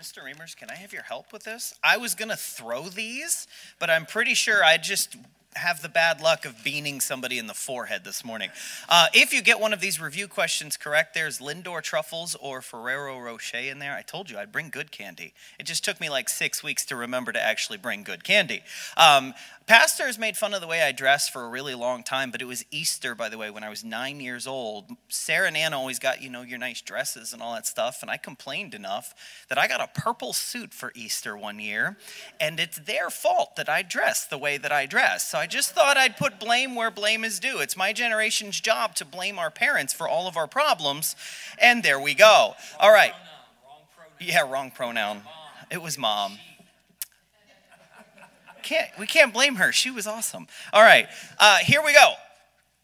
Mr. 0.00 0.24
Reimers, 0.24 0.56
can 0.56 0.70
I 0.70 0.76
have 0.76 0.94
your 0.94 1.02
help 1.02 1.30
with 1.30 1.44
this? 1.44 1.74
I 1.84 1.98
was 1.98 2.14
going 2.14 2.30
to 2.30 2.36
throw 2.36 2.84
these, 2.88 3.46
but 3.78 3.90
I'm 3.90 4.06
pretty 4.06 4.32
sure 4.32 4.64
I 4.64 4.78
just 4.78 5.14
have 5.56 5.82
the 5.82 5.88
bad 5.88 6.20
luck 6.20 6.44
of 6.44 6.62
beaning 6.62 7.00
somebody 7.00 7.36
in 7.36 7.48
the 7.48 7.54
forehead 7.54 8.04
this 8.04 8.24
morning. 8.24 8.50
Uh, 8.88 9.06
if 9.12 9.32
you 9.32 9.42
get 9.42 9.58
one 9.58 9.72
of 9.72 9.80
these 9.80 10.00
review 10.00 10.28
questions 10.28 10.76
correct, 10.76 11.12
there's 11.12 11.40
Lindor 11.40 11.82
truffles 11.82 12.36
or 12.40 12.62
Ferrero 12.62 13.18
Rocher 13.18 13.58
in 13.58 13.80
there. 13.80 13.94
I 13.94 14.02
told 14.02 14.30
you 14.30 14.38
I'd 14.38 14.52
bring 14.52 14.70
good 14.70 14.92
candy. 14.92 15.34
It 15.58 15.64
just 15.64 15.84
took 15.84 16.00
me 16.00 16.08
like 16.08 16.28
six 16.28 16.62
weeks 16.62 16.84
to 16.86 16.96
remember 16.96 17.32
to 17.32 17.42
actually 17.42 17.78
bring 17.78 18.04
good 18.04 18.22
candy. 18.22 18.62
Um, 18.96 19.34
Pastors 19.70 20.18
made 20.18 20.36
fun 20.36 20.52
of 20.52 20.60
the 20.60 20.66
way 20.66 20.82
I 20.82 20.90
dress 20.90 21.28
for 21.28 21.44
a 21.44 21.48
really 21.48 21.76
long 21.76 22.02
time, 22.02 22.32
but 22.32 22.42
it 22.42 22.46
was 22.46 22.64
Easter, 22.72 23.14
by 23.14 23.28
the 23.28 23.38
way, 23.38 23.50
when 23.50 23.62
I 23.62 23.68
was 23.68 23.84
nine 23.84 24.18
years 24.18 24.44
old. 24.44 24.90
Sarah 25.08 25.46
and 25.46 25.56
Anna 25.56 25.78
always 25.78 26.00
got, 26.00 26.20
you 26.20 26.28
know, 26.28 26.42
your 26.42 26.58
nice 26.58 26.80
dresses 26.80 27.32
and 27.32 27.40
all 27.40 27.54
that 27.54 27.68
stuff, 27.68 28.02
and 28.02 28.10
I 28.10 28.16
complained 28.16 28.74
enough 28.74 29.14
that 29.48 29.58
I 29.58 29.68
got 29.68 29.80
a 29.80 30.00
purple 30.00 30.32
suit 30.32 30.74
for 30.74 30.90
Easter 30.96 31.36
one 31.36 31.60
year, 31.60 31.96
and 32.40 32.58
it's 32.58 32.78
their 32.78 33.10
fault 33.10 33.54
that 33.54 33.68
I 33.68 33.82
dress 33.82 34.26
the 34.26 34.38
way 34.38 34.58
that 34.58 34.72
I 34.72 34.86
dress. 34.86 35.30
So 35.30 35.38
I 35.40 35.46
just 35.46 35.72
thought 35.72 35.96
I'd 35.96 36.16
put 36.16 36.38
blame 36.38 36.74
where 36.74 36.90
blame 36.90 37.24
is 37.24 37.40
due. 37.40 37.58
It's 37.58 37.76
my 37.76 37.92
generation's 37.92 38.60
job 38.60 38.94
to 38.96 39.04
blame 39.04 39.38
our 39.38 39.50
parents 39.50 39.92
for 39.92 40.06
all 40.06 40.28
of 40.28 40.36
our 40.36 40.46
problems, 40.46 41.16
and 41.58 41.82
there 41.82 41.98
we 41.98 42.14
go. 42.14 42.54
All 42.78 42.92
right. 42.92 43.14
Yeah, 44.20 44.48
wrong 44.48 44.70
pronoun. 44.70 45.22
It 45.70 45.82
was 45.82 45.96
mom 45.96 46.38
can't, 48.70 48.88
we 48.98 49.06
can't 49.06 49.32
blame 49.32 49.56
her. 49.56 49.72
She 49.72 49.90
was 49.90 50.06
awesome. 50.06 50.46
All 50.72 50.82
right, 50.82 51.08
uh, 51.38 51.58
here 51.58 51.82
we 51.84 51.92
go. 51.92 52.12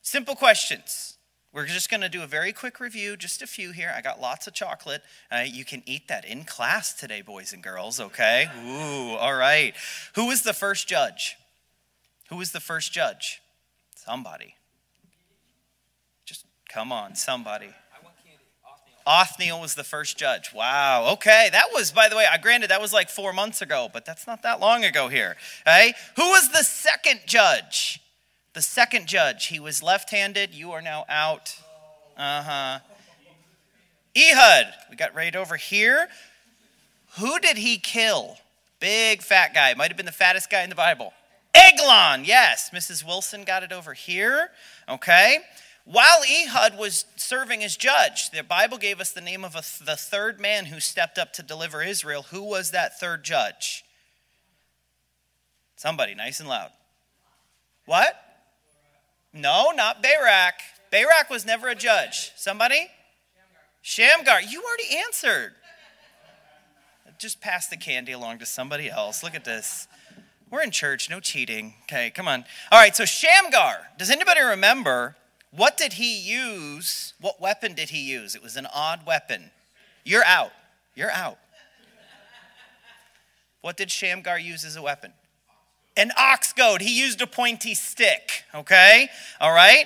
Simple 0.02 0.34
questions. 0.34 1.16
We're 1.52 1.66
just 1.66 1.88
going 1.88 2.02
to 2.02 2.08
do 2.08 2.22
a 2.22 2.26
very 2.26 2.52
quick 2.52 2.80
review, 2.80 3.16
just 3.16 3.40
a 3.40 3.46
few 3.46 3.70
here. 3.70 3.92
I 3.96 4.02
got 4.02 4.20
lots 4.20 4.46
of 4.46 4.52
chocolate. 4.52 5.02
Uh, 5.32 5.44
you 5.46 5.64
can 5.64 5.82
eat 5.86 6.08
that 6.08 6.24
in 6.26 6.44
class 6.44 6.92
today, 6.92 7.22
boys 7.22 7.52
and 7.52 7.62
girls, 7.62 7.98
okay? 7.98 8.48
Ooh, 8.66 9.16
all 9.16 9.34
right. 9.34 9.74
Who 10.16 10.26
was 10.26 10.42
the 10.42 10.52
first 10.52 10.86
judge? 10.86 11.36
Who 12.28 12.36
was 12.36 12.52
the 12.52 12.60
first 12.60 12.92
judge? 12.92 13.40
Somebody. 13.94 14.54
Just 16.24 16.44
come 16.68 16.92
on, 16.92 17.14
somebody. 17.14 17.70
Othniel 19.06 19.60
was 19.60 19.76
the 19.76 19.84
first 19.84 20.18
judge. 20.18 20.52
Wow. 20.52 21.12
Okay. 21.12 21.48
That 21.52 21.66
was, 21.72 21.92
by 21.92 22.08
the 22.08 22.16
way, 22.16 22.26
I 22.30 22.38
granted 22.38 22.70
that 22.70 22.80
was 22.80 22.92
like 22.92 23.08
four 23.08 23.32
months 23.32 23.62
ago, 23.62 23.88
but 23.92 24.04
that's 24.04 24.26
not 24.26 24.42
that 24.42 24.58
long 24.58 24.84
ago 24.84 25.06
here. 25.06 25.36
Hey, 25.64 25.94
who 26.16 26.24
was 26.30 26.50
the 26.50 26.64
second 26.64 27.20
judge? 27.24 28.00
The 28.54 28.62
second 28.62 29.06
judge. 29.06 29.46
He 29.46 29.60
was 29.60 29.80
left-handed. 29.80 30.54
You 30.54 30.72
are 30.72 30.82
now 30.82 31.04
out. 31.08 31.54
Uh 32.16 32.42
huh. 32.42 32.78
Ehud. 34.16 34.66
We 34.90 34.96
got 34.96 35.14
right 35.14 35.36
over 35.36 35.56
here. 35.56 36.08
Who 37.18 37.38
did 37.38 37.58
he 37.58 37.78
kill? 37.78 38.38
Big 38.80 39.22
fat 39.22 39.54
guy. 39.54 39.72
Might 39.74 39.88
have 39.88 39.96
been 39.96 40.06
the 40.06 40.12
fattest 40.12 40.50
guy 40.50 40.62
in 40.62 40.68
the 40.68 40.74
Bible. 40.74 41.12
Eglon. 41.56 42.24
Yes. 42.24 42.70
Mrs. 42.70 43.04
Wilson 43.04 43.44
got 43.44 43.62
it 43.62 43.72
over 43.72 43.94
here. 43.94 44.50
Okay. 44.88 45.38
While 45.84 46.22
Ehud 46.28 46.76
was 46.76 47.04
serving 47.14 47.62
as 47.62 47.76
judge, 47.76 48.30
the 48.30 48.42
Bible 48.42 48.76
gave 48.76 49.00
us 49.00 49.12
the 49.12 49.20
name 49.20 49.44
of 49.44 49.54
a, 49.54 49.62
the 49.84 49.96
third 49.96 50.40
man 50.40 50.66
who 50.66 50.80
stepped 50.80 51.16
up 51.16 51.32
to 51.34 51.42
deliver 51.42 51.82
Israel. 51.82 52.22
Who 52.30 52.42
was 52.42 52.72
that 52.72 52.98
third 52.98 53.22
judge? 53.22 53.84
Somebody, 55.76 56.14
nice 56.14 56.40
and 56.40 56.48
loud. 56.48 56.70
What? 57.84 58.20
No, 59.32 59.70
not 59.70 60.02
Barak. 60.02 60.54
Barak 60.90 61.30
was 61.30 61.46
never 61.46 61.68
a 61.68 61.74
judge. 61.74 62.32
Somebody? 62.36 62.88
Shamgar. 63.82 64.40
You 64.40 64.64
already 64.64 64.96
answered. 65.06 65.52
Just 67.18 67.40
pass 67.40 67.68
the 67.68 67.76
candy 67.76 68.12
along 68.12 68.38
to 68.40 68.46
somebody 68.46 68.90
else. 68.90 69.22
Look 69.22 69.34
at 69.36 69.44
this. 69.44 69.86
We're 70.56 70.62
in 70.62 70.70
church, 70.70 71.10
no 71.10 71.20
cheating. 71.20 71.74
Okay, 71.82 72.08
come 72.08 72.26
on. 72.26 72.46
All 72.72 72.80
right, 72.80 72.96
so 72.96 73.04
Shamgar. 73.04 73.88
Does 73.98 74.08
anybody 74.08 74.40
remember 74.40 75.14
what 75.50 75.76
did 75.76 75.92
he 75.92 76.18
use? 76.18 77.12
What 77.20 77.42
weapon 77.42 77.74
did 77.74 77.90
he 77.90 77.98
use? 77.98 78.34
It 78.34 78.42
was 78.42 78.56
an 78.56 78.66
odd 78.74 79.04
weapon. 79.04 79.50
You're 80.02 80.24
out. 80.24 80.52
You're 80.94 81.10
out. 81.10 81.36
What 83.60 83.76
did 83.76 83.90
Shamgar 83.90 84.38
use 84.38 84.64
as 84.64 84.76
a 84.76 84.82
weapon? 84.82 85.12
An 85.94 86.10
ox 86.16 86.54
goad. 86.54 86.80
He 86.80 86.98
used 86.98 87.20
a 87.20 87.26
pointy 87.26 87.74
stick. 87.74 88.44
Okay? 88.54 89.10
All 89.42 89.52
right? 89.52 89.84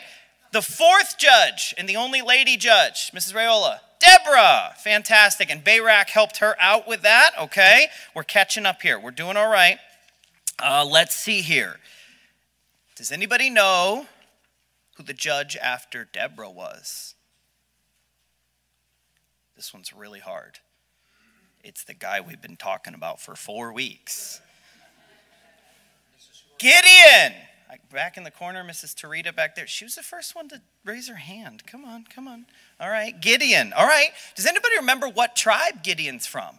The 0.52 0.62
fourth 0.62 1.18
judge 1.18 1.74
and 1.78 1.88
the 1.88 1.96
only 1.96 2.22
lady 2.22 2.56
judge, 2.56 3.10
Mrs. 3.10 3.34
Rayola, 3.34 3.80
Deborah. 3.98 4.74
Fantastic. 4.76 5.50
And 5.50 5.64
Barak 5.64 6.10
helped 6.10 6.36
her 6.36 6.54
out 6.60 6.86
with 6.86 7.02
that. 7.02 7.32
Okay? 7.40 7.88
We're 8.14 8.22
catching 8.22 8.66
up 8.66 8.82
here. 8.82 9.00
We're 9.00 9.10
doing 9.10 9.36
all 9.36 9.50
right. 9.50 9.80
Uh, 10.62 10.86
let's 10.88 11.14
see 11.14 11.40
here. 11.40 11.76
Does 12.96 13.12
anybody 13.12 13.50
know 13.50 14.06
who 15.00 15.06
the 15.06 15.14
judge 15.14 15.56
after 15.56 16.04
Deborah 16.04 16.50
was. 16.50 17.14
This 19.56 19.72
one's 19.72 19.94
really 19.94 20.20
hard. 20.20 20.58
It's 21.64 21.84
the 21.84 21.94
guy 21.94 22.20
we've 22.20 22.42
been 22.42 22.58
talking 22.58 22.92
about 22.92 23.18
for 23.18 23.34
four 23.34 23.72
weeks. 23.72 24.42
Gideon! 26.58 27.32
Back 27.90 28.18
in 28.18 28.24
the 28.24 28.30
corner, 28.30 28.62
Mrs. 28.62 28.94
Tarita 28.94 29.34
back 29.34 29.54
there. 29.54 29.66
She 29.66 29.86
was 29.86 29.94
the 29.94 30.02
first 30.02 30.34
one 30.34 30.48
to 30.50 30.60
raise 30.84 31.08
her 31.08 31.14
hand. 31.14 31.62
Come 31.66 31.86
on, 31.86 32.04
come 32.04 32.28
on. 32.28 32.44
All 32.78 32.90
right, 32.90 33.18
Gideon. 33.18 33.72
All 33.72 33.86
right. 33.86 34.10
Does 34.34 34.44
anybody 34.44 34.76
remember 34.76 35.08
what 35.08 35.34
tribe 35.34 35.82
Gideon's 35.82 36.26
from? 36.26 36.56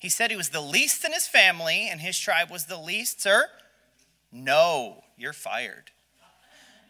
He 0.00 0.08
said 0.08 0.30
he 0.30 0.36
was 0.36 0.48
the 0.48 0.62
least 0.62 1.04
in 1.04 1.12
his 1.12 1.26
family 1.26 1.86
and 1.88 2.00
his 2.00 2.18
tribe 2.18 2.50
was 2.50 2.64
the 2.64 2.78
least, 2.78 3.20
sir? 3.20 3.48
No, 4.32 5.04
you're 5.18 5.34
fired. 5.34 5.90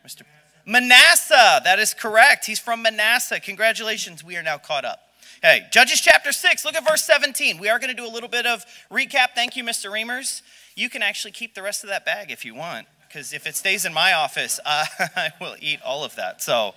Mr. 0.06 0.22
Manasseh, 0.64 1.60
that 1.64 1.80
is 1.80 1.92
correct. 1.92 2.46
He's 2.46 2.60
from 2.60 2.82
Manasseh. 2.82 3.40
Congratulations, 3.40 4.22
we 4.22 4.36
are 4.36 4.44
now 4.44 4.58
caught 4.58 4.84
up. 4.84 5.00
Hey, 5.42 5.66
Judges 5.72 6.00
chapter 6.00 6.30
6, 6.30 6.64
look 6.64 6.76
at 6.76 6.88
verse 6.88 7.02
17. 7.02 7.58
We 7.58 7.68
are 7.68 7.80
going 7.80 7.90
to 7.90 8.00
do 8.00 8.06
a 8.06 8.12
little 8.12 8.28
bit 8.28 8.46
of 8.46 8.64
recap. 8.92 9.30
Thank 9.34 9.56
you, 9.56 9.64
Mr. 9.64 9.90
Reimers. 9.90 10.42
You 10.76 10.88
can 10.88 11.02
actually 11.02 11.32
keep 11.32 11.56
the 11.56 11.62
rest 11.62 11.82
of 11.82 11.90
that 11.90 12.04
bag 12.04 12.30
if 12.30 12.44
you 12.44 12.54
want, 12.54 12.86
because 13.08 13.32
if 13.32 13.44
it 13.44 13.56
stays 13.56 13.84
in 13.84 13.92
my 13.92 14.12
office, 14.12 14.60
uh, 14.64 14.84
I 15.16 15.32
will 15.40 15.56
eat 15.58 15.80
all 15.84 16.04
of 16.04 16.14
that. 16.14 16.42
So 16.42 16.74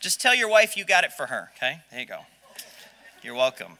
just 0.00 0.22
tell 0.22 0.34
your 0.34 0.48
wife 0.48 0.74
you 0.74 0.86
got 0.86 1.04
it 1.04 1.12
for 1.12 1.26
her, 1.26 1.50
okay? 1.56 1.82
There 1.90 2.00
you 2.00 2.06
go. 2.06 2.20
You're 3.22 3.34
welcome. 3.34 3.76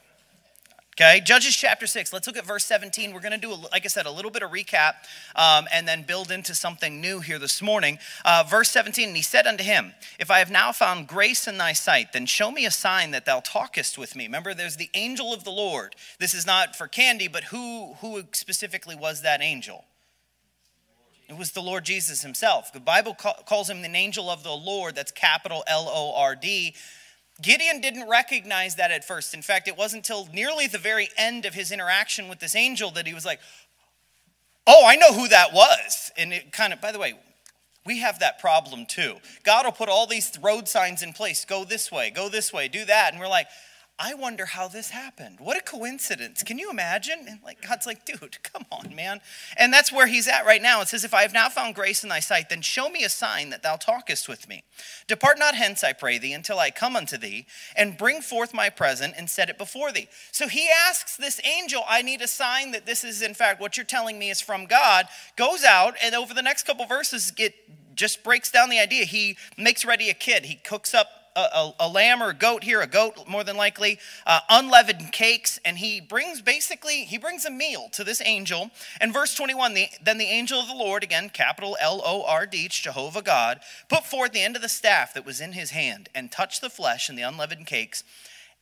Okay, 0.99 1.21
Judges 1.23 1.55
chapter 1.55 1.85
6. 1.85 2.11
Let's 2.11 2.25
look 2.25 2.37
at 2.37 2.45
verse 2.47 2.65
17. 2.65 3.13
We're 3.13 3.19
going 3.19 3.31
to 3.31 3.37
do, 3.37 3.53
like 3.71 3.85
I 3.85 3.87
said, 3.87 4.07
a 4.07 4.11
little 4.11 4.31
bit 4.31 4.41
of 4.41 4.49
recap 4.49 4.93
um, 5.35 5.67
and 5.71 5.87
then 5.87 6.01
build 6.01 6.31
into 6.31 6.55
something 6.55 6.99
new 6.99 7.19
here 7.19 7.37
this 7.37 7.61
morning. 7.61 7.99
Uh, 8.25 8.43
verse 8.49 8.71
17, 8.71 9.09
and 9.09 9.15
he 9.15 9.21
said 9.21 9.45
unto 9.45 9.63
him, 9.63 9.93
If 10.17 10.31
I 10.31 10.39
have 10.39 10.49
now 10.49 10.71
found 10.71 11.07
grace 11.07 11.47
in 11.47 11.59
thy 11.59 11.73
sight, 11.73 12.13
then 12.13 12.25
show 12.25 12.49
me 12.49 12.65
a 12.65 12.71
sign 12.71 13.11
that 13.11 13.27
thou 13.27 13.41
talkest 13.41 13.99
with 13.99 14.15
me. 14.15 14.25
Remember, 14.25 14.55
there's 14.55 14.77
the 14.77 14.89
angel 14.95 15.35
of 15.35 15.43
the 15.43 15.51
Lord. 15.51 15.95
This 16.17 16.33
is 16.33 16.47
not 16.47 16.75
for 16.75 16.87
candy, 16.87 17.27
but 17.27 17.43
who, 17.43 17.93
who 18.01 18.23
specifically 18.31 18.95
was 18.95 19.21
that 19.21 19.39
angel? 19.39 19.85
It 21.29 21.37
was 21.37 21.51
the 21.51 21.61
Lord 21.61 21.85
Jesus 21.85 22.23
himself. 22.23 22.73
The 22.73 22.79
Bible 22.79 23.13
calls 23.13 23.69
him 23.69 23.83
an 23.83 23.95
angel 23.95 24.31
of 24.31 24.43
the 24.43 24.51
Lord. 24.51 24.95
That's 24.95 25.11
capital 25.11 25.63
L 25.67 25.87
O 25.89 26.15
R 26.15 26.35
D. 26.35 26.73
Gideon 27.41 27.81
didn't 27.81 28.09
recognize 28.09 28.75
that 28.75 28.91
at 28.91 29.05
first. 29.05 29.33
In 29.33 29.41
fact, 29.41 29.67
it 29.67 29.77
wasn't 29.77 30.07
until 30.07 30.27
nearly 30.33 30.67
the 30.67 30.77
very 30.77 31.09
end 31.17 31.45
of 31.45 31.53
his 31.53 31.71
interaction 31.71 32.29
with 32.29 32.39
this 32.39 32.55
angel 32.55 32.91
that 32.91 33.07
he 33.07 33.13
was 33.13 33.25
like, 33.25 33.39
Oh, 34.69 34.85
I 34.85 34.97
know 34.97 35.13
who 35.13 35.29
that 35.29 35.53
was. 35.53 36.11
And 36.17 36.33
it 36.33 36.51
kind 36.51 36.73
of, 36.73 36.81
by 36.81 36.91
the 36.91 36.99
way, 36.99 37.13
we 37.85 37.99
have 37.99 38.19
that 38.19 38.39
problem 38.39 38.85
too. 38.85 39.15
God 39.43 39.65
will 39.65 39.71
put 39.71 39.87
all 39.87 40.05
these 40.05 40.37
road 40.41 40.67
signs 40.67 41.01
in 41.01 41.13
place 41.13 41.45
go 41.45 41.63
this 41.63 41.89
way, 41.89 42.11
go 42.11 42.27
this 42.27 42.51
way, 42.51 42.67
do 42.67 42.83
that. 42.83 43.13
And 43.13 43.21
we're 43.21 43.29
like, 43.29 43.47
I 43.99 44.13
wonder 44.13 44.45
how 44.45 44.67
this 44.67 44.91
happened. 44.91 45.39
What 45.39 45.57
a 45.57 45.61
coincidence. 45.61 46.43
Can 46.43 46.59
you 46.59 46.69
imagine? 46.69 47.25
And 47.27 47.39
like 47.43 47.67
God's 47.67 47.87
like, 47.87 48.05
dude, 48.05 48.43
come 48.43 48.63
on, 48.71 48.95
man. 48.95 49.21
And 49.57 49.73
that's 49.73 49.91
where 49.91 50.05
he's 50.05 50.27
at 50.27 50.45
right 50.45 50.61
now. 50.61 50.81
It 50.81 50.87
says, 50.87 51.03
If 51.03 51.15
I 51.15 51.23
have 51.23 51.33
now 51.33 51.49
found 51.49 51.73
grace 51.73 52.03
in 52.03 52.09
thy 52.09 52.19
sight, 52.19 52.49
then 52.49 52.61
show 52.61 52.89
me 52.89 53.03
a 53.03 53.09
sign 53.09 53.49
that 53.49 53.63
thou 53.63 53.75
talkest 53.75 54.29
with 54.29 54.47
me. 54.47 54.63
Depart 55.07 55.39
not 55.39 55.55
hence, 55.55 55.83
I 55.83 55.93
pray 55.93 56.19
thee, 56.19 56.33
until 56.33 56.59
I 56.59 56.69
come 56.69 56.95
unto 56.95 57.17
thee, 57.17 57.47
and 57.75 57.97
bring 57.97 58.21
forth 58.21 58.53
my 58.53 58.69
present 58.69 59.15
and 59.17 59.31
set 59.31 59.49
it 59.49 59.57
before 59.57 59.91
thee. 59.91 60.09
So 60.31 60.47
he 60.47 60.69
asks 60.87 61.17
this 61.17 61.41
angel, 61.43 61.81
I 61.87 62.03
need 62.03 62.21
a 62.21 62.27
sign 62.27 62.71
that 62.71 62.85
this 62.85 63.03
is 63.03 63.23
in 63.23 63.33
fact 63.33 63.59
what 63.59 63.77
you're 63.77 63.85
telling 63.85 64.19
me 64.19 64.29
is 64.29 64.41
from 64.41 64.67
God, 64.67 65.07
goes 65.35 65.63
out, 65.63 65.95
and 66.03 66.13
over 66.13 66.35
the 66.35 66.43
next 66.43 66.67
couple 66.67 66.85
verses, 66.85 67.33
it 67.37 67.55
just 67.95 68.23
breaks 68.23 68.51
down 68.51 68.69
the 68.69 68.79
idea. 68.79 69.05
He 69.05 69.37
makes 69.57 69.83
ready 69.83 70.11
a 70.11 70.13
kid. 70.13 70.45
He 70.45 70.55
cooks 70.55 70.93
up 70.93 71.16
a, 71.37 71.73
a, 71.81 71.87
lamb 71.87 72.21
or 72.21 72.29
a 72.29 72.33
goat 72.33 72.63
here, 72.63 72.81
a 72.81 72.87
goat 72.87 73.27
more 73.27 73.43
than 73.43 73.55
likely, 73.55 73.99
uh, 74.25 74.39
unleavened 74.49 75.11
cakes, 75.11 75.59
and 75.63 75.77
he 75.77 76.01
brings 76.01 76.41
basically, 76.41 77.05
he 77.05 77.17
brings 77.17 77.45
a 77.45 77.51
meal 77.51 77.89
to 77.93 78.03
this 78.03 78.21
angel. 78.21 78.71
And 78.99 79.13
verse 79.13 79.35
21, 79.35 79.73
the, 79.73 79.87
then 80.01 80.17
the 80.17 80.25
angel 80.25 80.59
of 80.59 80.67
the 80.67 80.73
Lord, 80.73 81.03
again, 81.03 81.29
capital 81.29 81.77
L-O-R-D, 81.79 82.67
Jehovah 82.69 83.21
God, 83.21 83.59
put 83.87 84.05
forth 84.05 84.31
the 84.31 84.41
end 84.41 84.55
of 84.55 84.61
the 84.61 84.69
staff 84.69 85.13
that 85.13 85.25
was 85.25 85.39
in 85.39 85.53
his 85.53 85.71
hand 85.71 86.09
and 86.15 86.31
touched 86.31 86.61
the 86.61 86.69
flesh 86.69 87.09
and 87.09 87.17
the 87.17 87.23
unleavened 87.23 87.67
cakes. 87.67 88.03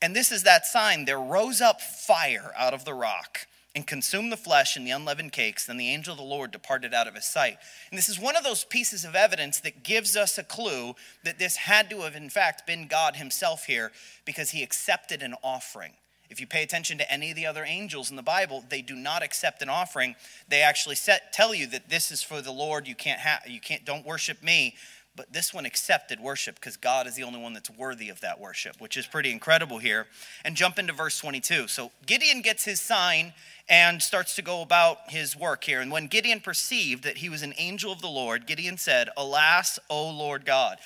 And 0.01 0.16
this 0.16 0.31
is 0.31 0.44
that 0.44 0.66
sign 0.66 1.06
there 1.06 1.19
rose 1.19 1.62
up 1.62 1.81
fire 1.81 2.51
out 2.57 2.74
of 2.74 2.86
the 2.86 2.94
rock 2.94 3.48
and 3.75 3.86
consumed 3.86 4.31
the 4.31 4.38
flesh 4.38 4.77
and 4.77 4.88
the 4.88 4.92
unleavened 4.92 5.33
cakes. 5.33 5.66
Then 5.66 5.77
the 5.77 5.89
angel 5.89 6.13
of 6.13 6.18
the 6.18 6.24
Lord 6.24 6.51
departed 6.51 6.94
out 6.94 7.07
of 7.07 7.16
his 7.16 7.25
sight. 7.25 7.57
And 7.92 7.98
this 7.98 8.07
is 8.07 8.18
one 8.18 8.38
of 8.38 8.44
those 8.44 8.63
pieces 8.63 9.04
of 9.04 9.16
evidence 9.16 9.60
that 9.60 9.83
gives 9.83 10.16
us 10.16 10.38
a 10.38 10.44
clue 10.44 10.95
that 11.24 11.38
this 11.38 11.57
had 11.57 11.89
to 11.89 12.01
have, 12.01 12.16
in 12.16 12.30
fact, 12.30 12.66
been 12.66 12.88
God 12.88 13.18
himself 13.18 13.66
here 13.66 13.92
because 14.24 14.51
he 14.51 14.63
accepted 14.63 15.22
an 15.22 15.36
offering. 15.44 15.92
If 16.30 16.39
you 16.39 16.48
pay 16.48 16.63
attention 16.63 16.98
to 16.98 17.12
any 17.12 17.30
of 17.30 17.36
the 17.36 17.45
other 17.45 17.63
angels 17.63 18.10
in 18.10 18.16
the 18.16 18.24
Bible, 18.24 18.63
they 18.69 18.81
do 18.81 18.95
not 18.95 19.22
accept 19.22 19.62
an 19.62 19.69
offering. 19.69 20.16
They 20.48 20.62
actually 20.62 20.95
set, 20.95 21.33
tell 21.33 21.54
you 21.54 21.68
that 21.68 21.89
this 21.89 22.12
is 22.12 22.24
for 22.24 22.42
the 22.42 22.51
Lord. 22.51 22.88
You 22.88 22.95
can't 22.95 23.19
have, 23.19 23.44
you 23.48 23.60
can't, 23.60 23.86
don't 23.86 24.06
worship 24.06 24.42
me. 24.42 24.75
But 25.15 25.31
this 25.31 25.53
one 25.53 25.65
accepted 25.65 26.19
worship 26.19 26.56
because 26.56 26.75
God 26.75 27.07
is 27.07 27.15
the 27.15 27.23
only 27.23 27.39
one 27.39 27.53
that's 27.53 27.69
worthy 27.69 28.09
of 28.09 28.19
that 28.21 28.39
worship, 28.39 28.81
which 28.81 28.97
is 28.97 29.07
pretty 29.07 29.31
incredible 29.31 29.77
here. 29.77 30.07
And 30.44 30.56
jump 30.56 30.77
into 30.77 30.94
verse 30.94 31.17
22. 31.19 31.67
So 31.67 31.91
Gideon 32.06 32.41
gets 32.41 32.65
his 32.65 32.81
sign 32.81 33.33
and 33.69 34.01
starts 34.01 34.35
to 34.35 34.41
go 34.41 34.62
about 34.62 35.09
his 35.09 35.35
work 35.35 35.63
here. 35.63 35.79
And 35.79 35.91
when 35.91 36.07
Gideon 36.07 36.41
perceived 36.41 37.03
that 37.03 37.17
he 37.17 37.29
was 37.29 37.44
an 37.44 37.53
angel 37.57 37.91
of 37.91 38.01
the 38.01 38.07
Lord, 38.07 38.45
Gideon 38.45 38.77
said, 38.77 39.09
Alas, 39.15 39.79
O 39.89 40.09
Lord 40.09 40.45
God. 40.45 40.77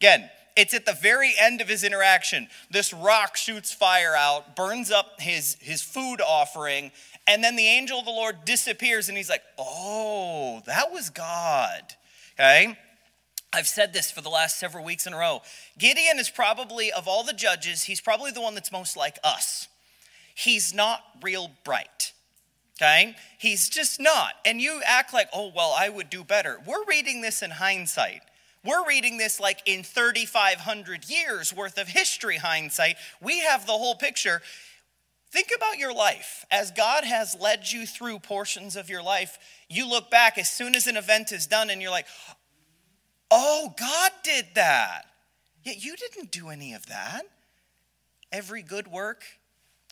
Again, 0.00 0.30
it's 0.54 0.74
at 0.74 0.86
the 0.86 0.92
very 0.92 1.34
end 1.40 1.60
of 1.60 1.68
his 1.68 1.82
interaction. 1.82 2.48
This 2.70 2.92
rock 2.92 3.36
shoots 3.36 3.72
fire 3.72 4.14
out, 4.14 4.54
burns 4.54 4.90
up 4.90 5.20
his, 5.20 5.56
his 5.60 5.82
food 5.82 6.20
offering, 6.20 6.90
and 7.26 7.42
then 7.42 7.56
the 7.56 7.66
angel 7.66 7.98
of 7.98 8.04
the 8.04 8.10
Lord 8.10 8.44
disappears, 8.44 9.08
and 9.08 9.16
he's 9.16 9.30
like, 9.30 9.42
Oh, 9.56 10.62
that 10.66 10.92
was 10.92 11.10
God. 11.10 11.82
Okay? 12.34 12.76
I've 13.52 13.66
said 13.66 13.92
this 13.92 14.10
for 14.10 14.20
the 14.20 14.28
last 14.28 14.58
several 14.58 14.84
weeks 14.84 15.06
in 15.06 15.14
a 15.14 15.18
row. 15.18 15.42
Gideon 15.78 16.18
is 16.18 16.28
probably, 16.28 16.92
of 16.92 17.08
all 17.08 17.24
the 17.24 17.32
judges, 17.32 17.84
he's 17.84 18.00
probably 18.00 18.30
the 18.30 18.40
one 18.40 18.54
that's 18.54 18.70
most 18.70 18.96
like 18.96 19.18
us. 19.24 19.68
He's 20.34 20.74
not 20.74 21.00
real 21.22 21.50
bright. 21.64 22.12
Okay? 22.80 23.16
He's 23.38 23.68
just 23.68 24.00
not. 24.00 24.34
And 24.44 24.60
you 24.60 24.80
act 24.84 25.12
like, 25.12 25.28
oh, 25.32 25.50
well, 25.54 25.74
I 25.76 25.88
would 25.88 26.10
do 26.10 26.22
better. 26.22 26.58
We're 26.66 26.84
reading 26.84 27.22
this 27.22 27.42
in 27.42 27.50
hindsight. 27.50 28.20
We're 28.64 28.86
reading 28.86 29.18
this 29.18 29.40
like 29.40 29.60
in 29.66 29.82
3,500 29.82 31.08
years 31.08 31.54
worth 31.54 31.78
of 31.78 31.88
history 31.88 32.36
hindsight. 32.36 32.96
We 33.20 33.40
have 33.40 33.66
the 33.66 33.72
whole 33.72 33.94
picture. 33.94 34.42
Think 35.30 35.50
about 35.54 35.78
your 35.78 35.92
life. 35.92 36.44
As 36.50 36.70
God 36.70 37.04
has 37.04 37.36
led 37.38 37.70
you 37.70 37.86
through 37.86 38.20
portions 38.20 38.76
of 38.76 38.88
your 38.88 39.02
life, 39.02 39.38
you 39.68 39.88
look 39.88 40.10
back 40.10 40.38
as 40.38 40.50
soon 40.50 40.74
as 40.74 40.86
an 40.86 40.96
event 40.96 41.32
is 41.32 41.46
done 41.46 41.70
and 41.70 41.82
you're 41.82 41.90
like, 41.90 42.06
Oh, 43.30 43.74
God 43.78 44.10
did 44.22 44.46
that. 44.54 45.02
Yet 45.62 45.84
you 45.84 45.96
didn't 45.96 46.30
do 46.30 46.48
any 46.48 46.72
of 46.72 46.86
that. 46.86 47.22
Every 48.32 48.62
good 48.62 48.88
work 48.88 49.22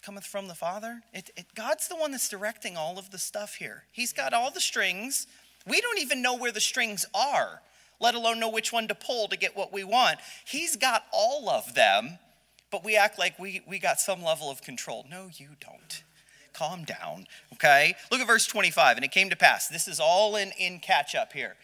cometh 0.02 0.24
from 0.24 0.48
the 0.48 0.54
Father. 0.54 1.02
It, 1.12 1.30
it, 1.36 1.46
God's 1.54 1.88
the 1.88 1.96
one 1.96 2.12
that's 2.12 2.28
directing 2.28 2.76
all 2.76 2.98
of 2.98 3.10
the 3.10 3.18
stuff 3.18 3.56
here. 3.56 3.84
He's 3.90 4.12
got 4.12 4.32
all 4.32 4.50
the 4.50 4.60
strings. 4.60 5.26
We 5.66 5.80
don't 5.80 5.98
even 5.98 6.22
know 6.22 6.36
where 6.36 6.52
the 6.52 6.60
strings 6.60 7.04
are, 7.12 7.60
let 8.00 8.14
alone 8.14 8.38
know 8.38 8.48
which 8.48 8.72
one 8.72 8.86
to 8.88 8.94
pull 8.94 9.26
to 9.28 9.36
get 9.36 9.56
what 9.56 9.72
we 9.72 9.82
want. 9.82 10.18
He's 10.46 10.76
got 10.76 11.04
all 11.12 11.48
of 11.48 11.74
them, 11.74 12.18
but 12.70 12.84
we 12.84 12.96
act 12.96 13.18
like 13.18 13.38
we, 13.38 13.62
we 13.66 13.78
got 13.78 13.98
some 13.98 14.22
level 14.22 14.48
of 14.48 14.62
control. 14.62 15.04
No, 15.10 15.28
you 15.32 15.48
don't. 15.60 16.04
Calm 16.52 16.84
down, 16.84 17.26
okay? 17.54 17.96
Look 18.10 18.20
at 18.20 18.26
verse 18.26 18.46
25. 18.46 18.96
And 18.96 19.04
it 19.04 19.10
came 19.10 19.28
to 19.30 19.36
pass. 19.36 19.68
This 19.68 19.88
is 19.88 19.98
all 19.98 20.36
in, 20.36 20.52
in 20.58 20.78
catch 20.78 21.14
up 21.14 21.32
here. 21.32 21.56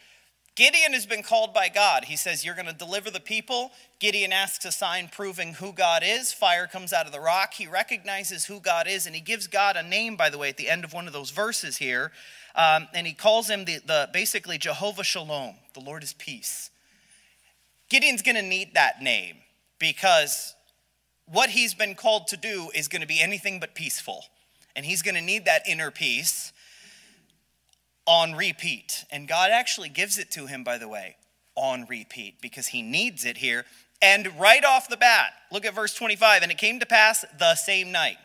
Gideon 0.55 0.93
has 0.93 1.07
been 1.07 1.23
called 1.23 1.55
by 1.55 1.71
God. 1.71 2.05
He 2.05 2.17
says, 2.17 2.45
You're 2.45 2.55
going 2.55 2.67
to 2.67 2.75
deliver 2.75 3.11
the 3.11 3.21
people. 3.21 3.71
Gideon 3.99 4.33
asks 4.33 4.65
a 4.67 4.73
sign 4.73 5.09
proving 5.11 5.55
who 5.55 5.73
God 5.73 6.03
is. 6.05 6.33
Fire 6.33 6.67
comes 6.67 6.93
out 6.93 7.07
of 7.07 7.13
the 7.13 7.21
rock. 7.21 7.55
He 7.55 7.67
recognizes 7.67 8.45
who 8.45 8.61
God 8.61 8.87
is, 8.87 9.07
and 9.07 9.15
he 9.15 9.23
gives 9.23 9.47
God 9.47 9.77
a 9.77 9.83
name, 9.83 10.17
by 10.17 10.29
the 10.29 10.37
way, 10.37 10.51
at 10.51 10.59
the 10.59 10.69
end 10.69 10.85
of 10.85 10.93
one 10.93 11.07
of 11.07 11.15
those 11.15 11.31
verses 11.31 11.79
here. 11.79 12.13
Um, 12.55 12.87
and 12.93 13.07
he 13.07 13.15
calls 13.15 13.49
him 13.49 13.65
the, 13.65 13.79
the 13.79 14.11
basically 14.13 14.59
Jehovah 14.59 15.05
Shalom, 15.05 15.55
the 15.73 15.81
Lord 15.81 16.03
is 16.03 16.13
peace. 16.13 16.71
Gideon's 17.89 18.23
going 18.23 18.37
to 18.37 18.43
need 18.43 18.75
that 18.75 19.03
name 19.03 19.37
because 19.79 20.55
what 21.27 21.51
he's 21.51 21.73
been 21.73 21.95
called 21.95 22.27
to 22.29 22.37
do 22.37 22.71
is 22.75 22.89
going 22.89 23.01
to 23.03 23.09
be 23.09 23.21
anything 23.21 23.59
but 23.59 23.75
peaceful. 23.75 24.25
And 24.77 24.85
he's 24.85 25.01
going 25.01 25.15
to 25.15 25.23
need 25.23 25.47
that 25.47 25.63
inner 25.67 25.91
peace 25.91 26.53
on 28.07 28.35
repeat. 28.35 29.05
And 29.11 29.29
God 29.29 29.51
actually 29.51 29.89
gives 29.89 30.19
it 30.19 30.31
to 30.33 30.47
him, 30.47 30.65
by 30.65 30.79
the 30.79 30.89
way, 30.89 31.17
on 31.55 31.87
repeat 31.89 32.41
because 32.41 32.69
he 32.69 32.83
needs 32.83 33.25
it 33.25 33.39
here. 33.39 33.65
And 34.01 34.39
right 34.39 34.65
off 34.65 34.89
the 34.89 34.97
bat, 34.97 35.33
look 35.53 35.65
at 35.65 35.75
verse 35.75 35.95
25. 35.95 36.43
And 36.43 36.51
it 36.51 36.59
came 36.59 36.81
to 36.81 36.87
pass 36.87 37.25
the 37.39 37.55
same 37.55 37.93
night. 37.93 38.17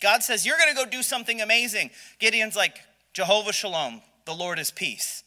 God 0.00 0.22
says, 0.22 0.46
You're 0.46 0.58
going 0.58 0.74
to 0.74 0.84
go 0.84 0.88
do 0.88 1.02
something 1.02 1.40
amazing. 1.40 1.90
Gideon's 2.18 2.56
like, 2.56 2.78
Jehovah 3.12 3.52
Shalom, 3.52 4.02
the 4.24 4.34
Lord 4.34 4.58
is 4.58 4.70
peace. 4.70 5.24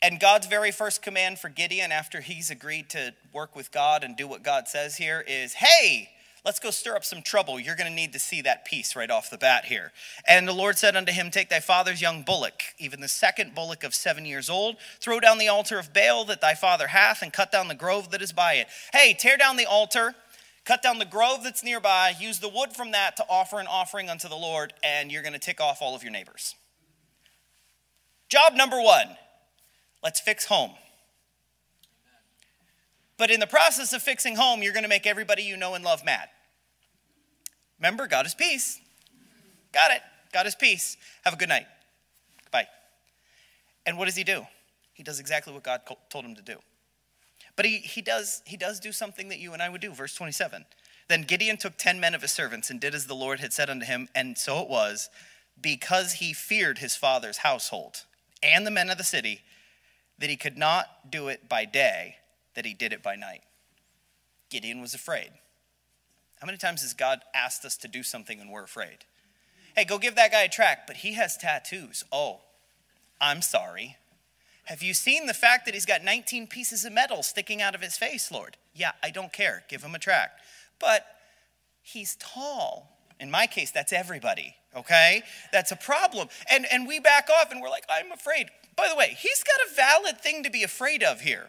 And 0.00 0.20
God's 0.20 0.46
very 0.46 0.70
first 0.70 1.02
command 1.02 1.40
for 1.40 1.48
Gideon 1.48 1.90
after 1.90 2.20
he's 2.20 2.50
agreed 2.50 2.88
to 2.90 3.14
work 3.32 3.56
with 3.56 3.72
God 3.72 4.04
and 4.04 4.16
do 4.16 4.28
what 4.28 4.44
God 4.44 4.68
says 4.68 4.96
here 4.96 5.24
is, 5.26 5.54
Hey, 5.54 6.08
Let's 6.48 6.60
go 6.60 6.70
stir 6.70 6.96
up 6.96 7.04
some 7.04 7.20
trouble. 7.20 7.60
You're 7.60 7.76
going 7.76 7.90
to 7.90 7.94
need 7.94 8.14
to 8.14 8.18
see 8.18 8.40
that 8.40 8.64
piece 8.64 8.96
right 8.96 9.10
off 9.10 9.28
the 9.28 9.36
bat 9.36 9.66
here. 9.66 9.92
And 10.26 10.48
the 10.48 10.54
Lord 10.54 10.78
said 10.78 10.96
unto 10.96 11.12
him, 11.12 11.30
Take 11.30 11.50
thy 11.50 11.60
father's 11.60 12.00
young 12.00 12.22
bullock, 12.22 12.62
even 12.78 13.02
the 13.02 13.06
second 13.06 13.54
bullock 13.54 13.84
of 13.84 13.94
seven 13.94 14.24
years 14.24 14.48
old, 14.48 14.76
throw 14.98 15.20
down 15.20 15.36
the 15.36 15.48
altar 15.48 15.78
of 15.78 15.92
Baal 15.92 16.24
that 16.24 16.40
thy 16.40 16.54
father 16.54 16.86
hath, 16.86 17.20
and 17.20 17.34
cut 17.34 17.52
down 17.52 17.68
the 17.68 17.74
grove 17.74 18.12
that 18.12 18.22
is 18.22 18.32
by 18.32 18.54
it. 18.54 18.66
Hey, 18.94 19.12
tear 19.12 19.36
down 19.36 19.58
the 19.58 19.66
altar, 19.66 20.14
cut 20.64 20.82
down 20.82 20.98
the 20.98 21.04
grove 21.04 21.44
that's 21.44 21.62
nearby, 21.62 22.14
use 22.18 22.38
the 22.38 22.48
wood 22.48 22.72
from 22.72 22.92
that 22.92 23.18
to 23.18 23.26
offer 23.28 23.60
an 23.60 23.66
offering 23.66 24.08
unto 24.08 24.26
the 24.26 24.34
Lord, 24.34 24.72
and 24.82 25.12
you're 25.12 25.20
going 25.20 25.34
to 25.34 25.38
tick 25.38 25.60
off 25.60 25.82
all 25.82 25.94
of 25.94 26.02
your 26.02 26.12
neighbors. 26.12 26.54
Job 28.30 28.54
number 28.54 28.80
one 28.80 29.18
let's 30.02 30.18
fix 30.18 30.46
home. 30.46 30.70
But 33.18 33.30
in 33.30 33.38
the 33.38 33.46
process 33.46 33.92
of 33.92 34.00
fixing 34.00 34.36
home, 34.36 34.62
you're 34.62 34.72
going 34.72 34.84
to 34.84 34.88
make 34.88 35.06
everybody 35.06 35.42
you 35.42 35.58
know 35.58 35.74
and 35.74 35.84
love 35.84 36.06
mad. 36.06 36.30
Remember, 37.78 38.06
God 38.06 38.26
is 38.26 38.34
peace. 38.34 38.80
Got 39.72 39.90
it. 39.92 40.02
God 40.32 40.46
is 40.46 40.54
peace. 40.54 40.96
Have 41.24 41.34
a 41.34 41.36
good 41.36 41.48
night. 41.48 41.66
Bye. 42.50 42.66
And 43.86 43.96
what 43.98 44.06
does 44.06 44.16
he 44.16 44.24
do? 44.24 44.46
He 44.92 45.02
does 45.02 45.20
exactly 45.20 45.52
what 45.52 45.62
God 45.62 45.82
told 46.10 46.24
him 46.24 46.34
to 46.34 46.42
do. 46.42 46.56
But 47.56 47.64
he, 47.64 47.78
he, 47.78 48.02
does, 48.02 48.42
he 48.44 48.56
does 48.56 48.80
do 48.80 48.92
something 48.92 49.28
that 49.28 49.38
you 49.38 49.52
and 49.52 49.62
I 49.62 49.68
would 49.68 49.80
do. 49.80 49.92
Verse 49.92 50.14
27. 50.14 50.64
Then 51.08 51.22
Gideon 51.22 51.56
took 51.56 51.76
ten 51.76 51.98
men 51.98 52.14
of 52.14 52.22
his 52.22 52.32
servants 52.32 52.70
and 52.70 52.80
did 52.80 52.94
as 52.94 53.06
the 53.06 53.14
Lord 53.14 53.40
had 53.40 53.52
said 53.52 53.70
unto 53.70 53.86
him, 53.86 54.08
and 54.14 54.36
so 54.36 54.60
it 54.60 54.68
was, 54.68 55.08
because 55.60 56.14
he 56.14 56.32
feared 56.32 56.78
his 56.78 56.94
father's 56.94 57.38
household 57.38 58.04
and 58.42 58.66
the 58.66 58.70
men 58.70 58.90
of 58.90 58.98
the 58.98 59.04
city, 59.04 59.40
that 60.18 60.30
he 60.30 60.36
could 60.36 60.58
not 60.58 61.10
do 61.10 61.28
it 61.28 61.48
by 61.48 61.64
day, 61.64 62.16
that 62.54 62.66
he 62.66 62.74
did 62.74 62.92
it 62.92 63.02
by 63.02 63.16
night. 63.16 63.42
Gideon 64.50 64.80
was 64.80 64.94
afraid. 64.94 65.30
How 66.40 66.46
many 66.46 66.58
times 66.58 66.82
has 66.82 66.94
God 66.94 67.20
asked 67.34 67.64
us 67.64 67.76
to 67.78 67.88
do 67.88 68.02
something 68.02 68.40
and 68.40 68.50
we're 68.50 68.64
afraid? 68.64 68.98
Hey, 69.74 69.84
go 69.84 69.98
give 69.98 70.14
that 70.16 70.32
guy 70.32 70.42
a 70.42 70.48
tract, 70.48 70.86
but 70.86 70.96
he 70.96 71.14
has 71.14 71.36
tattoos. 71.36 72.04
Oh, 72.12 72.40
I'm 73.20 73.42
sorry. 73.42 73.96
Have 74.64 74.82
you 74.82 74.92
seen 74.92 75.26
the 75.26 75.34
fact 75.34 75.64
that 75.64 75.74
he's 75.74 75.86
got 75.86 76.04
19 76.04 76.46
pieces 76.46 76.84
of 76.84 76.92
metal 76.92 77.22
sticking 77.22 77.62
out 77.62 77.74
of 77.74 77.80
his 77.80 77.96
face, 77.96 78.30
Lord? 78.30 78.56
Yeah, 78.74 78.92
I 79.02 79.10
don't 79.10 79.32
care. 79.32 79.64
Give 79.68 79.82
him 79.82 79.94
a 79.94 79.98
tract. 79.98 80.40
But 80.78 81.06
he's 81.82 82.16
tall. 82.16 82.98
In 83.18 83.30
my 83.30 83.46
case, 83.46 83.70
that's 83.70 83.92
everybody, 83.92 84.54
okay? 84.76 85.22
That's 85.52 85.72
a 85.72 85.76
problem. 85.76 86.28
And, 86.50 86.66
and 86.70 86.86
we 86.86 87.00
back 87.00 87.28
off 87.30 87.50
and 87.50 87.60
we're 87.60 87.70
like, 87.70 87.84
I'm 87.90 88.12
afraid. 88.12 88.48
By 88.76 88.88
the 88.88 88.94
way, 88.94 89.16
he's 89.18 89.42
got 89.42 89.70
a 89.70 89.74
valid 89.74 90.20
thing 90.20 90.44
to 90.44 90.50
be 90.50 90.62
afraid 90.62 91.02
of 91.02 91.22
here. 91.22 91.48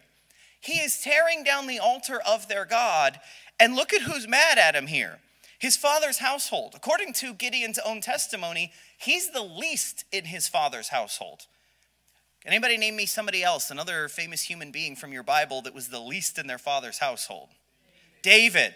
He 0.60 0.80
is 0.80 1.00
tearing 1.00 1.44
down 1.44 1.66
the 1.66 1.78
altar 1.78 2.20
of 2.26 2.48
their 2.48 2.64
God 2.64 3.20
and 3.60 3.76
look 3.76 3.92
at 3.92 4.02
who's 4.02 4.26
mad 4.26 4.58
at 4.58 4.74
him 4.74 4.86
here 4.86 5.18
his 5.60 5.76
father's 5.76 6.18
household. 6.18 6.72
According 6.74 7.12
to 7.12 7.34
Gideon's 7.34 7.78
own 7.78 8.00
testimony, 8.00 8.72
he's 8.96 9.30
the 9.30 9.42
least 9.42 10.06
in 10.10 10.24
his 10.24 10.48
father's 10.48 10.88
household. 10.88 11.46
Can 12.42 12.54
anybody 12.54 12.78
name 12.78 12.96
me 12.96 13.04
somebody 13.04 13.44
else, 13.44 13.70
another 13.70 14.08
famous 14.08 14.40
human 14.40 14.70
being 14.72 14.96
from 14.96 15.12
your 15.12 15.22
Bible 15.22 15.60
that 15.62 15.74
was 15.74 15.88
the 15.88 16.00
least 16.00 16.38
in 16.38 16.46
their 16.46 16.58
father's 16.58 16.98
household? 16.98 17.50
David. 18.22 18.74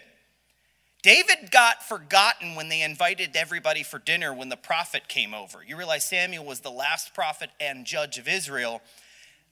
David 1.01 1.49
got 1.49 1.81
forgotten 1.83 2.53
when 2.53 2.69
they 2.69 2.83
invited 2.83 3.35
everybody 3.35 3.81
for 3.81 3.97
dinner 3.97 4.31
when 4.31 4.49
the 4.49 4.55
prophet 4.55 5.07
came 5.07 5.33
over. 5.33 5.63
You 5.65 5.77
realize 5.77 6.05
Samuel 6.05 6.45
was 6.45 6.59
the 6.59 6.71
last 6.71 7.15
prophet 7.15 7.49
and 7.59 7.85
judge 7.85 8.19
of 8.19 8.27
Israel. 8.27 8.81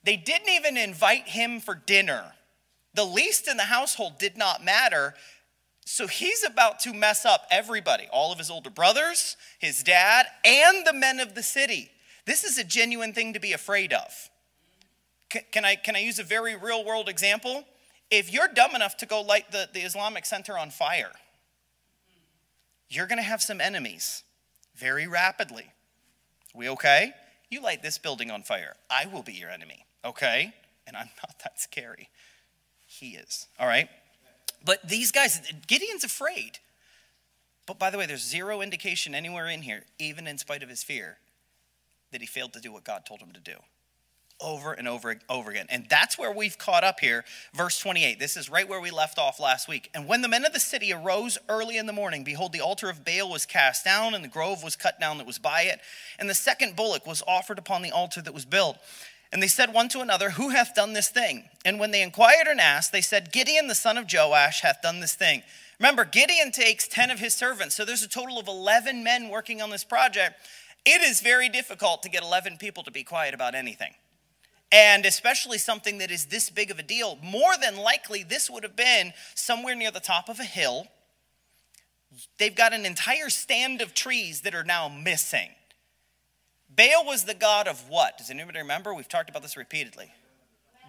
They 0.04 0.16
didn't 0.16 0.50
even 0.50 0.76
invite 0.76 1.28
him 1.28 1.58
for 1.58 1.74
dinner. 1.74 2.34
The 2.94 3.04
least 3.04 3.48
in 3.48 3.56
the 3.56 3.64
household 3.64 4.18
did 4.18 4.36
not 4.36 4.64
matter. 4.64 5.14
So 5.84 6.06
he's 6.06 6.44
about 6.44 6.80
to 6.80 6.94
mess 6.94 7.26
up 7.26 7.46
everybody, 7.50 8.06
all 8.12 8.32
of 8.32 8.38
his 8.38 8.50
older 8.50 8.70
brothers, 8.70 9.36
his 9.58 9.82
dad, 9.82 10.26
and 10.44 10.86
the 10.86 10.92
men 10.92 11.20
of 11.20 11.34
the 11.34 11.42
city. 11.42 11.90
This 12.26 12.42
is 12.44 12.56
a 12.56 12.64
genuine 12.64 13.12
thing 13.12 13.34
to 13.34 13.40
be 13.40 13.52
afraid 13.52 13.92
of. 13.92 14.30
Can, 15.28 15.64
I, 15.64 15.76
can 15.76 15.96
I 15.96 15.98
use 15.98 16.18
a 16.18 16.22
very 16.22 16.56
real 16.56 16.84
world 16.84 17.08
example? 17.08 17.64
If 18.10 18.32
you're 18.32 18.48
dumb 18.48 18.74
enough 18.74 18.96
to 18.98 19.06
go 19.06 19.20
light 19.20 19.50
the, 19.50 19.68
the 19.72 19.80
Islamic 19.80 20.24
Center 20.24 20.56
on 20.56 20.70
fire, 20.70 21.12
You're 22.88 23.06
going 23.06 23.18
to 23.18 23.24
have 23.24 23.42
some 23.42 23.60
enemies 23.60 24.22
very 24.76 25.06
rapidly. 25.06 25.72
We 26.54 26.68
okay? 26.70 27.12
You 27.50 27.60
light 27.60 27.82
this 27.82 27.98
building 27.98 28.30
on 28.30 28.42
fire. 28.42 28.76
I 28.88 29.06
will 29.06 29.22
be 29.22 29.32
your 29.32 29.50
enemy, 29.50 29.84
okay? 30.04 30.54
And 30.86 30.96
I'm 30.96 31.08
not 31.22 31.40
that 31.42 31.60
scary. 31.60 32.08
He 33.00 33.16
is, 33.16 33.48
all 33.58 33.66
right? 33.66 33.88
But 34.64 34.88
these 34.88 35.10
guys, 35.10 35.40
Gideon's 35.66 36.04
afraid. 36.04 36.58
But 37.66 37.78
by 37.78 37.90
the 37.90 37.98
way, 37.98 38.06
there's 38.06 38.24
zero 38.24 38.60
indication 38.60 39.14
anywhere 39.14 39.48
in 39.48 39.62
here, 39.62 39.84
even 39.98 40.26
in 40.26 40.38
spite 40.38 40.62
of 40.62 40.68
his 40.68 40.82
fear, 40.82 41.18
that 42.12 42.20
he 42.20 42.26
failed 42.26 42.52
to 42.52 42.60
do 42.60 42.72
what 42.72 42.84
God 42.84 43.04
told 43.06 43.20
him 43.20 43.32
to 43.32 43.40
do 43.40 43.56
over 44.40 44.72
and 44.72 44.88
over 44.88 45.10
and 45.10 45.20
over 45.28 45.50
again. 45.50 45.66
And 45.70 45.86
that's 45.88 46.18
where 46.18 46.32
we've 46.32 46.58
caught 46.58 46.84
up 46.84 47.00
here. 47.00 47.24
Verse 47.54 47.78
28. 47.78 48.18
This 48.18 48.36
is 48.36 48.50
right 48.50 48.68
where 48.68 48.80
we 48.80 48.90
left 48.90 49.18
off 49.18 49.40
last 49.40 49.68
week. 49.68 49.90
And 49.94 50.06
when 50.06 50.22
the 50.22 50.28
men 50.28 50.44
of 50.44 50.52
the 50.52 50.60
city 50.60 50.92
arose 50.92 51.38
early 51.48 51.78
in 51.78 51.86
the 51.86 51.92
morning, 51.92 52.24
behold, 52.24 52.52
the 52.52 52.60
altar 52.60 52.90
of 52.90 53.04
Baal 53.04 53.30
was 53.30 53.46
cast 53.46 53.84
down, 53.84 54.14
and 54.14 54.24
the 54.24 54.28
grove 54.28 54.62
was 54.62 54.76
cut 54.76 55.00
down 55.00 55.18
that 55.18 55.26
was 55.26 55.38
by 55.38 55.62
it. 55.62 55.80
And 56.18 56.28
the 56.28 56.34
second 56.34 56.76
bullock 56.76 57.06
was 57.06 57.22
offered 57.26 57.58
upon 57.58 57.82
the 57.82 57.92
altar 57.92 58.20
that 58.22 58.34
was 58.34 58.44
built. 58.44 58.76
And 59.34 59.42
they 59.42 59.48
said 59.48 59.74
one 59.74 59.90
to 59.90 60.00
another, 60.00 60.30
Who 60.30 60.48
hath 60.50 60.74
done 60.74 60.94
this 60.94 61.10
thing? 61.10 61.44
And 61.64 61.78
when 61.78 61.90
they 61.90 62.02
inquired 62.02 62.46
and 62.46 62.60
asked, 62.60 62.92
they 62.92 63.02
said, 63.02 63.32
Gideon 63.32 63.66
the 63.66 63.74
son 63.74 63.98
of 63.98 64.06
Joash 64.10 64.62
hath 64.62 64.80
done 64.80 65.00
this 65.00 65.14
thing. 65.14 65.42
Remember, 65.78 66.06
Gideon 66.06 66.52
takes 66.52 66.88
10 66.88 67.10
of 67.10 67.18
his 67.18 67.34
servants. 67.34 67.74
So 67.74 67.84
there's 67.84 68.02
a 68.02 68.08
total 68.08 68.38
of 68.38 68.48
11 68.48 69.04
men 69.04 69.28
working 69.28 69.60
on 69.60 69.68
this 69.68 69.84
project. 69.84 70.36
It 70.86 71.02
is 71.02 71.20
very 71.20 71.50
difficult 71.50 72.02
to 72.04 72.08
get 72.08 72.22
11 72.22 72.56
people 72.56 72.82
to 72.84 72.90
be 72.90 73.04
quiet 73.04 73.34
about 73.34 73.54
anything 73.54 73.92
and 74.74 75.06
especially 75.06 75.56
something 75.56 75.98
that 75.98 76.10
is 76.10 76.26
this 76.26 76.50
big 76.50 76.68
of 76.68 76.80
a 76.80 76.82
deal, 76.82 77.16
more 77.22 77.56
than 77.56 77.76
likely 77.76 78.24
this 78.24 78.50
would 78.50 78.64
have 78.64 78.74
been 78.74 79.12
somewhere 79.36 79.76
near 79.76 79.92
the 79.92 80.00
top 80.00 80.28
of 80.28 80.40
a 80.40 80.44
hill. 80.44 80.88
They've 82.38 82.54
got 82.54 82.72
an 82.72 82.84
entire 82.84 83.30
stand 83.30 83.80
of 83.80 83.94
trees 83.94 84.40
that 84.40 84.52
are 84.52 84.64
now 84.64 84.88
missing. 84.88 85.50
Baal 86.76 87.04
was 87.04 87.24
the 87.24 87.34
god 87.34 87.68
of 87.68 87.88
what? 87.88 88.18
Does 88.18 88.30
anybody 88.30 88.58
remember? 88.58 88.94
We've 88.94 89.08
talked 89.08 89.30
about 89.30 89.42
this 89.42 89.56
repeatedly. 89.56 90.12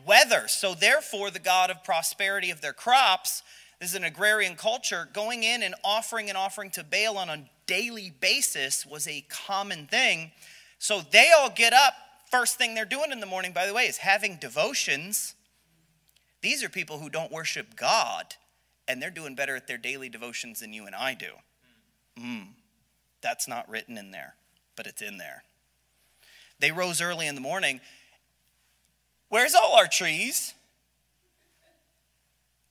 Weather. 0.05 0.47
So, 0.47 0.73
therefore, 0.73 1.31
the 1.31 1.39
god 1.39 1.69
of 1.69 1.83
prosperity 1.83 2.51
of 2.51 2.61
their 2.61 2.73
crops. 2.73 3.43
This 3.79 3.89
is 3.89 3.95
an 3.95 4.03
agrarian 4.03 4.55
culture. 4.55 5.09
Going 5.13 5.43
in 5.43 5.63
and 5.63 5.75
offering 5.83 6.29
and 6.29 6.37
offering 6.37 6.69
to 6.71 6.83
Baal 6.83 7.17
on 7.17 7.29
a 7.29 7.49
daily 7.67 8.11
basis 8.19 8.85
was 8.85 9.07
a 9.07 9.25
common 9.29 9.87
thing. 9.87 10.31
So, 10.79 11.01
they 11.11 11.31
all 11.35 11.49
get 11.49 11.73
up 11.73 11.93
first 12.29 12.57
thing 12.57 12.75
they're 12.75 12.85
doing 12.85 13.11
in 13.11 13.19
the 13.19 13.25
morning, 13.25 13.53
by 13.53 13.65
the 13.65 13.73
way, 13.73 13.85
is 13.85 13.97
having 13.97 14.37
devotions. 14.37 15.35
These 16.41 16.63
are 16.63 16.69
people 16.69 16.99
who 16.99 17.09
don't 17.09 17.31
worship 17.31 17.75
God, 17.75 18.35
and 18.87 19.01
they're 19.01 19.09
doing 19.09 19.35
better 19.35 19.55
at 19.55 19.67
their 19.67 19.77
daily 19.77 20.09
devotions 20.09 20.59
than 20.59 20.73
you 20.73 20.85
and 20.85 20.95
I 20.95 21.13
do. 21.13 21.31
Mm, 22.19 22.47
that's 23.21 23.47
not 23.47 23.69
written 23.69 23.97
in 23.97 24.11
there, 24.11 24.35
but 24.75 24.85
it's 24.85 25.01
in 25.01 25.17
there. 25.17 25.43
They 26.59 26.71
rose 26.71 27.01
early 27.01 27.27
in 27.27 27.35
the 27.35 27.41
morning. 27.41 27.81
Where's 29.29 29.55
all 29.55 29.75
our 29.75 29.87
trees? 29.87 30.53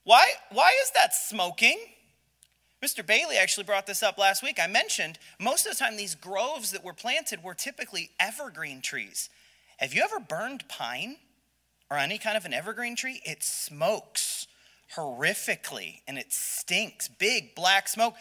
Why, 0.04 0.24
why 0.50 0.72
is 0.82 0.90
that 0.92 1.14
smoking? 1.14 1.78
Mr. 2.84 3.04
Bailey 3.04 3.36
actually 3.36 3.64
brought 3.64 3.86
this 3.86 4.02
up 4.02 4.18
last 4.18 4.42
week. 4.42 4.58
I 4.62 4.66
mentioned 4.66 5.18
most 5.40 5.66
of 5.66 5.72
the 5.72 5.78
time 5.78 5.96
these 5.96 6.14
groves 6.14 6.70
that 6.72 6.84
were 6.84 6.92
planted 6.92 7.42
were 7.42 7.54
typically 7.54 8.10
evergreen 8.20 8.82
trees. 8.82 9.30
Have 9.78 9.94
you 9.94 10.02
ever 10.02 10.20
burned 10.20 10.68
pine 10.68 11.16
or 11.90 11.96
any 11.96 12.18
kind 12.18 12.36
of 12.36 12.44
an 12.44 12.52
evergreen 12.52 12.94
tree? 12.94 13.22
It 13.24 13.42
smokes 13.42 14.46
horrifically 14.94 16.02
and 16.06 16.18
it 16.18 16.32
stinks 16.32 17.08
big 17.08 17.54
black 17.54 17.88
smoke. 17.88 18.14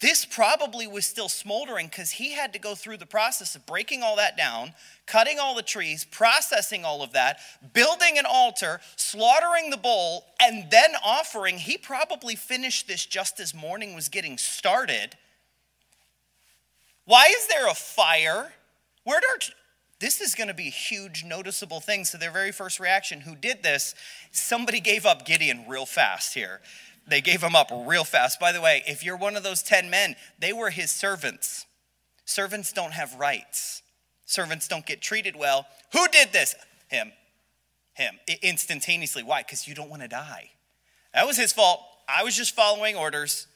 This 0.00 0.24
probably 0.24 0.86
was 0.86 1.06
still 1.06 1.28
smoldering 1.28 1.86
because 1.86 2.10
he 2.12 2.32
had 2.32 2.52
to 2.52 2.58
go 2.58 2.74
through 2.74 2.98
the 2.98 3.06
process 3.06 3.54
of 3.54 3.64
breaking 3.64 4.02
all 4.02 4.16
that 4.16 4.36
down, 4.36 4.74
cutting 5.06 5.38
all 5.38 5.54
the 5.54 5.62
trees, 5.62 6.04
processing 6.04 6.84
all 6.84 7.02
of 7.02 7.12
that, 7.12 7.38
building 7.72 8.18
an 8.18 8.26
altar, 8.28 8.80
slaughtering 8.96 9.70
the 9.70 9.76
bull, 9.76 10.24
and 10.40 10.70
then 10.70 10.90
offering. 11.04 11.58
He 11.58 11.78
probably 11.78 12.34
finished 12.34 12.88
this 12.88 13.06
just 13.06 13.40
as 13.40 13.54
morning 13.54 13.94
was 13.94 14.08
getting 14.08 14.36
started. 14.36 15.16
Why 17.04 17.26
is 17.26 17.46
there 17.46 17.68
a 17.68 17.74
fire? 17.74 18.52
Where 19.04 19.20
did 19.20 19.30
our 19.30 19.54
this 20.00 20.20
is 20.20 20.34
going 20.34 20.48
to 20.48 20.54
be 20.54 20.66
a 20.66 20.70
huge, 20.70 21.24
noticeable 21.24 21.80
thing. 21.80 22.04
So, 22.04 22.18
their 22.18 22.30
very 22.30 22.52
first 22.52 22.78
reaction, 22.78 23.20
who 23.20 23.34
did 23.34 23.62
this, 23.62 23.94
somebody 24.32 24.80
gave 24.80 25.06
up 25.06 25.24
Gideon 25.24 25.64
real 25.66 25.86
fast 25.86 26.34
here. 26.34 26.60
They 27.06 27.20
gave 27.20 27.42
him 27.42 27.54
up 27.54 27.70
real 27.70 28.04
fast. 28.04 28.40
By 28.40 28.52
the 28.52 28.60
way, 28.60 28.82
if 28.86 29.04
you're 29.04 29.16
one 29.16 29.36
of 29.36 29.42
those 29.42 29.62
10 29.62 29.90
men, 29.90 30.16
they 30.38 30.52
were 30.52 30.70
his 30.70 30.90
servants. 30.90 31.66
Servants 32.24 32.72
don't 32.72 32.92
have 32.92 33.14
rights, 33.14 33.82
servants 34.24 34.68
don't 34.68 34.86
get 34.86 35.02
treated 35.02 35.36
well. 35.36 35.66
Who 35.92 36.08
did 36.08 36.32
this? 36.32 36.54
Him. 36.88 37.12
Him. 37.94 38.18
Instantaneously. 38.42 39.22
Why? 39.22 39.42
Because 39.42 39.68
you 39.68 39.74
don't 39.74 39.90
want 39.90 40.02
to 40.02 40.08
die. 40.08 40.50
That 41.12 41.26
was 41.26 41.36
his 41.36 41.52
fault. 41.52 41.80
I 42.08 42.24
was 42.24 42.36
just 42.36 42.54
following 42.54 42.96
orders. 42.96 43.46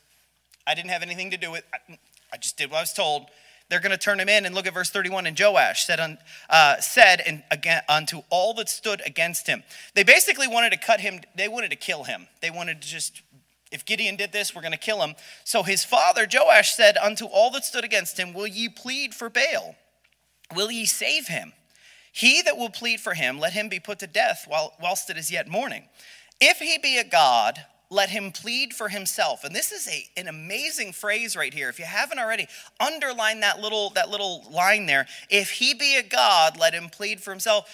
I 0.67 0.75
didn't 0.75 0.91
have 0.91 1.03
anything 1.03 1.31
to 1.31 1.37
do 1.37 1.51
with 1.51 1.65
I 2.33 2.37
just 2.37 2.59
did 2.59 2.71
what 2.71 2.79
I 2.79 2.83
was 2.83 2.93
told 2.93 3.27
they're 3.69 3.81
going 3.81 3.93
to 3.93 3.99
turn 3.99 4.19
him 4.19 4.29
in 4.29 4.47
and 4.47 4.55
look 4.55 4.67
at 4.67 4.75
verse 4.75 4.91
31 4.91 5.27
and 5.27 5.39
joash 5.39 5.85
said, 5.85 6.01
on, 6.01 6.19
uh, 6.49 6.81
said 6.81 7.21
and 7.27 7.43
again, 7.51 7.83
unto 7.89 8.23
all 8.31 8.55
that 8.55 8.69
stood 8.69 9.03
against 9.07 9.47
him 9.47 9.63
they 9.95 10.05
basically 10.05 10.49
wanted 10.49 10.71
to 10.71 10.79
cut 10.79 11.01
him 11.01 11.21
they 11.35 11.49
wanted 11.49 11.71
to 11.71 11.77
kill 11.77 12.05
him 12.05 12.27
they 12.41 12.51
wanted 12.51 12.83
to 12.83 12.89
just 12.89 13.23
if 13.73 13.85
gideon 13.85 14.17
did 14.17 14.33
this 14.33 14.55
we're 14.55 14.63
going 14.63 14.73
to 14.73 14.79
kill 14.79 15.03
him 15.03 15.15
so 15.45 15.63
his 15.63 15.85
father 15.85 16.27
joash 16.31 16.75
said 16.75 16.97
unto 16.99 17.27
all 17.27 17.51
that 17.51 17.65
stood 17.65 17.85
against 17.85 18.19
him 18.19 18.33
will 18.33 18.47
ye 18.47 18.69
plead 18.69 19.15
for 19.15 19.29
baal 19.29 19.77
will 20.55 20.71
ye 20.71 20.85
save 20.85 21.29
him 21.29 21.53
he 22.13 22.43
that 22.43 22.57
will 22.57 22.71
plead 22.71 23.01
for 23.01 23.15
him 23.15 23.39
let 23.39 23.53
him 23.53 23.69
be 23.69 23.81
put 23.81 23.99
to 23.99 24.07
death 24.07 24.47
whilst 24.49 25.11
it 25.11 25.17
is 25.17 25.31
yet 25.31 25.49
morning 25.49 25.85
if 26.41 26.59
he 26.59 26.79
be 26.79 26.99
a 26.99 27.05
god 27.05 27.65
let 27.91 28.11
him 28.11 28.33
plead 28.33 28.75
for 28.75 28.89
himself. 28.89 29.45
And 29.45 29.55
this 29.55 29.73
is 29.73 29.89
a, 29.89 30.07
an 30.21 30.29
amazing 30.29 30.93
phrase 30.93 31.37
right 31.37 31.53
here. 31.53 31.69
If 31.69 31.79
you 31.79 31.87
haven't 31.87 32.19
already, 32.19 32.47
underline 32.79 33.41
that 33.41 33.61
little, 33.61 33.91
that 33.91 34.11
little 34.11 34.45
line 34.51 34.87
there. 34.87 35.07
If 35.31 35.51
he 35.51 35.75
be 35.75 35.97
a 35.97 36.03
God, 36.03 36.59
let 36.59 36.75
him 36.75 36.89
plead 36.91 37.21
for 37.21 37.31
himself. 37.31 37.71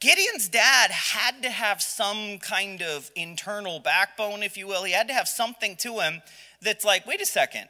Gideon's 0.00 0.48
dad 0.48 0.90
had 0.90 1.42
to 1.42 1.50
have 1.50 1.80
some 1.80 2.38
kind 2.38 2.82
of 2.82 3.10
internal 3.16 3.80
backbone, 3.80 4.42
if 4.42 4.56
you 4.56 4.66
will. 4.66 4.84
He 4.84 4.92
had 4.92 5.08
to 5.08 5.14
have 5.14 5.28
something 5.28 5.76
to 5.76 6.00
him 6.00 6.22
that's 6.60 6.84
like, 6.84 7.06
wait 7.06 7.20
a 7.20 7.26
second, 7.26 7.68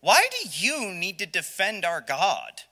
why 0.00 0.28
do 0.30 0.48
you 0.52 0.92
need 0.92 1.18
to 1.18 1.26
defend 1.26 1.84
our 1.84 2.00
God? 2.00 2.62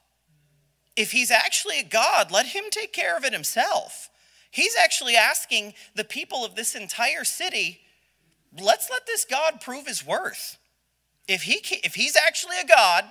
If 0.97 1.11
he's 1.13 1.31
actually 1.31 1.81
a 1.81 1.85
God, 1.85 2.31
let 2.31 2.47
him 2.47 2.65
take 2.71 2.93
care 2.93 3.17
of 3.17 3.25
it 3.25 3.33
himself. 3.33 4.11
He's 4.51 4.77
actually 4.77 5.17
asking 5.17 5.75
the 5.97 6.05
people 6.05 6.45
of 6.45 6.55
this 6.55 6.75
entire 6.75 7.25
city 7.25 7.81
let's 8.61 8.89
let 8.91 9.07
this 9.07 9.25
God 9.25 9.61
prove 9.61 9.87
his 9.87 10.07
worth. 10.07 10.59
If, 11.27 11.43
he, 11.43 11.61
if 11.83 11.95
he's 11.95 12.17
actually 12.17 12.61
a 12.63 12.67
God, 12.67 13.05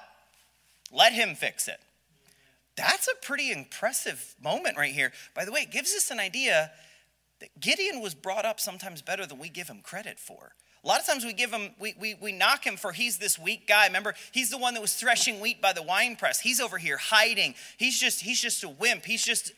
let 0.92 1.13
him 1.13 1.36
fix 1.36 1.68
it. 1.68 1.80
That's 2.75 3.08
a 3.08 3.15
pretty 3.25 3.51
impressive 3.51 4.36
moment 4.42 4.77
right 4.77 4.94
here. 4.94 5.12
By 5.36 5.46
the 5.46 5.51
way, 5.51 5.62
it 5.62 5.72
gives 5.72 5.94
us 5.94 6.10
an 6.12 6.20
idea 6.20 6.72
that 7.39 7.60
Gideon 7.60 8.01
was 8.01 8.15
brought 8.15 8.46
up 8.46 8.60
sometimes 8.60 9.01
better 9.01 9.25
than 9.25 9.38
we 9.38 9.50
give 9.50 9.68
him 9.68 9.82
credit 9.84 10.20
for. 10.20 10.53
A 10.84 10.88
lot 10.88 11.00
of 11.00 11.06
times 11.06 11.24
we 11.24 11.32
give 11.34 11.51
him, 11.51 11.72
we, 11.80 11.94
we, 11.98 12.15
we 12.15 12.32
knock 12.34 12.65
him 12.65 12.75
for 12.75 12.92
he's 12.92 13.18
this 13.18 13.39
weak 13.39 13.68
guy. 13.68 13.86
Remember, 13.88 14.15
he's 14.34 14.50
the 14.50 14.58
one 14.58 14.74
that 14.74 14.82
was 14.82 14.96
threshing 14.96 15.39
wheat 15.39 15.62
by 15.62 15.72
the 15.72 15.82
wine 15.82 16.18
press. 16.18 16.42
He's 16.42 16.60
over 16.60 16.77
here 16.77 16.98
hiding. 16.98 17.56
He's 17.77 17.98
just, 17.98 18.22
he's 18.22 18.42
just 18.42 18.63
a 18.63 18.70
wimp. 18.70 19.06
He's 19.06 19.24
just, 19.24 19.53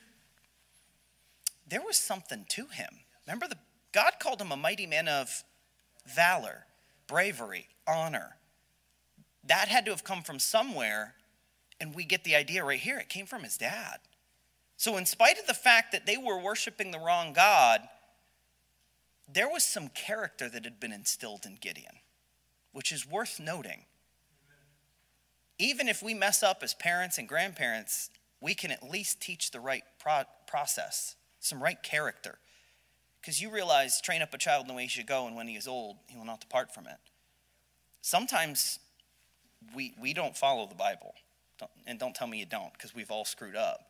there 1.68 1.82
was 1.82 1.98
something 1.98 2.46
to 2.50 2.68
him. 2.68 2.90
Remember, 3.26 3.48
the, 3.48 3.58
God 3.92 4.14
called 4.20 4.40
him 4.40 4.52
a 4.52 4.58
mighty 4.58 4.86
man 4.86 5.08
of 5.08 5.44
valor, 6.06 6.66
bravery, 7.08 7.70
honor. 7.88 8.36
That 9.46 9.68
had 9.68 9.86
to 9.86 9.92
have 9.92 10.04
come 10.04 10.22
from 10.22 10.38
somewhere, 10.38 11.16
and 11.80 11.94
we 11.94 12.06
get 12.06 12.24
the 12.24 12.36
idea 12.36 12.64
right 12.64 12.80
here. 12.80 12.98
It 12.98 13.10
came 13.10 13.26
from 13.26 13.44
his 13.44 13.58
dad. 13.58 14.00
So, 14.78 14.98
in 14.98 15.06
spite 15.06 15.40
of 15.40 15.48
the 15.48 15.54
fact 15.54 15.92
that 15.92 16.06
they 16.06 16.18
were 16.18 16.38
worshiping 16.38 16.92
the 16.92 17.00
wrong 17.00 17.34
God, 17.34 17.82
there 19.32 19.50
was 19.50 19.64
some 19.64 19.88
character 19.90 20.50
that 20.50 20.66
had 20.66 20.80
been 20.80 20.92
instilled 20.92 21.46
in 21.46 21.56
Gideon, 21.56 22.00
which 22.72 22.92
is 22.92 23.10
worth 23.10 23.40
noting. 23.40 23.86
Even 25.58 25.88
if 25.88 26.04
we 26.04 26.14
mess 26.14 26.44
up 26.44 26.62
as 26.62 26.74
parents 26.74 27.18
and 27.18 27.28
grandparents, 27.28 28.10
we 28.42 28.54
can 28.54 28.72
at 28.72 28.84
least 28.84 29.22
teach 29.22 29.52
the 29.52 29.62
right 29.62 29.84
pro- 30.00 30.24
process, 30.46 31.16
some 31.40 31.64
right 31.64 31.82
character. 31.82 32.40
Because 33.22 33.42
you 33.42 33.50
realize, 33.50 34.02
train 34.02 34.22
up 34.22 34.34
a 34.34 34.38
child 34.38 34.64
in 34.64 34.68
the 34.68 34.74
way 34.74 34.84
he 34.84 34.90
should 34.90 35.08
go, 35.08 35.26
and 35.26 35.36
when 35.36 35.48
he 35.48 35.56
is 35.56 35.68
old, 35.68 35.98
he 36.08 36.18
will 36.18 36.26
not 36.26 36.42
depart 36.42 36.74
from 36.74 36.86
it. 36.86 36.98
Sometimes 38.02 38.78
we, 39.74 39.96
we 40.00 40.14
don't 40.14 40.38
follow 40.38 40.68
the 40.68 40.76
Bible. 40.76 41.16
Don't, 41.60 41.72
and 41.88 42.00
don't 42.00 42.14
tell 42.14 42.28
me 42.28 42.40
you 42.40 42.46
don't, 42.46 42.74
because 42.74 42.94
we've 42.94 43.12
all 43.12 43.26
screwed 43.26 43.56
up. 43.56 43.90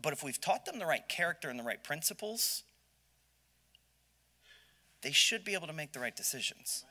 But 0.00 0.12
if 0.12 0.22
we've 0.22 0.40
taught 0.40 0.64
them 0.64 0.78
the 0.78 0.86
right 0.86 1.08
character 1.08 1.48
and 1.48 1.58
the 1.58 1.64
right 1.64 1.82
principles, 1.82 2.62
they 5.02 5.12
should 5.12 5.44
be 5.44 5.54
able 5.54 5.66
to 5.66 5.72
make 5.72 5.92
the 5.92 6.00
right 6.00 6.14
decisions. 6.14 6.84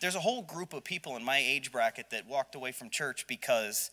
there's 0.00 0.14
a 0.16 0.20
whole 0.20 0.42
group 0.42 0.72
of 0.72 0.84
people 0.84 1.16
in 1.16 1.24
my 1.24 1.38
age 1.38 1.72
bracket 1.72 2.10
that 2.10 2.26
walked 2.26 2.54
away 2.54 2.72
from 2.72 2.90
church 2.90 3.26
because, 3.26 3.90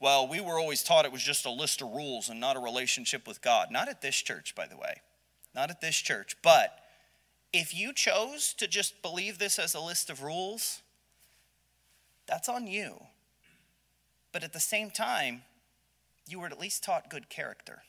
well, 0.00 0.26
we 0.28 0.40
were 0.40 0.58
always 0.58 0.82
taught 0.82 1.04
it 1.04 1.12
was 1.12 1.22
just 1.22 1.46
a 1.46 1.50
list 1.50 1.80
of 1.80 1.88
rules 1.88 2.28
and 2.28 2.40
not 2.40 2.56
a 2.56 2.60
relationship 2.60 3.26
with 3.26 3.40
God. 3.40 3.68
Not 3.70 3.88
at 3.88 4.02
this 4.02 4.16
church, 4.16 4.54
by 4.54 4.66
the 4.66 4.76
way. 4.76 5.00
Not 5.54 5.70
at 5.70 5.80
this 5.80 5.96
church. 5.96 6.36
But 6.42 6.76
if 7.52 7.72
you 7.72 7.92
chose 7.92 8.52
to 8.54 8.66
just 8.66 9.00
believe 9.00 9.38
this 9.38 9.58
as 9.58 9.74
a 9.74 9.80
list 9.80 10.10
of 10.10 10.22
rules, 10.22 10.82
that's 12.26 12.48
on 12.48 12.66
you. 12.66 12.96
But 14.34 14.42
at 14.42 14.52
the 14.52 14.60
same 14.60 14.90
time, 14.90 15.42
you 16.26 16.40
were 16.40 16.48
at 16.48 16.58
least 16.58 16.82
taught 16.82 17.08
good 17.08 17.30
character. 17.30 17.84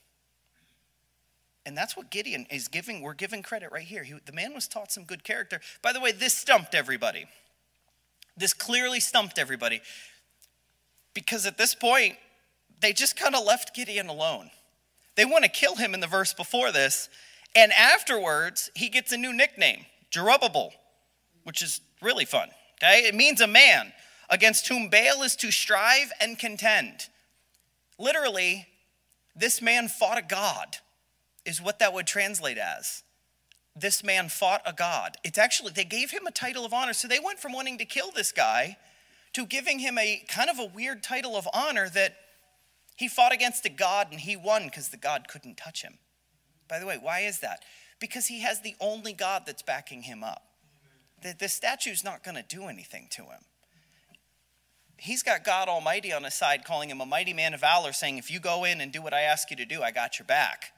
And 1.65 1.75
that's 1.75 1.97
what 1.97 2.11
Gideon 2.11 2.45
is 2.51 2.67
giving. 2.67 3.01
We're 3.01 3.15
giving 3.15 3.41
credit 3.41 3.71
right 3.71 3.83
here. 3.83 4.03
He, 4.03 4.13
the 4.23 4.31
man 4.31 4.53
was 4.53 4.67
taught 4.67 4.91
some 4.91 5.05
good 5.05 5.23
character. 5.23 5.59
By 5.81 5.91
the 5.91 5.99
way, 5.99 6.11
this 6.11 6.35
stumped 6.35 6.75
everybody. 6.75 7.25
This 8.37 8.53
clearly 8.53 8.99
stumped 8.99 9.39
everybody. 9.39 9.81
Because 11.15 11.47
at 11.47 11.57
this 11.57 11.73
point, 11.73 12.15
they 12.79 12.93
just 12.93 13.17
kind 13.17 13.33
of 13.33 13.43
left 13.43 13.75
Gideon 13.75 14.07
alone. 14.07 14.51
They 15.15 15.25
want 15.25 15.45
to 15.45 15.49
kill 15.49 15.77
him 15.77 15.95
in 15.95 15.99
the 15.99 16.05
verse 16.05 16.31
before 16.31 16.71
this. 16.71 17.09
And 17.55 17.71
afterwards, 17.71 18.69
he 18.75 18.89
gets 18.89 19.11
a 19.11 19.17
new 19.17 19.33
nickname, 19.33 19.87
Jerubbaal, 20.11 20.69
which 21.43 21.63
is 21.63 21.81
really 22.03 22.25
fun. 22.25 22.49
Okay? 22.77 23.07
It 23.07 23.15
means 23.15 23.41
a 23.41 23.47
man 23.47 23.93
against 24.29 24.67
whom 24.67 24.89
Baal 24.89 25.23
is 25.23 25.35
to 25.37 25.51
strive 25.51 26.11
and 26.19 26.37
contend. 26.39 27.09
Literally, 27.97 28.67
this 29.35 29.61
man 29.61 29.87
fought 29.87 30.17
a 30.17 30.21
god 30.21 30.77
is 31.45 31.61
what 31.61 31.79
that 31.79 31.93
would 31.93 32.07
translate 32.07 32.57
as. 32.57 33.03
This 33.75 34.03
man 34.03 34.29
fought 34.29 34.61
a 34.65 34.73
god. 34.73 35.17
It's 35.23 35.37
actually, 35.37 35.71
they 35.73 35.83
gave 35.83 36.11
him 36.11 36.25
a 36.25 36.31
title 36.31 36.65
of 36.65 36.73
honor. 36.73 36.93
So 36.93 37.07
they 37.07 37.19
went 37.19 37.39
from 37.39 37.53
wanting 37.53 37.77
to 37.79 37.85
kill 37.85 38.11
this 38.11 38.31
guy 38.31 38.77
to 39.33 39.45
giving 39.45 39.79
him 39.79 39.97
a 39.97 40.23
kind 40.29 40.49
of 40.49 40.59
a 40.59 40.65
weird 40.65 41.03
title 41.03 41.35
of 41.35 41.47
honor 41.53 41.89
that 41.89 42.15
he 42.95 43.09
fought 43.09 43.33
against 43.33 43.65
a 43.65 43.69
god 43.69 44.07
and 44.11 44.21
he 44.21 44.37
won 44.37 44.65
because 44.65 44.89
the 44.89 44.97
god 44.97 45.27
couldn't 45.27 45.57
touch 45.57 45.81
him. 45.81 45.99
By 46.67 46.79
the 46.79 46.85
way, 46.85 46.97
why 46.99 47.21
is 47.21 47.39
that? 47.39 47.63
Because 47.99 48.27
he 48.27 48.41
has 48.41 48.61
the 48.61 48.75
only 48.79 49.13
God 49.13 49.43
that's 49.45 49.61
backing 49.61 50.03
him 50.03 50.23
up. 50.23 50.43
The, 51.21 51.35
the 51.37 51.49
statue's 51.49 52.03
not 52.03 52.23
going 52.23 52.35
to 52.35 52.43
do 52.43 52.65
anything 52.65 53.07
to 53.11 53.23
him. 53.23 53.41
He's 54.97 55.23
got 55.23 55.43
God 55.43 55.67
Almighty 55.67 56.13
on 56.13 56.23
his 56.23 56.33
side, 56.33 56.63
calling 56.65 56.89
him 56.89 57.01
a 57.01 57.05
mighty 57.05 57.33
man 57.33 57.53
of 57.53 57.61
valor, 57.61 57.93
saying, 57.93 58.17
If 58.17 58.31
you 58.31 58.39
go 58.39 58.63
in 58.63 58.81
and 58.81 58.91
do 58.91 59.01
what 59.01 59.13
I 59.13 59.21
ask 59.21 59.49
you 59.51 59.57
to 59.57 59.65
do, 59.65 59.83
I 59.83 59.91
got 59.91 60.19
your 60.19 60.25
back 60.25 60.71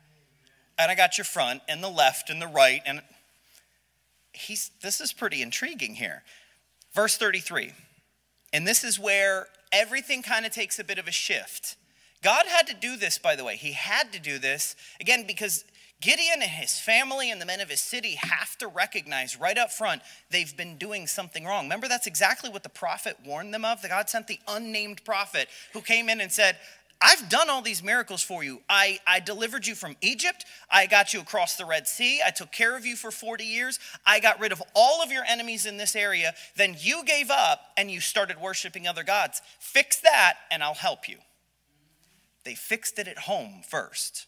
and 0.77 0.91
I 0.91 0.95
got 0.95 1.17
your 1.17 1.25
front 1.25 1.61
and 1.67 1.83
the 1.83 1.89
left 1.89 2.29
and 2.29 2.41
the 2.41 2.47
right. 2.47 2.81
And 2.85 3.01
he's, 4.33 4.71
this 4.81 5.01
is 5.01 5.13
pretty 5.13 5.41
intriguing 5.41 5.95
here. 5.95 6.23
Verse 6.93 7.17
33. 7.17 7.73
And 8.53 8.67
this 8.67 8.83
is 8.83 8.99
where 8.99 9.47
everything 9.71 10.21
kind 10.21 10.45
of 10.45 10.51
takes 10.51 10.79
a 10.79 10.83
bit 10.83 10.99
of 10.99 11.07
a 11.07 11.11
shift. 11.11 11.75
God 12.23 12.45
had 12.47 12.67
to 12.67 12.73
do 12.73 12.97
this, 12.97 13.17
by 13.17 13.35
the 13.35 13.43
way. 13.43 13.55
He 13.55 13.73
had 13.73 14.11
to 14.13 14.19
do 14.19 14.39
this, 14.39 14.75
again, 14.99 15.25
because 15.27 15.63
Gideon 15.99 16.41
and 16.41 16.51
his 16.51 16.79
family 16.79 17.31
and 17.31 17.41
the 17.41 17.45
men 17.45 17.59
of 17.59 17.69
his 17.69 17.81
city 17.81 18.17
have 18.21 18.55
to 18.59 18.67
recognize 18.67 19.39
right 19.39 19.57
up 19.57 19.71
front 19.71 20.03
they've 20.29 20.55
been 20.55 20.77
doing 20.77 21.07
something 21.07 21.43
wrong. 21.43 21.65
Remember, 21.65 21.87
that's 21.87 22.05
exactly 22.05 22.51
what 22.51 22.61
the 22.61 22.69
prophet 22.69 23.17
warned 23.25 23.53
them 23.53 23.65
of. 23.65 23.81
The 23.81 23.87
God 23.87 24.07
sent 24.07 24.27
the 24.27 24.39
unnamed 24.47 25.03
prophet 25.03 25.47
who 25.73 25.81
came 25.81 26.07
in 26.07 26.21
and 26.21 26.31
said, 26.31 26.57
I've 27.01 27.29
done 27.29 27.49
all 27.49 27.61
these 27.61 27.83
miracles 27.83 28.21
for 28.21 28.43
you. 28.43 28.61
I, 28.69 28.99
I 29.07 29.19
delivered 29.19 29.65
you 29.65 29.75
from 29.75 29.95
Egypt. 30.01 30.45
I 30.69 30.87
got 30.87 31.13
you 31.13 31.19
across 31.19 31.55
the 31.55 31.65
Red 31.65 31.87
Sea. 31.87 32.21
I 32.25 32.31
took 32.31 32.51
care 32.51 32.75
of 32.75 32.85
you 32.85 32.95
for 32.95 33.11
40 33.11 33.43
years. 33.43 33.79
I 34.05 34.19
got 34.19 34.39
rid 34.39 34.51
of 34.51 34.61
all 34.75 35.01
of 35.01 35.11
your 35.11 35.23
enemies 35.23 35.65
in 35.65 35.77
this 35.77 35.95
area. 35.95 36.33
Then 36.55 36.75
you 36.79 37.03
gave 37.05 37.29
up 37.29 37.61
and 37.75 37.89
you 37.89 38.01
started 38.01 38.39
worshiping 38.39 38.87
other 38.87 39.03
gods. 39.03 39.41
Fix 39.59 39.99
that 40.01 40.37
and 40.51 40.63
I'll 40.63 40.73
help 40.73 41.07
you. 41.07 41.17
They 42.45 42.55
fixed 42.55 42.97
it 42.97 43.07
at 43.07 43.19
home 43.19 43.61
first 43.67 44.27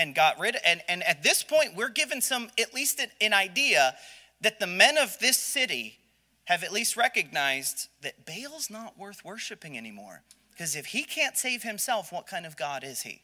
and 0.00 0.14
got 0.14 0.38
rid 0.40 0.56
of 0.56 0.62
and, 0.64 0.80
and 0.88 1.02
at 1.04 1.22
this 1.22 1.42
point 1.42 1.76
we're 1.76 1.90
given 1.90 2.20
some 2.20 2.50
at 2.58 2.74
least 2.74 3.00
an 3.20 3.32
idea 3.32 3.94
that 4.40 4.58
the 4.58 4.66
men 4.66 4.96
of 4.96 5.18
this 5.18 5.36
city 5.36 5.98
have 6.44 6.64
at 6.64 6.72
least 6.72 6.96
recognized 6.96 7.88
that 8.02 8.26
Baal's 8.26 8.70
not 8.70 8.98
worth 8.98 9.24
worshiping 9.24 9.78
anymore. 9.78 10.22
Because 10.50 10.74
if 10.74 10.86
he 10.86 11.04
can't 11.04 11.36
save 11.36 11.62
himself, 11.62 12.12
what 12.12 12.26
kind 12.26 12.44
of 12.44 12.56
God 12.56 12.82
is 12.82 13.02
he? 13.02 13.22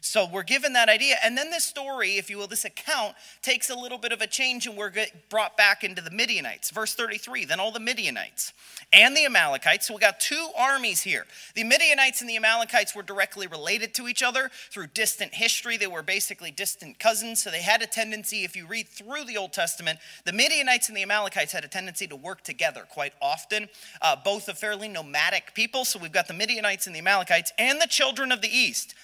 So 0.00 0.28
we're 0.32 0.44
given 0.44 0.74
that 0.74 0.88
idea. 0.88 1.16
And 1.24 1.36
then 1.36 1.50
this 1.50 1.64
story, 1.64 2.18
if 2.18 2.30
you 2.30 2.38
will, 2.38 2.46
this 2.46 2.64
account 2.64 3.16
takes 3.42 3.68
a 3.68 3.74
little 3.74 3.98
bit 3.98 4.12
of 4.12 4.20
a 4.20 4.28
change 4.28 4.66
and 4.66 4.76
we're 4.76 4.92
brought 5.28 5.56
back 5.56 5.82
into 5.82 6.00
the 6.00 6.10
Midianites. 6.10 6.70
Verse 6.70 6.94
33 6.94 7.44
then 7.44 7.58
all 7.58 7.72
the 7.72 7.80
Midianites 7.80 8.52
and 8.92 9.16
the 9.16 9.24
Amalekites. 9.24 9.88
So 9.88 9.94
we 9.94 10.00
got 10.00 10.20
two 10.20 10.50
armies 10.56 11.02
here. 11.02 11.26
The 11.54 11.64
Midianites 11.64 12.20
and 12.20 12.30
the 12.30 12.36
Amalekites 12.36 12.94
were 12.94 13.02
directly 13.02 13.48
related 13.48 13.92
to 13.94 14.06
each 14.06 14.22
other 14.22 14.50
through 14.70 14.88
distant 14.88 15.34
history. 15.34 15.76
They 15.76 15.88
were 15.88 16.02
basically 16.02 16.52
distant 16.52 17.00
cousins. 17.00 17.42
So 17.42 17.50
they 17.50 17.62
had 17.62 17.82
a 17.82 17.86
tendency, 17.86 18.44
if 18.44 18.54
you 18.54 18.66
read 18.66 18.88
through 18.88 19.24
the 19.24 19.36
Old 19.36 19.52
Testament, 19.52 19.98
the 20.24 20.32
Midianites 20.32 20.88
and 20.88 20.96
the 20.96 21.02
Amalekites 21.02 21.52
had 21.52 21.64
a 21.64 21.68
tendency 21.68 22.06
to 22.06 22.16
work 22.16 22.42
together 22.42 22.86
quite 22.88 23.14
often. 23.20 23.68
Uh, 24.00 24.14
both 24.24 24.48
a 24.48 24.54
fairly 24.54 24.86
nomadic 24.86 25.54
people. 25.54 25.84
So 25.84 25.98
we've 25.98 26.12
got 26.12 26.28
the 26.28 26.34
Midianites 26.34 26.86
and 26.86 26.94
the 26.94 27.00
Amalekites 27.00 27.52
and 27.58 27.80
the 27.80 27.88
children 27.88 28.30
of 28.30 28.42
the 28.42 28.48
East. 28.48 28.94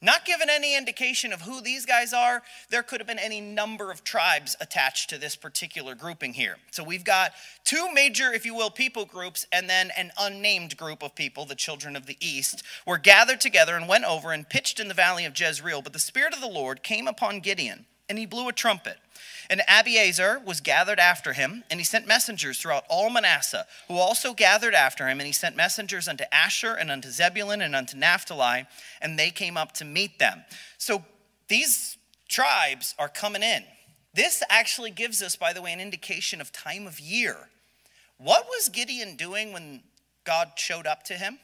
Not 0.00 0.24
given 0.24 0.48
any 0.48 0.76
indication 0.76 1.32
of 1.32 1.42
who 1.42 1.60
these 1.60 1.84
guys 1.84 2.12
are, 2.12 2.42
there 2.70 2.84
could 2.84 3.00
have 3.00 3.08
been 3.08 3.18
any 3.18 3.40
number 3.40 3.90
of 3.90 4.04
tribes 4.04 4.54
attached 4.60 5.10
to 5.10 5.18
this 5.18 5.34
particular 5.34 5.96
grouping 5.96 6.34
here. 6.34 6.58
So 6.70 6.84
we've 6.84 7.02
got 7.02 7.32
two 7.64 7.92
major, 7.92 8.32
if 8.32 8.46
you 8.46 8.54
will, 8.54 8.70
people 8.70 9.04
groups, 9.04 9.44
and 9.52 9.68
then 9.68 9.90
an 9.96 10.12
unnamed 10.16 10.76
group 10.76 11.02
of 11.02 11.16
people, 11.16 11.46
the 11.46 11.56
children 11.56 11.96
of 11.96 12.06
the 12.06 12.16
east, 12.20 12.62
were 12.86 12.98
gathered 12.98 13.40
together 13.40 13.74
and 13.74 13.88
went 13.88 14.04
over 14.04 14.30
and 14.30 14.48
pitched 14.48 14.78
in 14.78 14.86
the 14.86 14.94
valley 14.94 15.24
of 15.24 15.38
Jezreel. 15.38 15.82
But 15.82 15.92
the 15.92 15.98
Spirit 15.98 16.32
of 16.32 16.40
the 16.40 16.46
Lord 16.46 16.84
came 16.84 17.08
upon 17.08 17.40
Gideon, 17.40 17.86
and 18.08 18.20
he 18.20 18.26
blew 18.26 18.48
a 18.48 18.52
trumpet. 18.52 18.98
And 19.50 19.62
Abiezer 19.66 20.44
was 20.44 20.60
gathered 20.60 20.98
after 20.98 21.32
him, 21.32 21.64
and 21.70 21.80
he 21.80 21.84
sent 21.84 22.06
messengers 22.06 22.58
throughout 22.58 22.84
all 22.90 23.08
Manasseh, 23.08 23.66
who 23.88 23.96
also 23.96 24.34
gathered 24.34 24.74
after 24.74 25.08
him, 25.08 25.20
and 25.20 25.26
he 25.26 25.32
sent 25.32 25.56
messengers 25.56 26.06
unto 26.06 26.24
Asher 26.30 26.74
and 26.74 26.90
unto 26.90 27.08
Zebulun 27.08 27.62
and 27.62 27.74
unto 27.74 27.96
Naphtali, 27.96 28.66
and 29.00 29.18
they 29.18 29.30
came 29.30 29.56
up 29.56 29.72
to 29.72 29.86
meet 29.86 30.18
them. 30.18 30.44
So 30.76 31.02
these 31.48 31.96
tribes 32.28 32.94
are 32.98 33.08
coming 33.08 33.42
in. 33.42 33.64
This 34.12 34.42
actually 34.50 34.90
gives 34.90 35.22
us, 35.22 35.36
by 35.36 35.52
the 35.52 35.62
way, 35.62 35.72
an 35.72 35.80
indication 35.80 36.40
of 36.40 36.52
time 36.52 36.86
of 36.86 37.00
year. 37.00 37.48
What 38.18 38.46
was 38.46 38.68
Gideon 38.68 39.16
doing 39.16 39.52
when 39.52 39.82
God 40.24 40.52
showed 40.56 40.86
up 40.86 41.04
to 41.04 41.14
him? 41.14 41.38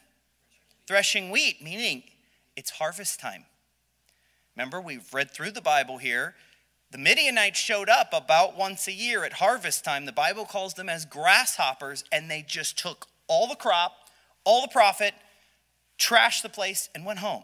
Threshing 0.86 1.30
wheat, 1.30 1.62
meaning 1.62 2.02
it's 2.56 2.70
harvest 2.70 3.18
time. 3.18 3.44
Remember, 4.56 4.80
we've 4.80 5.12
read 5.14 5.30
through 5.30 5.52
the 5.52 5.62
Bible 5.62 5.98
here. 5.98 6.34
The 6.94 7.00
Midianites 7.00 7.58
showed 7.58 7.88
up 7.88 8.12
about 8.12 8.56
once 8.56 8.86
a 8.86 8.92
year 8.92 9.24
at 9.24 9.32
harvest 9.32 9.84
time. 9.84 10.06
The 10.06 10.12
Bible 10.12 10.44
calls 10.44 10.74
them 10.74 10.88
as 10.88 11.04
grasshoppers, 11.04 12.04
and 12.12 12.30
they 12.30 12.44
just 12.46 12.78
took 12.78 13.08
all 13.26 13.48
the 13.48 13.56
crop, 13.56 13.96
all 14.44 14.62
the 14.62 14.68
profit, 14.68 15.12
trashed 15.98 16.42
the 16.42 16.48
place, 16.48 16.88
and 16.94 17.04
went 17.04 17.18
home. 17.18 17.42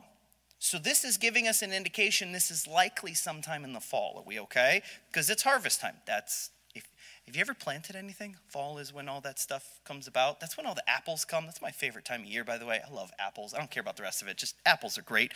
So, 0.61 0.79
this 0.79 1.03
is 1.03 1.17
giving 1.17 1.49
us 1.49 1.63
an 1.63 1.73
indication 1.73 2.31
this 2.31 2.53
is 2.53 2.69
likely 2.69 3.13
sometime 3.13 3.65
in 3.65 3.73
the 3.73 3.81
fall. 3.81 4.19
Are 4.19 4.23
we 4.25 4.39
okay? 4.39 4.83
Because 5.09 5.29
it's 5.29 5.43
harvest 5.43 5.81
time. 5.81 5.97
That's 6.07 6.51
if 6.77 6.87
have 7.27 7.35
you 7.35 7.41
ever 7.41 7.55
planted 7.55 7.97
anything? 7.97 8.37
Fall 8.47 8.79
is 8.79 8.95
when 8.95 9.09
all 9.09 9.21
that 9.23 9.41
stuff 9.41 9.81
comes 9.85 10.07
about. 10.07 10.39
That's 10.39 10.57
when 10.57 10.65
all 10.65 10.77
the 10.77 10.89
apples 10.89 11.25
come. 11.25 11.47
That's 11.47 11.61
my 11.61 11.73
favorite 11.73 12.05
time 12.05 12.21
of 12.21 12.27
year, 12.27 12.45
by 12.45 12.57
the 12.57 12.67
way. 12.67 12.81
I 12.89 12.93
love 12.93 13.11
apples. 13.19 13.53
I 13.53 13.59
don't 13.59 13.71
care 13.71 13.81
about 13.81 13.97
the 13.97 14.05
rest 14.05 14.23
of 14.23 14.29
it. 14.29 14.37
Just 14.37 14.55
apples 14.65 14.97
are 14.97 15.03
great. 15.03 15.33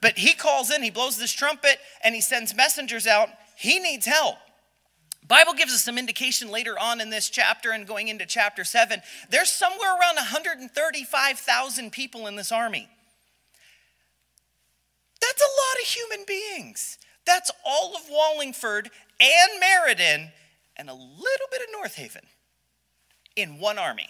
But 0.00 0.18
he 0.18 0.34
calls 0.34 0.70
in, 0.70 0.82
he 0.82 0.90
blows 0.90 1.18
this 1.18 1.32
trumpet, 1.32 1.78
and 2.04 2.14
he 2.14 2.20
sends 2.20 2.54
messengers 2.54 3.06
out. 3.06 3.28
He 3.56 3.78
needs 3.78 4.06
help. 4.06 4.36
Bible 5.26 5.52
gives 5.52 5.74
us 5.74 5.82
some 5.82 5.98
indication 5.98 6.50
later 6.50 6.78
on 6.78 7.00
in 7.00 7.10
this 7.10 7.28
chapter 7.28 7.72
and 7.72 7.86
going 7.86 8.08
into 8.08 8.24
chapter 8.24 8.64
7. 8.64 9.02
There's 9.28 9.50
somewhere 9.50 9.90
around 9.90 10.16
135,000 10.16 11.92
people 11.92 12.26
in 12.26 12.36
this 12.36 12.50
army. 12.50 12.88
That's 15.20 15.42
a 15.42 15.44
lot 15.44 15.82
of 15.82 15.88
human 15.88 16.24
beings. 16.26 16.98
That's 17.26 17.50
all 17.66 17.94
of 17.94 18.02
Wallingford 18.08 18.90
and 19.20 19.60
Meriden 19.60 20.30
and 20.76 20.88
a 20.88 20.94
little 20.94 21.46
bit 21.50 21.60
of 21.60 21.68
North 21.72 21.96
Haven 21.96 22.24
in 23.36 23.58
one 23.58 23.78
army. 23.78 24.08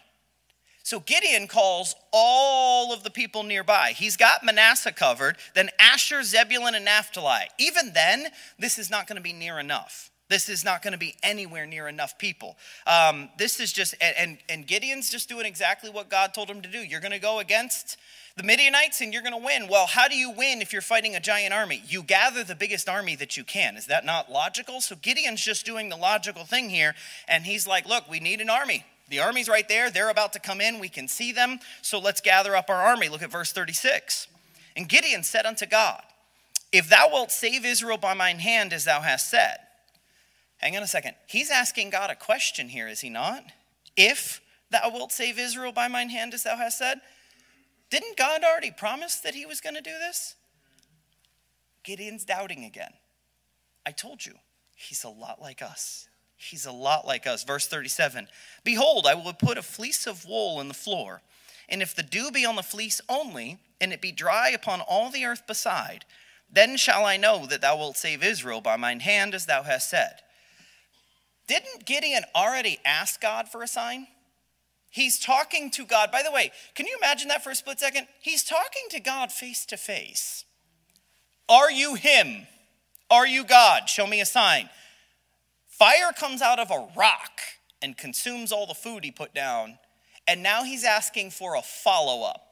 So 0.88 1.00
Gideon 1.00 1.48
calls 1.48 1.94
all 2.14 2.94
of 2.94 3.02
the 3.02 3.10
people 3.10 3.42
nearby. 3.42 3.92
He's 3.94 4.16
got 4.16 4.42
Manasseh 4.42 4.90
covered, 4.90 5.36
then 5.54 5.68
Asher, 5.78 6.22
Zebulun, 6.22 6.74
and 6.74 6.86
Naphtali. 6.86 7.44
Even 7.58 7.92
then, 7.92 8.28
this 8.58 8.78
is 8.78 8.88
not 8.88 9.06
going 9.06 9.16
to 9.16 9.22
be 9.22 9.34
near 9.34 9.58
enough. 9.58 10.10
This 10.30 10.48
is 10.48 10.64
not 10.64 10.80
going 10.80 10.92
to 10.92 10.98
be 10.98 11.14
anywhere 11.22 11.66
near 11.66 11.88
enough 11.88 12.18
people. 12.18 12.56
Um, 12.86 13.28
this 13.36 13.60
is 13.60 13.70
just, 13.70 13.96
and, 14.00 14.38
and 14.48 14.66
Gideon's 14.66 15.10
just 15.10 15.28
doing 15.28 15.44
exactly 15.44 15.90
what 15.90 16.08
God 16.08 16.32
told 16.32 16.48
him 16.48 16.62
to 16.62 16.70
do. 16.70 16.78
You're 16.78 17.00
going 17.00 17.12
to 17.12 17.18
go 17.18 17.38
against 17.38 17.98
the 18.38 18.42
Midianites 18.42 19.02
and 19.02 19.12
you're 19.12 19.20
going 19.20 19.38
to 19.38 19.44
win. 19.44 19.68
Well, 19.68 19.88
how 19.88 20.08
do 20.08 20.16
you 20.16 20.30
win 20.30 20.62
if 20.62 20.72
you're 20.72 20.80
fighting 20.80 21.14
a 21.14 21.20
giant 21.20 21.52
army? 21.52 21.82
You 21.86 22.02
gather 22.02 22.44
the 22.44 22.54
biggest 22.54 22.88
army 22.88 23.14
that 23.16 23.36
you 23.36 23.44
can. 23.44 23.76
Is 23.76 23.84
that 23.88 24.06
not 24.06 24.32
logical? 24.32 24.80
So 24.80 24.96
Gideon's 24.96 25.44
just 25.44 25.66
doing 25.66 25.90
the 25.90 25.96
logical 25.96 26.44
thing 26.44 26.70
here. 26.70 26.94
And 27.28 27.44
he's 27.44 27.66
like, 27.66 27.86
look, 27.86 28.08
we 28.08 28.20
need 28.20 28.40
an 28.40 28.48
army. 28.48 28.86
The 29.08 29.20
army's 29.20 29.48
right 29.48 29.68
there. 29.68 29.90
They're 29.90 30.10
about 30.10 30.32
to 30.34 30.38
come 30.38 30.60
in. 30.60 30.78
We 30.78 30.88
can 30.88 31.08
see 31.08 31.32
them. 31.32 31.60
So 31.82 31.98
let's 31.98 32.20
gather 32.20 32.54
up 32.54 32.68
our 32.68 32.82
army. 32.82 33.08
Look 33.08 33.22
at 33.22 33.30
verse 33.30 33.52
36. 33.52 34.28
And 34.76 34.88
Gideon 34.88 35.22
said 35.22 35.46
unto 35.46 35.66
God, 35.66 36.02
If 36.72 36.88
thou 36.88 37.08
wilt 37.10 37.30
save 37.30 37.64
Israel 37.64 37.98
by 37.98 38.14
mine 38.14 38.38
hand, 38.38 38.72
as 38.72 38.84
thou 38.84 39.00
hast 39.00 39.30
said. 39.30 39.58
Hang 40.58 40.76
on 40.76 40.82
a 40.82 40.88
second. 40.88 41.14
He's 41.26 41.50
asking 41.50 41.90
God 41.90 42.10
a 42.10 42.16
question 42.16 42.68
here, 42.68 42.88
is 42.88 43.00
he 43.00 43.10
not? 43.10 43.44
If 43.96 44.40
thou 44.70 44.90
wilt 44.92 45.12
save 45.12 45.38
Israel 45.38 45.72
by 45.72 45.88
mine 45.88 46.10
hand, 46.10 46.34
as 46.34 46.42
thou 46.42 46.56
hast 46.56 46.78
said. 46.78 47.00
Didn't 47.90 48.16
God 48.16 48.42
already 48.44 48.70
promise 48.70 49.16
that 49.16 49.34
he 49.34 49.46
was 49.46 49.60
going 49.60 49.76
to 49.76 49.80
do 49.80 49.92
this? 49.98 50.34
Gideon's 51.84 52.24
doubting 52.24 52.64
again. 52.64 52.92
I 53.86 53.92
told 53.92 54.26
you, 54.26 54.34
he's 54.76 55.04
a 55.04 55.08
lot 55.08 55.40
like 55.40 55.62
us. 55.62 56.08
He's 56.38 56.66
a 56.66 56.72
lot 56.72 57.06
like 57.06 57.26
us. 57.26 57.44
Verse 57.44 57.66
37 57.66 58.28
Behold, 58.64 59.06
I 59.06 59.14
will 59.14 59.32
put 59.32 59.58
a 59.58 59.62
fleece 59.62 60.06
of 60.06 60.24
wool 60.24 60.60
in 60.60 60.68
the 60.68 60.74
floor, 60.74 61.20
and 61.68 61.82
if 61.82 61.94
the 61.94 62.02
dew 62.02 62.30
be 62.30 62.46
on 62.46 62.56
the 62.56 62.62
fleece 62.62 63.00
only, 63.08 63.58
and 63.80 63.92
it 63.92 64.00
be 64.00 64.12
dry 64.12 64.50
upon 64.50 64.80
all 64.80 65.10
the 65.10 65.24
earth 65.24 65.46
beside, 65.46 66.04
then 66.50 66.76
shall 66.76 67.04
I 67.04 67.16
know 67.16 67.44
that 67.46 67.60
thou 67.60 67.76
wilt 67.76 67.96
save 67.96 68.22
Israel 68.22 68.60
by 68.60 68.76
mine 68.76 69.00
hand, 69.00 69.34
as 69.34 69.46
thou 69.46 69.64
hast 69.64 69.90
said. 69.90 70.20
Didn't 71.46 71.84
Gideon 71.84 72.22
already 72.34 72.78
ask 72.84 73.20
God 73.20 73.48
for 73.48 73.62
a 73.62 73.68
sign? 73.68 74.06
He's 74.90 75.18
talking 75.18 75.70
to 75.72 75.84
God. 75.84 76.10
By 76.10 76.22
the 76.22 76.32
way, 76.32 76.52
can 76.74 76.86
you 76.86 76.96
imagine 76.98 77.28
that 77.28 77.44
for 77.44 77.50
a 77.50 77.54
split 77.54 77.80
second? 77.80 78.06
He's 78.20 78.44
talking 78.44 78.84
to 78.90 79.00
God 79.00 79.32
face 79.32 79.66
to 79.66 79.76
face. 79.76 80.44
Are 81.48 81.70
you 81.70 81.94
him? 81.94 82.46
Are 83.10 83.26
you 83.26 83.44
God? 83.44 83.88
Show 83.88 84.06
me 84.06 84.20
a 84.20 84.26
sign. 84.26 84.68
Fire 85.78 86.12
comes 86.12 86.42
out 86.42 86.58
of 86.58 86.72
a 86.72 86.88
rock 86.96 87.40
and 87.80 87.96
consumes 87.96 88.50
all 88.50 88.66
the 88.66 88.74
food 88.74 89.04
he 89.04 89.12
put 89.12 89.32
down, 89.32 89.78
and 90.26 90.42
now 90.42 90.64
he's 90.64 90.82
asking 90.82 91.30
for 91.30 91.54
a 91.54 91.62
follow 91.62 92.26
up. 92.26 92.44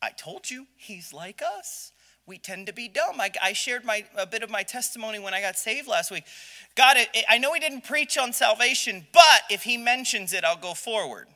I 0.00 0.10
told 0.10 0.50
you, 0.50 0.66
he's 0.76 1.12
like 1.12 1.42
us. 1.42 1.92
We 2.24 2.38
tend 2.38 2.68
to 2.68 2.72
be 2.72 2.88
dumb. 2.88 3.20
I, 3.20 3.30
I 3.42 3.52
shared 3.52 3.84
my, 3.84 4.04
a 4.16 4.26
bit 4.26 4.42
of 4.42 4.48
my 4.48 4.62
testimony 4.62 5.18
when 5.18 5.34
I 5.34 5.42
got 5.42 5.58
saved 5.58 5.88
last 5.88 6.10
week. 6.10 6.24
God, 6.74 6.96
it, 6.96 7.08
it, 7.12 7.26
I 7.28 7.36
know 7.36 7.52
he 7.52 7.60
didn't 7.60 7.84
preach 7.84 8.16
on 8.16 8.32
salvation, 8.32 9.06
but 9.12 9.42
if 9.50 9.64
he 9.64 9.76
mentions 9.76 10.32
it, 10.32 10.42
I'll 10.42 10.56
go 10.56 10.72
forward. 10.72 11.26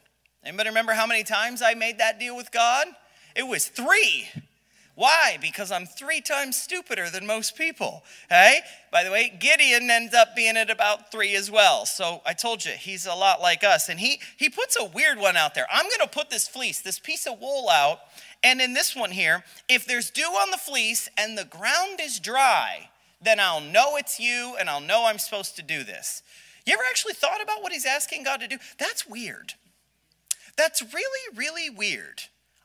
Anybody 0.45 0.71
remember 0.71 0.93
how 0.93 1.07
many 1.07 1.25
times 1.25 1.61
I 1.61 1.75
made 1.75 1.99
that 1.99 2.19
deal 2.19 2.37
with 2.37 2.51
God? 2.53 2.87
It 3.35 3.47
was 3.47 3.67
three. 3.67 4.29
Why? 4.97 5.37
Because 5.43 5.71
I'm 5.71 5.85
three 5.85 6.23
times 6.23 6.57
stupider 6.57 7.11
than 7.11 7.27
most 7.27 7.55
people. 7.55 8.03
Hey, 8.31 8.61
by 8.91 9.05
the 9.05 9.11
way, 9.11 9.31
Gideon 9.39 9.91
ends 9.91 10.15
up 10.15 10.35
being 10.35 10.57
at 10.57 10.71
about 10.71 11.13
three 11.13 11.37
as 11.37 11.51
well. 11.51 11.85
So 11.85 12.23
I 12.25 12.33
told 12.33 12.65
you 12.65 12.73
he's 12.73 13.07
a 13.07 13.15
lot 13.15 13.43
like 13.43 13.63
us, 13.63 13.91
and 13.91 14.01
he 14.01 14.21
he 14.39 14.49
puts 14.49 14.75
a 14.81 14.87
weird 14.87 15.19
one 15.19 15.37
out 15.37 15.55
there. 15.55 15.67
I'm 15.71 15.85
going 15.85 16.01
to 16.01 16.09
put 16.09 16.31
this 16.31 16.49
fleece, 16.49 16.81
this 16.81 16.99
piece 16.99 17.27
of 17.27 17.39
wool 17.39 17.69
out, 17.69 17.99
and 18.43 18.59
in 18.59 18.73
this 18.73 18.97
one 18.97 19.11
here, 19.11 19.45
if 19.69 19.87
there's 19.87 20.09
dew 20.11 20.23
on 20.23 20.51
the 20.51 20.57
fleece 20.57 21.11
and 21.19 21.37
the 21.37 21.45
ground 21.45 22.01
is 22.01 22.19
dry, 22.19 22.89
then 23.21 23.39
I'll 23.39 23.61
know 23.61 23.97
it's 23.97 24.19
you, 24.19 24.57
and 24.59 24.71
I'll 24.71 24.81
know 24.81 25.05
I'm 25.05 25.19
supposed 25.19 25.57
to 25.57 25.63
do 25.63 25.85
this. 25.85 26.23
You 26.65 26.73
ever 26.73 26.85
actually 26.89 27.15
thought 27.15 27.43
about 27.43 27.63
what 27.63 27.73
he's 27.73 27.85
asking 27.85 28.25
God 28.25 28.41
to 28.41 28.49
do? 28.49 28.57
That's 28.79 29.07
weird. 29.07 29.55
That's 30.57 30.83
really, 30.83 31.37
really 31.37 31.69
weird. 31.69 32.23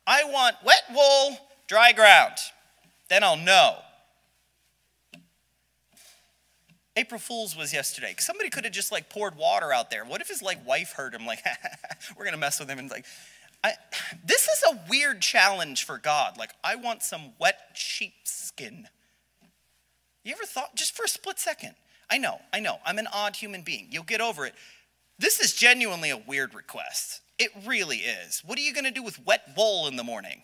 I 0.07 0.23
want 0.23 0.55
wet 0.63 0.83
wool 0.93 1.37
dry 1.71 1.93
ground. 1.93 2.33
Then 3.07 3.23
I'll 3.23 3.37
know. 3.37 3.77
April 6.97 7.17
Fool's 7.17 7.55
was 7.55 7.71
yesterday. 7.71 8.13
Somebody 8.19 8.49
could 8.49 8.65
have 8.65 8.73
just 8.73 8.91
like 8.91 9.09
poured 9.09 9.37
water 9.37 9.71
out 9.71 9.89
there. 9.89 10.03
What 10.03 10.19
if 10.19 10.27
his 10.27 10.41
like 10.41 10.67
wife 10.67 10.91
heard 10.91 11.13
him? 11.13 11.25
Like, 11.25 11.41
we're 12.17 12.25
gonna 12.25 12.35
mess 12.35 12.59
with 12.59 12.69
him 12.69 12.77
and 12.77 12.91
like, 12.91 13.05
I, 13.63 13.71
this 14.25 14.49
is 14.49 14.63
a 14.69 14.79
weird 14.89 15.21
challenge 15.21 15.85
for 15.85 15.97
God. 15.97 16.37
Like, 16.37 16.51
I 16.61 16.75
want 16.75 17.03
some 17.03 17.31
wet 17.39 17.57
sheepskin. 17.73 18.89
You 20.25 20.33
ever 20.33 20.43
thought, 20.43 20.75
just 20.75 20.93
for 20.93 21.05
a 21.05 21.07
split 21.07 21.39
second? 21.39 21.75
I 22.09 22.17
know, 22.17 22.41
I 22.51 22.59
know, 22.59 22.79
I'm 22.85 22.97
an 22.97 23.07
odd 23.13 23.37
human 23.37 23.61
being. 23.61 23.87
You'll 23.91 24.03
get 24.03 24.19
over 24.19 24.45
it. 24.45 24.55
This 25.19 25.39
is 25.39 25.53
genuinely 25.53 26.09
a 26.09 26.17
weird 26.17 26.53
request. 26.53 27.21
It 27.39 27.51
really 27.65 27.99
is. 27.99 28.41
What 28.45 28.59
are 28.59 28.61
you 28.61 28.73
gonna 28.73 28.91
do 28.91 29.03
with 29.03 29.25
wet 29.25 29.53
wool 29.55 29.87
in 29.87 29.95
the 29.95 30.03
morning? 30.03 30.41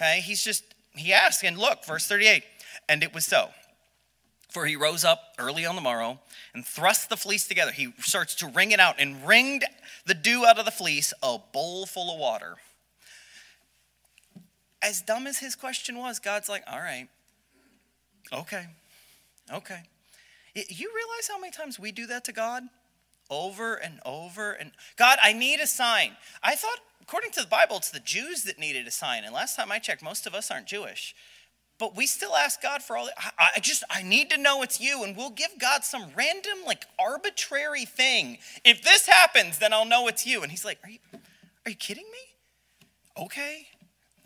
Okay, 0.00 0.20
he's 0.20 0.42
just, 0.42 0.64
he 0.94 1.12
asked, 1.12 1.44
and 1.44 1.58
look, 1.58 1.84
verse 1.84 2.06
38, 2.06 2.42
and 2.88 3.02
it 3.02 3.12
was 3.12 3.26
so. 3.26 3.50
For 4.48 4.64
he 4.64 4.74
rose 4.74 5.04
up 5.04 5.34
early 5.38 5.66
on 5.66 5.74
the 5.74 5.82
morrow 5.82 6.20
and 6.54 6.64
thrust 6.64 7.10
the 7.10 7.18
fleece 7.18 7.46
together. 7.46 7.70
He 7.70 7.92
starts 7.98 8.34
to 8.36 8.46
wring 8.46 8.70
it 8.70 8.80
out 8.80 8.96
and 8.98 9.26
wringed 9.26 9.64
the 10.06 10.14
dew 10.14 10.46
out 10.46 10.58
of 10.58 10.64
the 10.64 10.70
fleece, 10.70 11.12
a 11.22 11.38
bowl 11.52 11.84
full 11.84 12.12
of 12.12 12.18
water. 12.18 12.56
As 14.82 15.02
dumb 15.02 15.26
as 15.26 15.38
his 15.38 15.54
question 15.54 15.98
was, 15.98 16.18
God's 16.18 16.48
like, 16.48 16.64
all 16.66 16.78
right, 16.78 17.06
okay, 18.32 18.66
okay. 19.52 19.82
You 20.54 20.90
realize 20.94 21.28
how 21.28 21.38
many 21.38 21.52
times 21.52 21.78
we 21.78 21.92
do 21.92 22.06
that 22.06 22.24
to 22.24 22.32
God? 22.32 22.62
Over 23.28 23.74
and 23.74 24.00
over 24.04 24.52
and 24.52 24.72
God, 24.96 25.18
I 25.22 25.34
need 25.34 25.60
a 25.60 25.66
sign. 25.66 26.16
I 26.42 26.56
thought 26.56 26.78
according 27.00 27.30
to 27.32 27.40
the 27.40 27.46
Bible, 27.46 27.76
it's 27.76 27.90
the 27.90 28.00
Jews 28.00 28.44
that 28.44 28.58
needed 28.58 28.86
a 28.86 28.90
sign. 28.90 29.24
And 29.24 29.34
last 29.34 29.56
time 29.56 29.72
I 29.72 29.78
checked, 29.78 30.02
most 30.02 30.26
of 30.26 30.34
us 30.34 30.50
aren't 30.50 30.66
Jewish. 30.66 31.14
But 31.78 31.96
we 31.96 32.06
still 32.06 32.36
ask 32.36 32.60
God 32.60 32.82
for 32.82 32.94
all 32.96 33.06
that. 33.06 33.34
I 33.38 33.58
just, 33.60 33.84
I 33.88 34.02
need 34.02 34.28
to 34.30 34.36
know 34.36 34.62
it's 34.62 34.80
you. 34.80 35.02
And 35.02 35.16
we'll 35.16 35.30
give 35.30 35.58
God 35.58 35.82
some 35.82 36.10
random, 36.14 36.58
like 36.66 36.84
arbitrary 36.98 37.86
thing. 37.86 38.36
If 38.66 38.82
this 38.82 39.06
happens, 39.06 39.58
then 39.58 39.72
I'll 39.72 39.86
know 39.86 40.06
it's 40.06 40.26
you. 40.26 40.42
And 40.42 40.50
he's 40.50 40.64
like, 40.64 40.78
Are 40.84 40.90
you, 40.90 40.98
are 41.64 41.70
you 41.70 41.76
kidding 41.76 42.04
me? 42.04 43.24
Okay. 43.24 43.66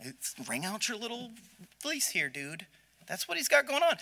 It's, 0.01 0.35
ring 0.49 0.65
out 0.65 0.89
your 0.89 0.99
little 0.99 1.31
fleece 1.79 2.09
here, 2.09 2.29
dude. 2.29 2.67
That's 3.07 3.29
what 3.29 3.37
he's 3.37 3.49
got 3.49 3.69
going 3.69 3.85
on. 3.85 3.97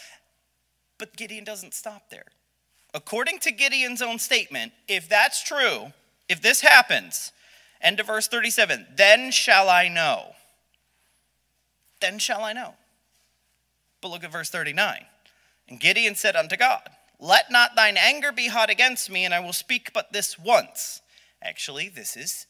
But 0.98 1.16
Gideon 1.16 1.44
doesn't 1.44 1.74
stop 1.74 2.08
there. 2.10 2.26
According 2.94 3.40
to 3.40 3.52
Gideon's 3.52 4.00
own 4.00 4.18
statement, 4.18 4.72
if 4.88 5.08
that's 5.08 5.42
true, 5.42 5.92
if 6.28 6.40
this 6.40 6.62
happens, 6.62 7.32
End 7.82 7.98
of 7.98 8.06
verse 8.06 8.28
37. 8.28 8.86
Then 8.96 9.32
shall 9.32 9.68
I 9.68 9.88
know. 9.88 10.34
Then 12.00 12.18
shall 12.18 12.44
I 12.44 12.52
know. 12.52 12.74
But 14.00 14.08
look 14.08 14.24
at 14.24 14.32
verse 14.32 14.50
39. 14.50 15.04
And 15.68 15.80
Gideon 15.80 16.14
said 16.14 16.36
unto 16.36 16.56
God, 16.56 16.88
Let 17.18 17.50
not 17.50 17.74
thine 17.74 17.96
anger 17.96 18.32
be 18.32 18.48
hot 18.48 18.70
against 18.70 19.10
me, 19.10 19.24
and 19.24 19.34
I 19.34 19.40
will 19.40 19.52
speak 19.52 19.92
but 19.92 20.12
this 20.12 20.38
once. 20.38 21.00
Actually, 21.42 21.88
this 21.88 22.16
is 22.16 22.46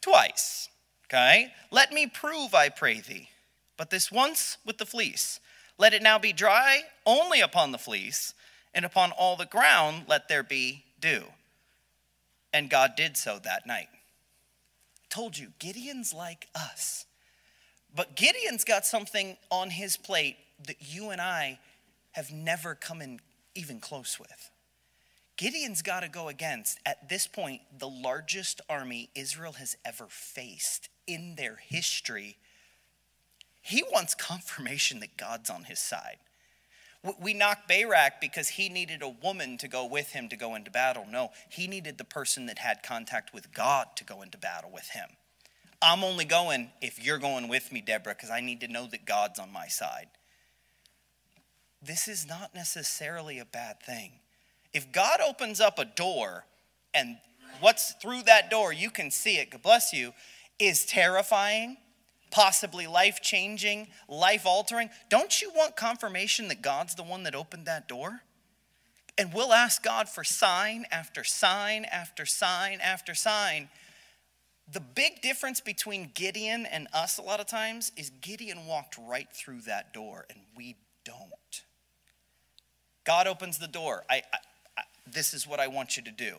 twice. 0.00 0.68
Okay? 1.06 1.52
Let 1.70 1.92
me 1.92 2.06
prove, 2.06 2.54
I 2.54 2.68
pray 2.68 3.00
thee. 3.00 3.28
But 3.76 3.90
this 3.90 4.12
once 4.12 4.58
with 4.64 4.78
the 4.78 4.86
fleece. 4.86 5.40
Let 5.78 5.94
it 5.94 6.02
now 6.02 6.18
be 6.18 6.32
dry 6.32 6.82
only 7.06 7.40
upon 7.40 7.72
the 7.72 7.78
fleece, 7.78 8.34
and 8.74 8.84
upon 8.84 9.10
all 9.12 9.36
the 9.36 9.46
ground 9.46 10.04
let 10.06 10.28
there 10.28 10.42
be 10.42 10.84
dew. 11.00 11.24
And 12.52 12.68
God 12.68 12.92
did 12.96 13.16
so 13.16 13.38
that 13.38 13.66
night 13.66 13.88
told 15.10 15.36
you, 15.36 15.48
Gideon's 15.58 16.14
like 16.14 16.48
us. 16.54 17.06
But 17.94 18.16
Gideon's 18.16 18.64
got 18.64 18.86
something 18.86 19.36
on 19.50 19.70
his 19.70 19.96
plate 19.96 20.36
that 20.66 20.76
you 20.78 21.10
and 21.10 21.20
I 21.20 21.58
have 22.12 22.32
never 22.32 22.74
come 22.74 23.02
in 23.02 23.20
even 23.54 23.80
close 23.80 24.18
with. 24.18 24.50
Gideon's 25.36 25.82
got 25.82 26.00
to 26.00 26.08
go 26.08 26.28
against, 26.28 26.78
at 26.84 27.08
this 27.08 27.26
point, 27.26 27.62
the 27.78 27.88
largest 27.88 28.60
army 28.68 29.08
Israel 29.14 29.52
has 29.52 29.76
ever 29.84 30.06
faced 30.08 30.88
in 31.06 31.34
their 31.36 31.56
history. 31.56 32.36
He 33.62 33.82
wants 33.90 34.14
confirmation 34.14 35.00
that 35.00 35.16
God's 35.16 35.50
on 35.50 35.64
his 35.64 35.78
side. 35.78 36.18
We 37.18 37.32
knock 37.32 37.66
Barak 37.66 38.20
because 38.20 38.48
he 38.48 38.68
needed 38.68 39.02
a 39.02 39.08
woman 39.08 39.56
to 39.58 39.68
go 39.68 39.86
with 39.86 40.10
him 40.10 40.28
to 40.28 40.36
go 40.36 40.54
into 40.54 40.70
battle. 40.70 41.06
No, 41.10 41.30
he 41.48 41.66
needed 41.66 41.96
the 41.96 42.04
person 42.04 42.46
that 42.46 42.58
had 42.58 42.82
contact 42.82 43.32
with 43.32 43.54
God 43.54 43.88
to 43.96 44.04
go 44.04 44.20
into 44.20 44.36
battle 44.36 44.70
with 44.70 44.90
him. 44.90 45.08
I'm 45.80 46.04
only 46.04 46.26
going 46.26 46.70
if 46.82 47.02
you're 47.02 47.18
going 47.18 47.48
with 47.48 47.72
me, 47.72 47.80
Deborah, 47.80 48.14
because 48.14 48.28
I 48.28 48.40
need 48.40 48.60
to 48.60 48.68
know 48.68 48.86
that 48.88 49.06
God's 49.06 49.38
on 49.38 49.50
my 49.50 49.66
side. 49.66 50.08
This 51.82 52.06
is 52.06 52.28
not 52.28 52.54
necessarily 52.54 53.38
a 53.38 53.46
bad 53.46 53.82
thing. 53.82 54.12
If 54.74 54.92
God 54.92 55.20
opens 55.26 55.58
up 55.58 55.78
a 55.78 55.86
door 55.86 56.44
and 56.92 57.16
what's 57.60 57.94
through 57.94 58.24
that 58.24 58.50
door, 58.50 58.74
you 58.74 58.90
can 58.90 59.10
see 59.10 59.38
it, 59.38 59.50
God 59.50 59.62
bless 59.62 59.94
you, 59.94 60.12
is 60.58 60.84
terrifying 60.84 61.78
possibly 62.30 62.86
life 62.86 63.20
changing, 63.20 63.88
life 64.08 64.46
altering, 64.46 64.90
don't 65.08 65.42
you 65.42 65.50
want 65.54 65.76
confirmation 65.76 66.48
that 66.48 66.62
God's 66.62 66.94
the 66.94 67.02
one 67.02 67.24
that 67.24 67.34
opened 67.34 67.66
that 67.66 67.88
door? 67.88 68.22
And 69.18 69.34
we'll 69.34 69.52
ask 69.52 69.82
God 69.82 70.08
for 70.08 70.24
sign 70.24 70.86
after 70.90 71.24
sign 71.24 71.84
after 71.84 72.24
sign 72.24 72.80
after 72.80 73.14
sign. 73.14 73.68
The 74.72 74.80
big 74.80 75.20
difference 75.20 75.60
between 75.60 76.12
Gideon 76.14 76.64
and 76.64 76.86
us 76.92 77.18
a 77.18 77.22
lot 77.22 77.40
of 77.40 77.46
times 77.46 77.90
is 77.96 78.10
Gideon 78.20 78.66
walked 78.66 78.96
right 78.96 79.28
through 79.32 79.62
that 79.62 79.92
door 79.92 80.26
and 80.30 80.38
we 80.56 80.76
don't. 81.04 81.64
God 83.04 83.26
opens 83.26 83.58
the 83.58 83.66
door. 83.66 84.04
I, 84.08 84.22
I, 84.32 84.38
I 84.78 84.82
this 85.06 85.34
is 85.34 85.46
what 85.46 85.58
I 85.58 85.66
want 85.66 85.96
you 85.96 86.04
to 86.04 86.12
do. 86.12 86.36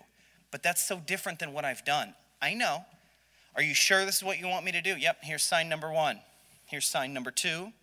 but 0.51 0.61
that's 0.61 0.81
so 0.81 0.97
different 0.99 1.39
than 1.39 1.53
what 1.53 1.65
I've 1.65 1.83
done. 1.85 2.13
I 2.41 2.53
know. 2.53 2.85
Are 3.55 3.61
you 3.61 3.73
sure 3.73 4.05
this 4.05 4.17
is 4.17 4.23
what 4.23 4.39
you 4.39 4.47
want 4.47 4.65
me 4.65 4.71
to 4.71 4.81
do? 4.81 4.95
Yep, 4.95 5.17
here's 5.23 5.43
sign 5.43 5.67
number 5.69 5.91
one. 5.91 6.19
Here's 6.65 6.85
sign 6.85 7.13
number 7.13 7.31
two. 7.31 7.73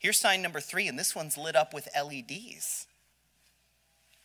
Here's 0.00 0.18
sign 0.18 0.42
number 0.42 0.60
three, 0.60 0.86
and 0.86 0.98
this 0.98 1.14
one's 1.14 1.36
lit 1.36 1.56
up 1.56 1.74
with 1.74 1.88
LEDs. 1.96 2.86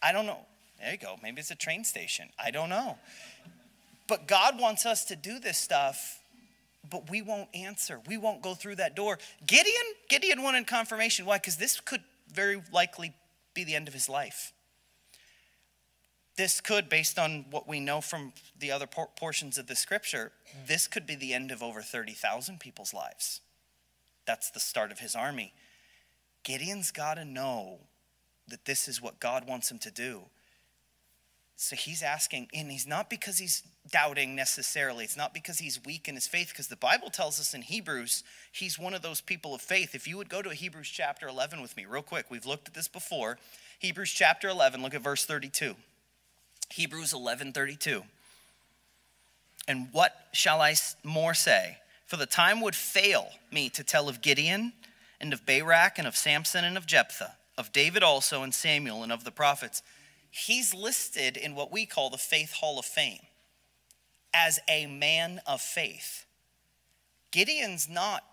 I 0.01 0.11
don't 0.11 0.25
know. 0.25 0.45
There 0.79 0.91
you 0.91 0.97
go. 0.97 1.15
Maybe 1.23 1.39
it's 1.39 1.49
a 1.49 1.55
train 1.55 1.83
station. 1.83 2.29
I 2.37 2.51
don't 2.51 2.69
know. 2.69 2.97
But 4.07 4.27
God 4.27 4.59
wants 4.59 4.85
us 4.85 5.05
to 5.05 5.15
do 5.15 5.39
this 5.39 5.57
stuff, 5.57 6.19
but 6.87 7.09
we 7.09 7.21
won't 7.21 7.49
answer. 7.55 7.99
We 8.05 8.17
won't 8.17 8.41
go 8.41 8.53
through 8.53 8.75
that 8.75 8.95
door. 8.95 9.17
Gideon, 9.47 9.75
Gideon 10.09 10.43
wanted 10.43 10.67
confirmation. 10.67 11.25
Why? 11.25 11.37
Because 11.37 11.55
this 11.55 11.79
could 11.79 12.03
very 12.31 12.61
likely 12.71 13.13
be 13.53 13.63
the 13.63 13.75
end 13.75 13.87
of 13.87 13.93
his 13.93 14.09
life. 14.09 14.51
This 16.35 16.61
could, 16.61 16.89
based 16.89 17.19
on 17.19 17.45
what 17.51 17.67
we 17.67 17.79
know 17.79 18.01
from 18.01 18.33
the 18.57 18.71
other 18.71 18.87
por- 18.87 19.09
portions 19.15 19.57
of 19.57 19.67
the 19.67 19.75
scripture, 19.75 20.31
this 20.67 20.87
could 20.87 21.05
be 21.05 21.15
the 21.15 21.33
end 21.33 21.51
of 21.51 21.61
over 21.61 21.81
30,000 21.81 22.59
people's 22.59 22.93
lives. 22.93 23.41
That's 24.25 24.49
the 24.49 24.59
start 24.59 24.91
of 24.91 24.99
his 24.99 25.15
army. 25.15 25.53
Gideon's 26.43 26.91
got 26.91 27.15
to 27.15 27.25
know 27.25 27.79
that 28.47 28.65
this 28.65 28.87
is 28.87 29.01
what 29.01 29.19
God 29.19 29.47
wants 29.47 29.69
him 29.69 29.79
to 29.79 29.91
do. 29.91 30.23
So 31.55 31.75
he's 31.75 32.01
asking, 32.01 32.47
and 32.53 32.71
he's 32.71 32.87
not 32.87 33.09
because 33.09 33.37
he's 33.37 33.63
doubting 33.91 34.35
necessarily. 34.35 35.03
It's 35.03 35.15
not 35.15 35.33
because 35.33 35.59
he's 35.59 35.83
weak 35.85 36.07
in 36.07 36.15
his 36.15 36.27
faith, 36.27 36.49
because 36.49 36.67
the 36.67 36.75
Bible 36.75 37.09
tells 37.09 37.39
us 37.39 37.53
in 37.53 37.61
Hebrews, 37.61 38.23
he's 38.51 38.79
one 38.79 38.93
of 38.93 39.03
those 39.03 39.21
people 39.21 39.53
of 39.53 39.61
faith. 39.61 39.93
If 39.93 40.07
you 40.07 40.17
would 40.17 40.29
go 40.29 40.41
to 40.41 40.49
Hebrews 40.49 40.89
chapter 40.89 41.27
11 41.27 41.61
with 41.61 41.77
me, 41.77 41.85
real 41.85 42.01
quick, 42.01 42.25
we've 42.29 42.45
looked 42.45 42.67
at 42.67 42.73
this 42.73 42.87
before. 42.87 43.37
Hebrews 43.79 44.11
chapter 44.11 44.49
11, 44.49 44.81
look 44.81 44.95
at 44.95 45.01
verse 45.01 45.25
32. 45.25 45.75
Hebrews 46.73 47.13
11:32. 47.13 48.05
And 49.67 49.91
what 49.91 50.27
shall 50.33 50.61
I 50.61 50.75
more 51.03 51.33
say? 51.33 51.77
For 52.05 52.17
the 52.17 52.25
time 52.25 52.61
would 52.61 52.75
fail 52.75 53.31
me 53.51 53.69
to 53.69 53.83
tell 53.83 54.09
of 54.09 54.21
Gideon 54.21 54.73
and 55.19 55.33
of 55.33 55.45
Barak 55.45 55.97
and 55.97 56.07
of 56.07 56.17
Samson 56.17 56.65
and 56.65 56.77
of 56.77 56.85
Jephthah, 56.85 57.37
of 57.57 57.71
David 57.71 58.03
also 58.03 58.43
and 58.43 58.53
Samuel 58.53 59.03
and 59.03 59.11
of 59.11 59.23
the 59.23 59.31
prophets 59.31 59.81
he's 60.33 60.73
listed 60.73 61.37
in 61.37 61.53
what 61.53 61.71
we 61.71 61.85
call 61.85 62.09
the 62.09 62.17
Faith 62.17 62.53
Hall 62.53 62.79
of 62.79 62.85
Fame 62.85 63.21
as 64.33 64.59
a 64.67 64.87
man 64.87 65.39
of 65.45 65.61
faith. 65.61 66.25
Gideon's 67.29 67.87
not, 67.87 68.23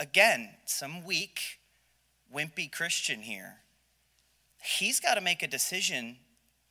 again, 0.00 0.50
some 0.64 1.04
weak, 1.04 1.60
wimpy 2.34 2.72
Christian 2.72 3.20
here. 3.20 3.56
He's 4.62 5.00
got 5.00 5.14
to 5.14 5.20
make 5.20 5.42
a 5.42 5.46
decision 5.46 6.16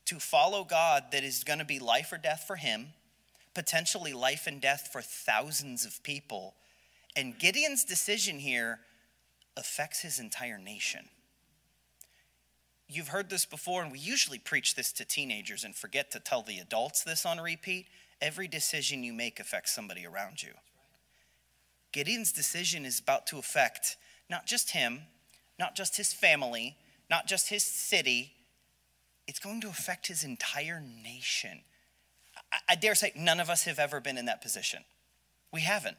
to 0.06 0.20
follow 0.20 0.64
God 0.64 1.06
that 1.12 1.24
is 1.24 1.44
going 1.44 1.60
to 1.60 1.66
be 1.66 1.80
life 1.80 2.12
or 2.12 2.18
death 2.18 2.44
for 2.46 2.56
him, 2.56 2.88
potentially 3.54 4.14
life 4.14 4.48
and 4.48 4.62
death 4.62 4.90
for 4.92 5.02
thousands 5.02 5.86
of 5.86 6.04
people. 6.04 6.56
And 7.16 7.38
Gideon's 7.38 7.84
decision 7.84 8.40
here 8.40 8.80
affects 9.56 10.02
his 10.02 10.20
entire 10.20 10.58
nation 10.58 11.10
you've 12.96 13.10
heard 13.10 13.30
this 13.30 13.46
before, 13.46 13.82
and 13.82 13.92
we 13.92 14.00
usually 14.00 14.40
preach 14.40 14.76
this 14.76 14.92
to 14.94 15.06
teenagers 15.06 15.64
and 15.64 15.76
forget 15.76 16.12
to 16.12 16.20
tell 16.20 16.42
the 16.42 16.60
adults 16.60 17.04
this 17.04 17.26
on 17.26 17.40
repeat. 17.40 17.88
Every 18.22 18.48
decision 18.48 19.04
you 19.04 19.14
make 19.14 19.40
affects 19.40 19.74
somebody 19.74 20.06
around 20.06 20.44
you. 20.44 20.52
Gideon's 21.92 22.32
decision 22.32 22.86
is 22.86 23.00
about 23.00 23.28
to 23.28 23.38
affect 23.38 23.98
not 24.30 24.46
just 24.46 24.72
him, 24.72 25.02
not 25.60 25.76
just 25.76 25.98
his 25.98 26.14
family, 26.14 26.78
not 27.10 27.28
just 27.28 27.50
his 27.50 27.64
city, 27.64 28.34
it's 29.28 29.40
going 29.40 29.62
to 29.62 29.70
affect 29.70 30.08
his 30.08 30.24
entire 30.24 30.82
nation. 30.82 31.62
I, 32.52 32.58
I 32.70 32.76
dare 32.76 32.96
say 32.96 33.12
none 33.16 33.40
of 33.40 33.50
us 33.50 33.64
have 33.66 33.80
ever 33.80 34.00
been 34.00 34.18
in 34.18 34.26
that 34.26 34.42
position. 34.42 34.84
We 35.52 35.62
haven't. 35.62 35.98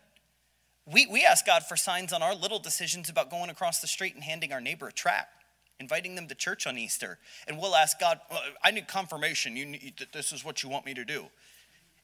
We, 0.86 1.06
we 1.06 1.24
ask 1.24 1.46
God 1.46 1.64
for 1.64 1.76
signs 1.76 2.12
on 2.12 2.22
our 2.22 2.34
little 2.34 2.58
decisions 2.58 3.08
about 3.08 3.30
going 3.30 3.50
across 3.50 3.80
the 3.80 3.86
street 3.86 4.14
and 4.14 4.22
handing 4.22 4.52
our 4.52 4.60
neighbor 4.60 4.88
a 4.88 4.92
tract 4.92 5.44
inviting 5.80 6.14
them 6.14 6.28
to 6.28 6.34
church 6.34 6.66
on 6.66 6.78
Easter. 6.78 7.18
And 7.48 7.58
we'll 7.58 7.74
ask 7.74 7.98
God, 7.98 8.20
well, 8.30 8.40
I 8.62 8.70
need 8.70 8.88
confirmation. 8.88 9.56
You 9.56 9.66
need, 9.66 9.94
that 9.98 10.12
this 10.12 10.32
is 10.32 10.44
what 10.44 10.62
you 10.62 10.68
want 10.68 10.86
me 10.86 10.94
to 10.94 11.04
do. 11.04 11.26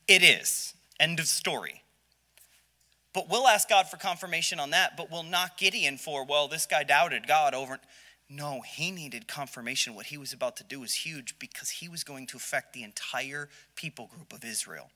It 0.09 0.23
is. 0.23 0.75
End 0.99 1.21
of 1.21 1.27
story. 1.27 1.83
But 3.13 3.29
we'll 3.29 3.49
ask 3.49 3.69
God 3.69 3.89
for 3.89 3.97
confirmation 3.97 4.61
on 4.61 4.71
that, 4.71 4.97
but 4.97 5.11
we'll 5.11 5.25
knock 5.25 5.59
Gideon 5.59 5.99
for, 5.99 6.25
well, 6.25 6.47
this 6.47 6.67
guy 6.67 6.85
doubted 6.85 7.27
God 7.27 7.55
over. 7.55 7.81
No, 8.33 8.61
he 8.61 8.93
needed 8.93 9.27
confirmation. 9.27 9.97
What 9.97 10.07
he 10.07 10.17
was 10.17 10.33
about 10.33 10.57
to 10.57 10.65
do 10.65 10.79
was 10.79 10.95
huge 10.95 11.37
because 11.41 11.69
he 11.69 11.89
was 11.89 12.05
going 12.05 12.29
to 12.29 12.37
affect 12.37 12.73
the 12.73 12.85
entire 12.85 13.49
people 13.75 14.07
group 14.07 14.33
of 14.33 14.45
Israel. 14.45 14.91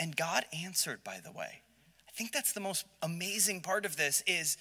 And 0.00 0.16
God 0.16 0.46
answered, 0.64 1.04
by 1.04 1.20
the 1.22 1.30
way. 1.30 1.60
I 2.08 2.12
think 2.12 2.32
that's 2.32 2.52
the 2.52 2.60
most 2.60 2.86
amazing 3.02 3.60
part 3.60 3.84
of 3.84 3.96
this 3.96 4.22
is 4.26 4.56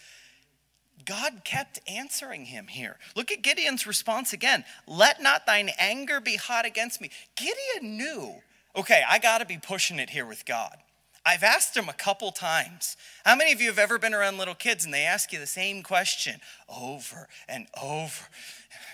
God 1.06 1.44
kept 1.46 1.80
answering 1.88 2.46
him 2.46 2.68
here. 2.68 2.98
Look 3.16 3.32
at 3.32 3.42
Gideon's 3.42 3.88
response 3.88 4.34
again. 4.34 4.66
Let 4.86 5.22
not 5.22 5.46
thine 5.46 5.72
anger 5.80 6.20
be 6.20 6.36
hot 6.36 6.66
against 6.66 7.00
me. 7.00 7.12
Gideon 7.36 7.98
knew, 7.98 8.36
okay, 8.76 9.04
I 9.08 9.20
got 9.20 9.38
to 9.38 9.46
be 9.46 9.58
pushing 9.58 10.00
it 10.00 10.10
here 10.10 10.26
with 10.26 10.46
God. 10.46 10.78
I've 11.26 11.44
asked 11.44 11.78
him 11.78 11.88
a 11.88 11.94
couple 11.94 12.32
times. 12.32 12.98
How 13.26 13.36
many 13.36 13.52
of 13.52 13.62
you 13.62 13.68
have 13.68 13.80
ever 13.80 14.00
been 14.00 14.14
around 14.14 14.38
little 14.38 14.56
kids 14.56 14.86
and 14.86 14.94
they 14.94 15.04
ask 15.04 15.32
you 15.32 15.40
the 15.40 15.48
same 15.48 15.84
question 15.84 16.42
over 16.68 17.28
and 17.48 17.68
over 17.82 18.28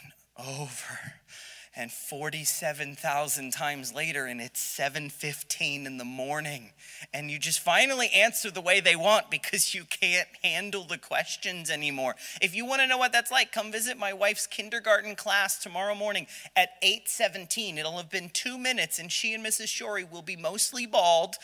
and 0.03 0.47
over? 0.47 0.99
and 1.77 1.91
47,000 1.91 3.53
times 3.53 3.93
later 3.93 4.25
and 4.25 4.41
it's 4.41 4.59
7:15 4.59 5.85
in 5.85 5.97
the 5.97 6.03
morning 6.03 6.73
and 7.13 7.29
you 7.29 7.37
just 7.37 7.59
finally 7.59 8.09
answer 8.09 8.49
the 8.49 8.61
way 8.61 8.79
they 8.79 8.95
want 8.95 9.29
because 9.29 9.75
you 9.75 9.85
can't 9.85 10.27
handle 10.43 10.85
the 10.85 10.97
questions 10.97 11.69
anymore. 11.69 12.15
If 12.41 12.55
you 12.55 12.65
want 12.65 12.81
to 12.81 12.87
know 12.87 12.97
what 12.97 13.11
that's 13.11 13.29
like, 13.29 13.51
come 13.51 13.71
visit 13.71 13.95
my 13.95 14.11
wife's 14.11 14.47
kindergarten 14.47 15.15
class 15.15 15.59
tomorrow 15.59 15.93
morning 15.93 16.25
at 16.55 16.81
8:17. 16.81 17.77
It'll 17.77 17.97
have 17.97 18.09
been 18.09 18.31
2 18.31 18.57
minutes 18.57 18.97
and 18.97 19.11
she 19.11 19.35
and 19.35 19.45
Mrs. 19.45 19.67
Shorey 19.67 20.03
will 20.03 20.23
be 20.23 20.35
mostly 20.35 20.87
bald 20.87 21.35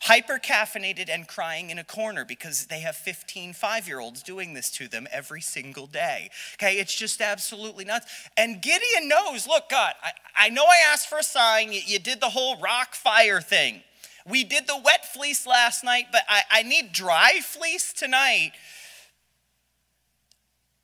hyper 0.00 0.38
caffeinated 0.38 1.08
and 1.08 1.26
crying 1.26 1.70
in 1.70 1.78
a 1.78 1.84
corner 1.84 2.24
because 2.24 2.66
they 2.66 2.80
have 2.80 2.96
15 2.96 3.52
five 3.52 3.88
year 3.88 4.00
olds 4.00 4.22
doing 4.22 4.54
this 4.54 4.70
to 4.70 4.88
them 4.88 5.06
every 5.10 5.40
single 5.40 5.86
day. 5.86 6.30
Okay, 6.54 6.78
it's 6.78 6.94
just 6.94 7.20
absolutely 7.20 7.84
nuts. 7.84 8.06
And 8.36 8.62
Gideon 8.62 9.08
knows 9.08 9.46
look, 9.46 9.68
God, 9.68 9.94
I, 10.02 10.12
I 10.36 10.48
know 10.50 10.64
I 10.64 10.78
asked 10.92 11.08
for 11.08 11.18
a 11.18 11.22
sign. 11.22 11.72
You, 11.72 11.80
you, 11.84 11.98
did 11.98 12.20
the 12.20 12.30
whole 12.30 12.58
rock 12.60 12.94
fire 12.94 13.40
thing. 13.40 13.82
We 14.26 14.44
did 14.44 14.66
the 14.66 14.80
wet 14.82 15.12
fleece 15.12 15.46
last 15.46 15.82
night, 15.82 16.06
but 16.12 16.22
I, 16.28 16.42
I 16.50 16.62
need 16.62 16.92
dry 16.92 17.40
fleece 17.42 17.92
tonight 17.92 18.52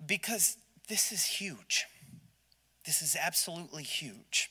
because 0.04 0.56
this 0.88 1.12
is 1.12 1.24
huge. 1.24 1.84
This 2.84 3.00
is 3.00 3.16
absolutely 3.20 3.82
huge. 3.82 4.50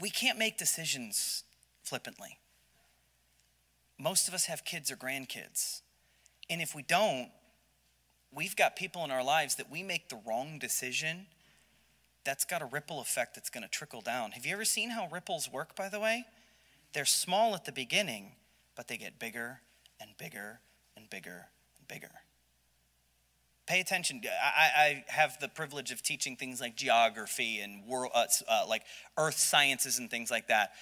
We 0.00 0.10
can't 0.10 0.38
make 0.38 0.58
decisions 0.58 1.44
flippantly 1.82 2.38
most 3.98 4.28
of 4.28 4.34
us 4.34 4.46
have 4.46 4.64
kids 4.64 4.90
or 4.90 4.96
grandkids. 4.96 5.82
And 6.48 6.62
if 6.62 6.74
we 6.74 6.82
don't, 6.82 7.30
we've 8.32 8.56
got 8.56 8.76
people 8.76 9.04
in 9.04 9.10
our 9.10 9.24
lives 9.24 9.56
that 9.56 9.70
we 9.70 9.82
make 9.82 10.08
the 10.08 10.20
wrong 10.26 10.58
decision, 10.58 11.26
that's 12.24 12.44
got 12.44 12.62
a 12.62 12.66
ripple 12.66 13.00
effect 13.00 13.34
that's 13.34 13.50
going 13.50 13.62
to 13.62 13.68
trickle 13.68 14.00
down. 14.00 14.32
Have 14.32 14.44
you 14.44 14.52
ever 14.52 14.64
seen 14.64 14.90
how 14.90 15.08
ripples 15.10 15.50
work, 15.50 15.74
by 15.74 15.88
the 15.88 16.00
way? 16.00 16.24
They're 16.92 17.04
small 17.04 17.54
at 17.54 17.64
the 17.64 17.72
beginning, 17.72 18.32
but 18.76 18.88
they 18.88 18.96
get 18.96 19.18
bigger 19.18 19.60
and 20.00 20.10
bigger 20.18 20.60
and 20.96 21.08
bigger 21.10 21.46
and 21.78 21.88
bigger. 21.88 22.10
Pay 23.66 23.80
attention. 23.80 24.22
I, 24.24 24.70
I 24.76 25.04
have 25.08 25.38
the 25.40 25.48
privilege 25.48 25.90
of 25.90 26.02
teaching 26.02 26.36
things 26.36 26.60
like 26.60 26.74
geography 26.76 27.60
and 27.60 27.86
world, 27.86 28.12
uh, 28.14 28.26
uh, 28.48 28.64
like 28.66 28.82
earth 29.18 29.38
sciences 29.38 29.98
and 29.98 30.10
things 30.10 30.30
like 30.30 30.48
that. 30.48 30.72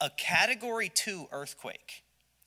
A 0.00 0.10
category 0.10 0.90
two 0.94 1.28
earthquake 1.32 2.02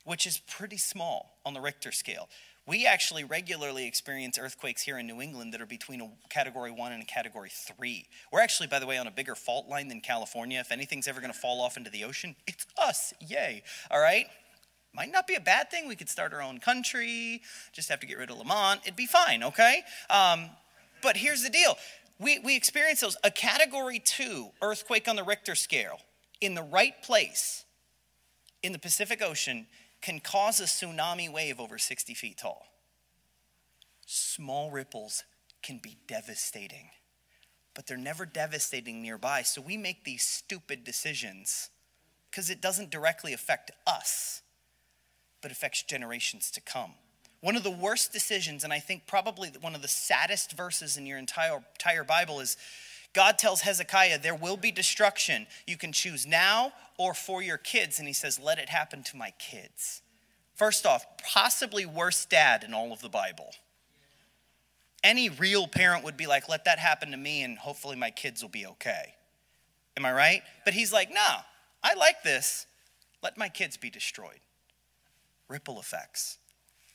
which 0.09 0.25
is 0.25 0.39
pretty 0.39 0.77
small 0.77 1.37
on 1.45 1.53
the 1.53 1.61
Richter 1.61 1.91
scale. 1.91 2.29
We 2.65 2.87
actually 2.87 3.23
regularly 3.23 3.85
experience 3.85 4.39
earthquakes 4.39 4.81
here 4.81 4.97
in 4.97 5.05
New 5.05 5.21
England 5.21 5.53
that 5.53 5.61
are 5.61 5.67
between 5.67 6.01
a 6.01 6.09
category 6.29 6.71
one 6.71 6.91
and 6.91 7.03
a 7.03 7.05
category 7.05 7.51
three. 7.51 8.07
We're 8.31 8.39
actually, 8.39 8.65
by 8.65 8.79
the 8.79 8.87
way, 8.87 8.97
on 8.97 9.05
a 9.05 9.11
bigger 9.11 9.35
fault 9.35 9.67
line 9.69 9.87
than 9.87 10.01
California. 10.01 10.59
If 10.59 10.71
anything's 10.71 11.07
ever 11.07 11.21
going 11.21 11.31
to 11.31 11.37
fall 11.37 11.61
off 11.61 11.77
into 11.77 11.91
the 11.91 12.05
ocean, 12.05 12.35
it's 12.47 12.65
us. 12.75 13.13
Yay. 13.21 13.61
All 13.91 13.99
right? 13.99 14.25
Might 14.95 15.11
not 15.11 15.27
be 15.27 15.35
a 15.35 15.39
bad 15.39 15.69
thing. 15.69 15.87
We 15.87 15.95
could 15.95 16.09
start 16.09 16.33
our 16.33 16.41
own 16.41 16.57
country, 16.57 17.43
just 17.71 17.87
have 17.89 17.99
to 17.99 18.07
get 18.07 18.17
rid 18.17 18.31
of 18.31 18.39
Lamont. 18.39 18.81
It'd 18.85 18.95
be 18.95 19.05
fine, 19.05 19.43
okay? 19.43 19.83
Um, 20.09 20.49
but 21.03 21.17
here's 21.17 21.43
the 21.43 21.51
deal 21.51 21.77
we, 22.19 22.39
we 22.39 22.55
experience 22.55 23.01
those. 23.01 23.15
A 23.23 23.29
category 23.29 23.99
two 23.99 24.49
earthquake 24.59 25.07
on 25.07 25.15
the 25.15 25.23
Richter 25.23 25.53
scale 25.53 25.99
in 26.41 26.55
the 26.55 26.63
right 26.63 26.99
place 27.03 27.65
in 28.63 28.71
the 28.71 28.79
Pacific 28.79 29.21
Ocean 29.21 29.67
can 30.01 30.19
cause 30.19 30.59
a 30.59 30.63
tsunami 30.63 31.31
wave 31.31 31.59
over 31.59 31.77
60 31.77 32.13
feet 32.13 32.37
tall. 32.37 32.65
Small 34.05 34.71
ripples 34.71 35.23
can 35.61 35.79
be 35.81 35.97
devastating, 36.07 36.89
but 37.73 37.85
they're 37.85 37.97
never 37.97 38.25
devastating 38.25 39.01
nearby. 39.01 39.41
So 39.41 39.61
we 39.61 39.77
make 39.77 40.03
these 40.03 40.23
stupid 40.23 40.83
decisions 40.83 41.69
because 42.29 42.49
it 42.49 42.61
doesn't 42.61 42.89
directly 42.89 43.33
affect 43.33 43.71
us, 43.85 44.41
but 45.41 45.51
affects 45.51 45.83
generations 45.83 46.51
to 46.51 46.61
come. 46.61 46.93
One 47.41 47.55
of 47.55 47.63
the 47.63 47.71
worst 47.71 48.11
decisions, 48.11 48.63
and 48.63 48.73
I 48.73 48.79
think 48.79 49.07
probably 49.07 49.51
one 49.61 49.75
of 49.75 49.81
the 49.81 49.87
saddest 49.87 50.53
verses 50.53 50.97
in 50.97 51.05
your 51.05 51.17
entire, 51.17 51.63
entire 51.75 52.03
Bible, 52.03 52.39
is 52.39 52.57
God 53.13 53.37
tells 53.37 53.61
Hezekiah, 53.61 54.19
There 54.19 54.35
will 54.35 54.57
be 54.57 54.71
destruction. 54.71 55.47
You 55.65 55.77
can 55.77 55.91
choose 55.91 56.25
now 56.25 56.73
or 56.97 57.13
for 57.13 57.41
your 57.41 57.57
kids. 57.57 57.99
And 57.99 58.07
he 58.07 58.13
says, 58.13 58.39
Let 58.39 58.59
it 58.59 58.69
happen 58.69 59.03
to 59.03 59.17
my 59.17 59.31
kids. 59.39 60.01
First 60.55 60.85
off, 60.85 61.05
possibly 61.23 61.85
worst 61.85 62.29
dad 62.29 62.63
in 62.63 62.73
all 62.73 62.91
of 62.91 63.01
the 63.01 63.09
Bible. 63.09 63.51
Any 65.03 65.29
real 65.29 65.67
parent 65.67 66.03
would 66.03 66.17
be 66.17 66.27
like, 66.27 66.49
Let 66.49 66.65
that 66.65 66.79
happen 66.79 67.11
to 67.11 67.17
me, 67.17 67.43
and 67.43 67.57
hopefully 67.57 67.95
my 67.95 68.11
kids 68.11 68.41
will 68.41 68.49
be 68.49 68.65
okay. 68.65 69.15
Am 69.97 70.05
I 70.05 70.11
right? 70.11 70.41
But 70.65 70.73
he's 70.73 70.93
like, 70.93 71.09
No, 71.11 71.37
I 71.83 71.93
like 71.95 72.23
this. 72.23 72.67
Let 73.23 73.37
my 73.37 73.49
kids 73.49 73.77
be 73.77 73.89
destroyed. 73.89 74.39
Ripple 75.47 75.79
effects. 75.79 76.37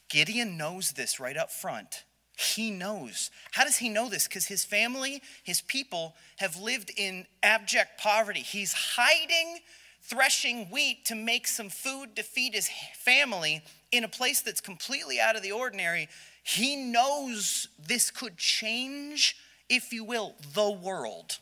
Gideon 0.09 0.57
knows 0.57 0.93
this 0.93 1.19
right 1.19 1.37
up 1.37 1.51
front. 1.51 2.05
He 2.37 2.71
knows. 2.71 3.31
How 3.53 3.65
does 3.65 3.77
he 3.77 3.89
know 3.89 4.09
this? 4.09 4.27
Because 4.27 4.47
his 4.47 4.65
family, 4.65 5.23
his 5.45 5.61
people 5.61 6.15
have 6.39 6.57
lived 6.57 6.91
in 6.97 7.27
abject 7.43 8.01
poverty. 8.01 8.41
He's 8.41 8.73
hiding, 8.73 9.61
threshing 10.03 10.67
wheat 10.67 11.05
to 11.07 11.15
make 11.15 11.47
some 11.47 11.69
food 11.69 12.17
to 12.17 12.23
feed 12.23 12.55
his 12.55 12.69
family 12.99 13.63
in 13.93 14.03
a 14.03 14.09
place 14.09 14.41
that's 14.41 14.61
completely 14.61 15.21
out 15.21 15.37
of 15.37 15.43
the 15.43 15.53
ordinary. 15.53 16.09
He 16.43 16.75
knows 16.75 17.69
this 17.79 18.11
could 18.11 18.37
change, 18.37 19.37
if 19.69 19.93
you 19.93 20.03
will, 20.03 20.35
the 20.55 20.71
world. 20.71 21.39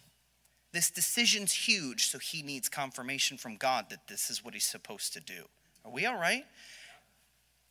This 0.73 0.91
decision's 0.91 1.53
huge, 1.53 2.09
so 2.09 2.19
he 2.19 2.43
needs 2.43 2.69
confirmation 2.69 3.39
from 3.39 3.57
God 3.57 3.87
that 3.91 4.09
this 4.09 4.29
is 4.29 4.45
what 4.45 4.55
he's 4.55 4.67
supposed 4.67 5.15
to 5.15 5.21
do. 5.21 5.45
Are 5.85 5.91
we 5.91 6.05
all 6.05 6.19
right? 6.19 6.45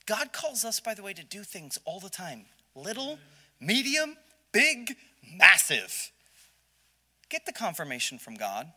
God 0.07 0.33
calls 0.33 0.65
us, 0.65 0.79
by 0.79 0.95
the 0.95 1.03
way, 1.03 1.13
to 1.13 1.23
do 1.23 1.43
things 1.43 1.77
all 1.85 1.99
the 1.99 2.09
time 2.09 2.45
little, 2.75 3.19
medium, 3.59 4.17
big, 4.51 4.95
massive. 5.37 6.11
Get 7.29 7.45
the 7.45 7.53
confirmation 7.53 8.17
from 8.17 8.35
God. 8.35 8.71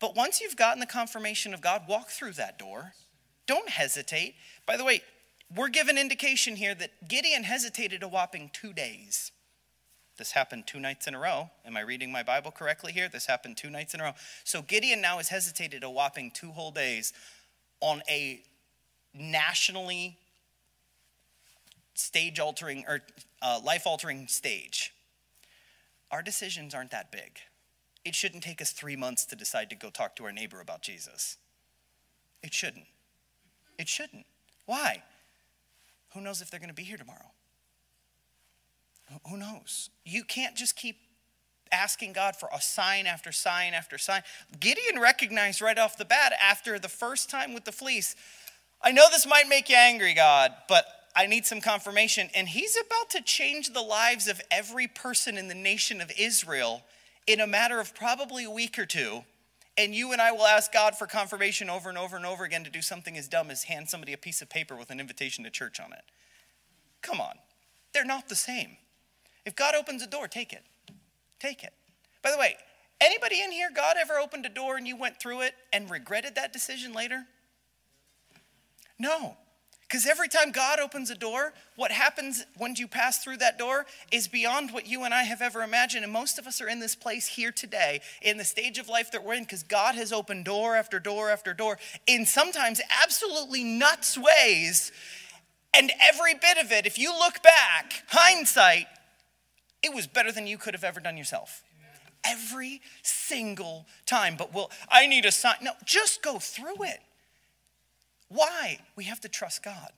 But 0.00 0.16
once 0.16 0.40
you've 0.40 0.56
gotten 0.56 0.80
the 0.80 0.86
confirmation 0.86 1.54
of 1.54 1.60
God, 1.60 1.82
walk 1.88 2.08
through 2.08 2.32
that 2.32 2.58
door. 2.58 2.92
Don't 3.46 3.68
hesitate. 3.68 4.34
By 4.66 4.76
the 4.76 4.84
way, 4.84 5.02
we're 5.54 5.68
given 5.68 5.96
indication 5.96 6.56
here 6.56 6.74
that 6.74 7.08
Gideon 7.08 7.44
hesitated 7.44 8.02
a 8.02 8.08
whopping 8.08 8.50
two 8.52 8.72
days. 8.72 9.30
This 10.18 10.32
happened 10.32 10.66
two 10.66 10.80
nights 10.80 11.06
in 11.06 11.14
a 11.14 11.18
row. 11.18 11.50
Am 11.64 11.76
I 11.76 11.80
reading 11.80 12.10
my 12.10 12.22
Bible 12.22 12.50
correctly 12.50 12.92
here? 12.92 13.08
This 13.08 13.26
happened 13.26 13.56
two 13.56 13.70
nights 13.70 13.94
in 13.94 14.00
a 14.00 14.04
row. 14.04 14.12
So 14.44 14.62
Gideon 14.62 15.00
now 15.00 15.18
has 15.18 15.28
hesitated 15.28 15.84
a 15.84 15.90
whopping 15.90 16.30
two 16.30 16.50
whole 16.50 16.70
days 16.70 17.12
on 17.80 18.02
a 18.08 18.42
nationally 19.14 20.18
stage 21.98 22.38
altering 22.38 22.84
or 22.86 23.00
uh, 23.42 23.60
life 23.64 23.86
altering 23.86 24.26
stage. 24.28 24.92
Our 26.10 26.22
decisions 26.22 26.74
aren't 26.74 26.92
that 26.92 27.10
big. 27.10 27.38
It 28.04 28.14
shouldn't 28.14 28.44
take 28.44 28.62
us 28.62 28.70
three 28.70 28.96
months 28.96 29.24
to 29.26 29.36
decide 29.36 29.70
to 29.70 29.76
go 29.76 29.90
talk 29.90 30.14
to 30.16 30.24
our 30.24 30.32
neighbor 30.32 30.60
about 30.60 30.82
Jesus. 30.82 31.36
It 32.42 32.54
shouldn't. 32.54 32.86
It 33.78 33.88
shouldn't. 33.88 34.26
Why? 34.66 35.02
Who 36.14 36.20
knows 36.20 36.40
if 36.40 36.50
they're 36.50 36.60
going 36.60 36.68
to 36.68 36.74
be 36.74 36.84
here 36.84 36.96
tomorrow? 36.96 37.32
Who 39.28 39.36
knows? 39.36 39.90
You 40.04 40.24
can't 40.24 40.56
just 40.56 40.76
keep 40.76 40.98
asking 41.72 42.12
God 42.12 42.36
for 42.36 42.48
a 42.54 42.60
sign 42.60 43.06
after 43.06 43.32
sign 43.32 43.74
after 43.74 43.98
sign. 43.98 44.22
Gideon 44.60 45.00
recognized 45.00 45.60
right 45.60 45.78
off 45.78 45.98
the 45.98 46.04
bat 46.04 46.32
after 46.40 46.78
the 46.78 46.88
first 46.88 47.28
time 47.28 47.52
with 47.54 47.64
the 47.64 47.72
fleece 47.72 48.14
I 48.82 48.92
know 48.92 49.06
this 49.10 49.26
might 49.26 49.48
make 49.48 49.68
you 49.68 49.76
angry, 49.76 50.14
God, 50.14 50.54
but 50.68 50.84
I 51.16 51.26
need 51.26 51.46
some 51.46 51.62
confirmation. 51.62 52.28
And 52.34 52.46
he's 52.46 52.76
about 52.76 53.08
to 53.10 53.22
change 53.22 53.72
the 53.72 53.80
lives 53.80 54.28
of 54.28 54.40
every 54.50 54.86
person 54.86 55.38
in 55.38 55.48
the 55.48 55.54
nation 55.54 56.02
of 56.02 56.12
Israel 56.18 56.82
in 57.26 57.40
a 57.40 57.46
matter 57.46 57.80
of 57.80 57.94
probably 57.94 58.44
a 58.44 58.50
week 58.50 58.78
or 58.78 58.84
two. 58.84 59.24
And 59.78 59.94
you 59.94 60.12
and 60.12 60.20
I 60.20 60.32
will 60.32 60.46
ask 60.46 60.72
God 60.72 60.96
for 60.96 61.06
confirmation 61.06 61.70
over 61.70 61.88
and 61.88 61.98
over 61.98 62.16
and 62.16 62.26
over 62.26 62.44
again 62.44 62.64
to 62.64 62.70
do 62.70 62.82
something 62.82 63.16
as 63.16 63.28
dumb 63.28 63.50
as 63.50 63.64
hand 63.64 63.88
somebody 63.88 64.12
a 64.12 64.18
piece 64.18 64.42
of 64.42 64.50
paper 64.50 64.76
with 64.76 64.90
an 64.90 65.00
invitation 65.00 65.42
to 65.44 65.50
church 65.50 65.80
on 65.80 65.92
it. 65.92 66.02
Come 67.00 67.20
on. 67.20 67.36
They're 67.92 68.04
not 68.04 68.28
the 68.28 68.36
same. 68.36 68.76
If 69.46 69.56
God 69.56 69.74
opens 69.74 70.02
a 70.02 70.06
door, 70.06 70.28
take 70.28 70.52
it. 70.52 70.64
Take 71.40 71.62
it. 71.62 71.72
By 72.22 72.30
the 72.30 72.38
way, 72.38 72.56
anybody 73.00 73.42
in 73.42 73.52
here, 73.52 73.70
God 73.74 73.96
ever 73.98 74.14
opened 74.14 74.44
a 74.44 74.50
door 74.50 74.76
and 74.76 74.86
you 74.86 74.96
went 74.96 75.18
through 75.18 75.42
it 75.42 75.54
and 75.72 75.90
regretted 75.90 76.34
that 76.34 76.52
decision 76.52 76.92
later? 76.92 77.24
No. 78.98 79.36
Because 79.88 80.06
every 80.06 80.26
time 80.26 80.50
God 80.50 80.80
opens 80.80 81.10
a 81.10 81.14
door, 81.14 81.52
what 81.76 81.92
happens 81.92 82.44
when 82.56 82.74
you 82.74 82.88
pass 82.88 83.22
through 83.22 83.36
that 83.36 83.56
door 83.56 83.86
is 84.10 84.26
beyond 84.26 84.72
what 84.72 84.86
you 84.88 85.04
and 85.04 85.14
I 85.14 85.22
have 85.22 85.40
ever 85.40 85.62
imagined. 85.62 86.02
And 86.02 86.12
most 86.12 86.40
of 86.40 86.46
us 86.46 86.60
are 86.60 86.68
in 86.68 86.80
this 86.80 86.96
place 86.96 87.28
here 87.28 87.52
today, 87.52 88.00
in 88.20 88.36
the 88.36 88.44
stage 88.44 88.78
of 88.78 88.88
life 88.88 89.12
that 89.12 89.22
we're 89.22 89.34
in, 89.34 89.44
because 89.44 89.62
God 89.62 89.94
has 89.94 90.12
opened 90.12 90.44
door 90.44 90.74
after 90.74 90.98
door 90.98 91.30
after 91.30 91.54
door 91.54 91.78
in 92.06 92.26
sometimes 92.26 92.80
absolutely 93.02 93.62
nuts 93.62 94.18
ways. 94.18 94.90
And 95.72 95.92
every 96.02 96.34
bit 96.34 96.58
of 96.58 96.72
it, 96.72 96.86
if 96.86 96.98
you 96.98 97.12
look 97.12 97.40
back, 97.44 98.02
hindsight, 98.08 98.86
it 99.84 99.94
was 99.94 100.08
better 100.08 100.32
than 100.32 100.48
you 100.48 100.58
could 100.58 100.74
have 100.74 100.84
ever 100.84 100.98
done 100.98 101.16
yourself. 101.16 101.62
Every 102.24 102.80
single 103.02 103.86
time. 104.04 104.34
But 104.36 104.52
well, 104.52 104.72
I 104.88 105.06
need 105.06 105.26
a 105.26 105.30
sign. 105.30 105.56
No, 105.62 105.72
just 105.84 106.22
go 106.22 106.40
through 106.40 106.82
it. 106.82 106.98
Why? 108.28 108.78
We 108.96 109.04
have 109.04 109.20
to 109.20 109.28
trust 109.28 109.62
God. 109.62 109.90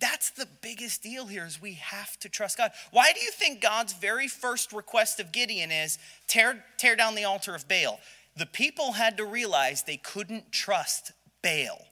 That's 0.00 0.30
the 0.30 0.46
biggest 0.62 1.02
deal 1.02 1.26
here 1.26 1.44
is 1.44 1.60
we 1.60 1.74
have 1.74 2.18
to 2.20 2.28
trust 2.28 2.58
God. 2.58 2.70
Why 2.92 3.12
do 3.12 3.20
you 3.20 3.30
think 3.30 3.60
God's 3.60 3.92
very 3.92 4.28
first 4.28 4.72
request 4.72 5.18
of 5.18 5.32
Gideon 5.32 5.72
is 5.72 5.98
tear, 6.28 6.64
tear 6.76 6.94
down 6.94 7.14
the 7.14 7.24
altar 7.24 7.54
of 7.54 7.66
Baal? 7.68 7.98
The 8.36 8.46
people 8.46 8.92
had 8.92 9.16
to 9.16 9.24
realize 9.24 9.82
they 9.82 9.96
couldn't 9.96 10.52
trust 10.52 11.12
Baal. 11.42 11.86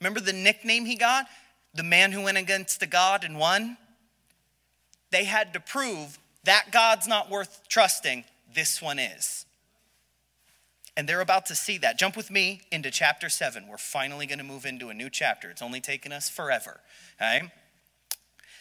Remember 0.00 0.18
the 0.18 0.32
nickname 0.32 0.86
he 0.86 0.96
got? 0.96 1.26
The 1.74 1.84
man 1.84 2.10
who 2.10 2.22
went 2.22 2.38
against 2.38 2.80
the 2.80 2.86
God 2.86 3.22
and 3.22 3.38
won? 3.38 3.76
They 5.10 5.24
had 5.24 5.52
to 5.52 5.60
prove 5.60 6.18
that 6.44 6.72
God's 6.72 7.06
not 7.06 7.30
worth 7.30 7.68
trusting, 7.68 8.24
this 8.52 8.82
one 8.82 8.98
is. 8.98 9.46
And 10.96 11.08
they're 11.08 11.20
about 11.22 11.46
to 11.46 11.54
see 11.54 11.78
that. 11.78 11.98
Jump 11.98 12.16
with 12.16 12.30
me 12.30 12.62
into 12.70 12.90
chapter 12.90 13.28
7. 13.28 13.66
We're 13.66 13.78
finally 13.78 14.26
going 14.26 14.38
to 14.38 14.44
move 14.44 14.66
into 14.66 14.90
a 14.90 14.94
new 14.94 15.08
chapter. 15.08 15.50
It's 15.50 15.62
only 15.62 15.80
taken 15.80 16.12
us 16.12 16.28
forever. 16.28 16.80
Okay? 17.20 17.50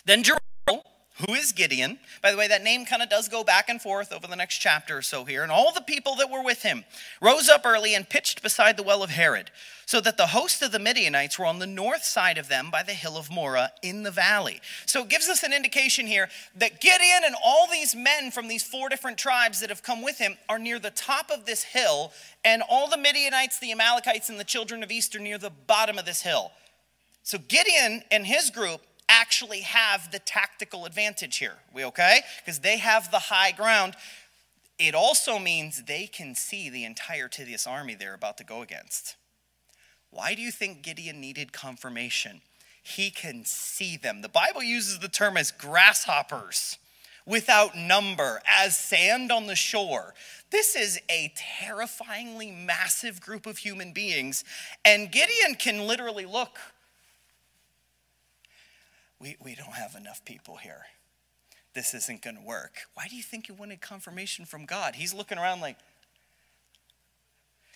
Then 0.06 0.24
Jerubbaal, 0.24 0.82
who 1.16 1.34
is 1.34 1.52
Gideon, 1.52 2.00
by 2.22 2.32
the 2.32 2.38
way, 2.38 2.48
that 2.48 2.64
name 2.64 2.86
kind 2.86 3.02
of 3.02 3.10
does 3.10 3.28
go 3.28 3.44
back 3.44 3.70
and 3.70 3.82
forth 3.82 4.12
over 4.12 4.28
the 4.28 4.36
next 4.36 4.60
chapter 4.60 4.98
or 4.98 5.02
so 5.02 5.26
here, 5.26 5.44
and 5.44 5.52
all 5.52 5.74
the 5.74 5.82
people 5.82 6.16
that 6.16 6.32
were 6.32 6.44
with 6.44 6.64
him 6.64 6.86
rose 7.22 7.50
up 7.50 7.66
early 7.66 7.94
and 7.94 8.10
pitched 8.10 8.42
beside 8.42 8.78
the 8.78 8.84
well 8.84 9.04
of 9.04 9.12
Harod 9.12 9.52
so 9.86 10.00
that 10.00 10.16
the 10.16 10.28
host 10.28 10.62
of 10.62 10.72
the 10.72 10.80
Midianites 10.80 11.38
were 11.38 11.46
on 11.46 11.60
the 11.60 11.68
north 11.68 12.06
side 12.06 12.38
of 12.38 12.48
them 12.48 12.70
by 12.72 12.82
the 12.82 12.94
hill 12.94 13.18
of 13.18 13.30
Moreh 13.30 13.72
in 13.84 14.04
the 14.04 14.12
valley. 14.12 14.62
So 14.86 15.02
it 15.02 15.10
gives 15.10 15.28
us 15.28 15.44
an 15.44 15.52
indication 15.52 16.08
here 16.08 16.30
that 16.56 16.80
Gideon 16.80 17.24
and 17.26 17.36
all 17.44 17.68
these 17.70 17.94
men 17.94 18.32
from 18.32 18.48
these 18.48 18.64
four 18.64 18.88
different 18.88 19.18
tribes 19.18 19.60
that 19.60 19.70
have 19.70 19.84
come 19.84 20.02
with 20.02 20.18
him 20.18 20.38
are 20.48 20.60
near 20.60 20.80
the 20.80 20.92
top 20.92 21.30
of 21.30 21.46
this 21.46 21.64
hill, 21.64 22.14
and 22.46 22.64
all 22.70 22.90
the 22.90 22.96
Midianites, 22.98 23.60
the 23.60 23.74
Amalekites, 23.74 24.30
and 24.30 24.40
the 24.40 24.46
children 24.46 24.82
of 24.82 24.92
East 24.92 25.14
are 25.14 25.20
near 25.20 25.38
the 25.38 25.52
bottom 25.68 25.98
of 25.98 26.06
this 26.06 26.22
hill. 26.22 26.52
So 27.24 27.38
Gideon 27.38 28.04
and 28.12 28.26
his 28.26 28.50
group 28.50 28.82
actually 29.12 29.62
have 29.62 30.12
the 30.12 30.20
tactical 30.20 30.86
advantage 30.86 31.38
here. 31.38 31.56
We 31.74 31.84
okay? 31.86 32.22
Because 32.44 32.60
they 32.60 32.78
have 32.78 33.12
the 33.12 33.20
high 33.20 33.52
ground. 33.52 33.96
It 34.80 34.96
also 34.96 35.38
means 35.38 35.84
they 35.84 36.08
can 36.08 36.34
see 36.34 36.70
the 36.70 36.86
entire 36.86 37.28
Tithias 37.28 37.68
army 37.68 37.94
they're 37.94 38.14
about 38.14 38.38
to 38.38 38.44
go 38.44 38.62
against. 38.62 39.16
Why 40.10 40.34
do 40.34 40.42
you 40.42 40.52
think 40.52 40.82
Gideon 40.82 41.20
needed 41.20 41.54
confirmation? 41.54 42.42
He 42.82 43.12
can 43.12 43.44
see 43.46 43.98
them. 43.98 44.22
The 44.22 44.30
Bible 44.30 44.64
uses 44.64 45.00
the 45.00 45.08
term 45.08 45.38
as 45.38 45.52
grasshoppers 45.52 46.78
without 47.26 47.78
number, 47.78 48.42
as 48.48 48.76
sand 48.76 49.32
on 49.32 49.46
the 49.46 49.56
shore. 49.56 50.14
This 50.50 50.76
is 50.76 51.00
a 51.10 51.32
terrifyingly 51.36 52.52
massive 52.52 53.22
group 53.22 53.46
of 53.46 53.60
human 53.60 53.94
beings, 53.94 54.44
and 54.84 55.12
Gideon 55.12 55.56
can 55.56 55.86
literally 55.86 56.26
look. 56.26 56.58
We, 59.22 59.38
we 59.40 59.54
don't 59.54 59.74
have 59.74 59.96
enough 59.96 60.26
people 60.26 60.56
here. 60.56 60.82
This 61.76 61.94
isn't 61.94 62.24
going 62.24 62.38
to 62.38 62.42
work. 62.42 62.74
Why 62.96 63.08
do 63.08 63.16
you 63.16 63.22
think 63.22 63.46
he 63.46 63.52
wanted 63.52 63.80
confirmation 63.80 64.46
from 64.46 64.66
God? 64.66 64.96
He's 64.96 65.14
looking 65.14 65.38
around 65.38 65.62
like, 65.62 65.78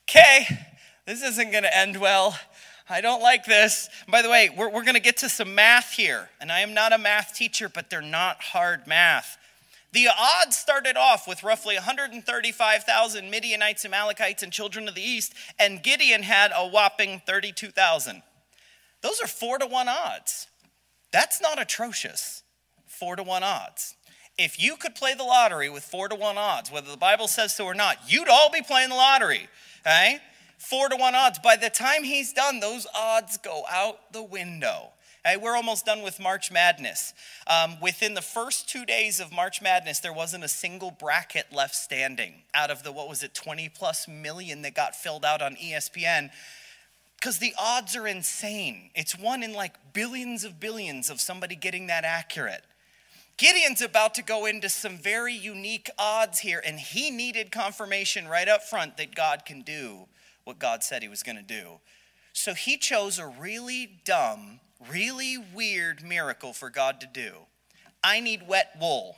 okay, 0.09 0.47
this 1.05 1.23
isn't 1.23 1.51
going 1.51 1.63
to 1.63 1.77
end 1.77 1.97
well. 1.97 2.37
I 2.89 2.99
don't 3.01 3.21
like 3.21 3.45
this. 3.45 3.89
By 4.07 4.21
the 4.21 4.29
way, 4.29 4.49
we're, 4.49 4.69
we're 4.69 4.83
going 4.83 4.95
to 4.95 4.99
get 4.99 5.17
to 5.17 5.29
some 5.29 5.53
math 5.53 5.91
here. 5.91 6.29
And 6.41 6.51
I 6.51 6.61
am 6.61 6.73
not 6.73 6.93
a 6.93 6.97
math 6.97 7.35
teacher, 7.35 7.69
but 7.69 7.89
they're 7.89 8.01
not 8.01 8.41
hard 8.41 8.87
math. 8.87 9.37
The 9.93 10.07
odds 10.19 10.57
started 10.57 10.97
off 10.97 11.27
with 11.27 11.43
roughly 11.43 11.75
135,000 11.75 13.29
Midianites, 13.29 13.85
Amalekites, 13.85 14.43
and 14.43 14.51
children 14.51 14.89
of 14.89 14.95
the 14.95 15.01
east, 15.01 15.33
and 15.57 15.81
Gideon 15.81 16.23
had 16.23 16.51
a 16.53 16.67
whopping 16.67 17.21
32,000. 17.25 18.21
Those 19.01 19.21
are 19.21 19.27
four 19.27 19.57
to 19.57 19.65
one 19.65 19.87
odds. 19.87 20.47
That's 21.15 21.39
not 21.39 21.61
atrocious. 21.61 22.43
Four 22.87 23.15
to 23.15 23.23
one 23.23 23.41
odds. 23.41 23.95
If 24.37 24.61
you 24.61 24.75
could 24.75 24.95
play 24.95 25.13
the 25.13 25.23
lottery 25.23 25.69
with 25.69 25.85
four 25.85 26.09
to 26.09 26.15
one 26.15 26.37
odds, 26.37 26.69
whether 26.69 26.91
the 26.91 26.97
Bible 26.97 27.29
says 27.29 27.55
so 27.55 27.63
or 27.63 27.73
not, 27.73 27.95
you'd 28.05 28.27
all 28.27 28.51
be 28.51 28.61
playing 28.61 28.89
the 28.89 28.95
lottery. 28.95 29.47
Okay? 29.79 30.19
Four 30.57 30.89
to 30.89 30.97
one 30.97 31.15
odds. 31.15 31.39
By 31.39 31.55
the 31.55 31.69
time 31.69 32.03
he's 32.03 32.33
done, 32.33 32.59
those 32.59 32.85
odds 32.93 33.37
go 33.37 33.63
out 33.71 34.11
the 34.11 34.23
window. 34.23 34.89
Hey, 35.23 35.37
we're 35.37 35.55
almost 35.55 35.85
done 35.85 36.01
with 36.01 36.19
March 36.19 36.51
Madness. 36.51 37.13
Um, 37.47 37.79
within 37.79 38.13
the 38.13 38.21
first 38.21 38.67
two 38.67 38.85
days 38.85 39.21
of 39.21 39.31
March 39.31 39.61
Madness, 39.61 40.01
there 40.01 40.11
wasn't 40.11 40.43
a 40.43 40.49
single 40.49 40.91
bracket 40.91 41.45
left 41.53 41.75
standing 41.75 42.41
out 42.53 42.69
of 42.69 42.83
the, 42.83 42.91
what 42.91 43.07
was 43.07 43.23
it, 43.23 43.33
20 43.33 43.69
plus 43.69 44.05
million 44.05 44.63
that 44.63 44.75
got 44.75 44.97
filled 44.97 45.23
out 45.23 45.41
on 45.41 45.55
ESPN. 45.55 46.29
Because 47.25 47.39
the 47.39 47.55
odds 47.57 47.95
are 47.95 48.05
insane. 48.05 48.91
It's 48.93 49.17
one 49.17 49.41
in 49.41 49.51
like 49.51 49.93
billions 49.93 50.43
of 50.43 50.59
billions 50.59 51.09
of 51.09 51.19
somebody 51.19 51.55
getting 51.55 51.87
that 51.87 52.03
accurate. 52.03 52.61
Gideon's 53.37 53.81
about 53.81 54.13
to 54.13 54.21
go 54.21 54.45
into 54.45 54.69
some 54.69 54.99
very 54.99 55.33
unique 55.33 55.89
odds 55.97 56.41
here, 56.41 56.61
and 56.63 56.79
he 56.79 57.09
needed 57.09 57.51
confirmation 57.51 58.27
right 58.27 58.47
up 58.47 58.61
front 58.61 58.97
that 58.97 59.15
God 59.15 59.43
can 59.43 59.63
do 59.63 60.05
what 60.43 60.59
God 60.59 60.83
said 60.83 61.01
he 61.01 61.09
was 61.09 61.23
going 61.23 61.35
to 61.35 61.41
do. 61.41 61.79
So 62.31 62.53
he 62.53 62.77
chose 62.77 63.17
a 63.17 63.25
really 63.25 63.89
dumb, 64.05 64.59
really 64.87 65.35
weird 65.35 66.03
miracle 66.03 66.53
for 66.53 66.69
God 66.69 67.01
to 67.01 67.07
do. 67.11 67.47
I 68.03 68.19
need 68.19 68.47
wet 68.47 68.77
wool, 68.79 69.15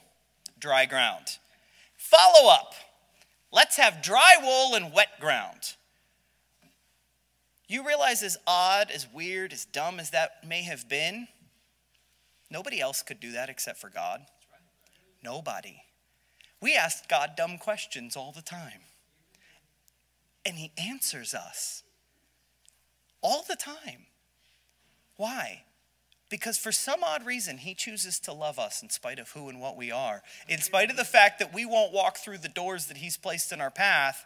dry 0.57 0.85
ground. 0.85 1.39
Follow 1.97 2.49
up. 2.49 2.73
Let's 3.51 3.75
have 3.75 4.01
dry 4.01 4.35
wool 4.41 4.75
and 4.75 4.93
wet 4.93 5.19
ground. 5.19 5.75
You 7.67 7.85
realize, 7.85 8.23
as 8.23 8.37
odd, 8.47 8.91
as 8.91 9.07
weird, 9.11 9.51
as 9.51 9.65
dumb 9.65 9.99
as 9.99 10.11
that 10.11 10.47
may 10.47 10.63
have 10.63 10.87
been, 10.87 11.27
nobody 12.49 12.79
else 12.79 13.01
could 13.01 13.19
do 13.19 13.33
that 13.33 13.49
except 13.49 13.77
for 13.77 13.89
God. 13.89 14.21
Nobody. 15.21 15.81
We 16.61 16.75
ask 16.75 17.07
God 17.09 17.31
dumb 17.35 17.57
questions 17.57 18.15
all 18.15 18.31
the 18.31 18.41
time, 18.41 18.81
and 20.45 20.55
He 20.55 20.71
answers 20.77 21.33
us 21.33 21.83
all 23.21 23.43
the 23.47 23.57
time. 23.57 24.05
Why? 25.17 25.63
Because 26.29 26.57
for 26.57 26.71
some 26.71 27.03
odd 27.03 27.25
reason, 27.25 27.57
he 27.57 27.73
chooses 27.73 28.19
to 28.21 28.33
love 28.33 28.59
us 28.59 28.83
in 28.83 28.89
spite 28.89 29.17
of 29.17 29.31
who 29.31 29.47
and 29.49 29.61
what 29.61 29.77
we 29.77 29.91
are, 29.91 30.23
in 30.47 30.59
spite 30.59 30.89
of 30.89 30.97
the 30.97 31.05
fact 31.05 31.39
that 31.39 31.53
we 31.53 31.65
won't 31.65 31.93
walk 31.93 32.17
through 32.17 32.39
the 32.39 32.49
doors 32.49 32.87
that 32.87 32.97
he's 32.97 33.17
placed 33.17 33.51
in 33.51 33.61
our 33.61 33.71
path 33.71 34.25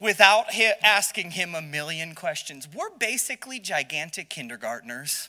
without 0.00 0.46
asking 0.82 1.32
him 1.32 1.54
a 1.54 1.62
million 1.62 2.14
questions. 2.14 2.66
We're 2.72 2.96
basically 2.98 3.60
gigantic 3.60 4.30
kindergartners 4.30 5.28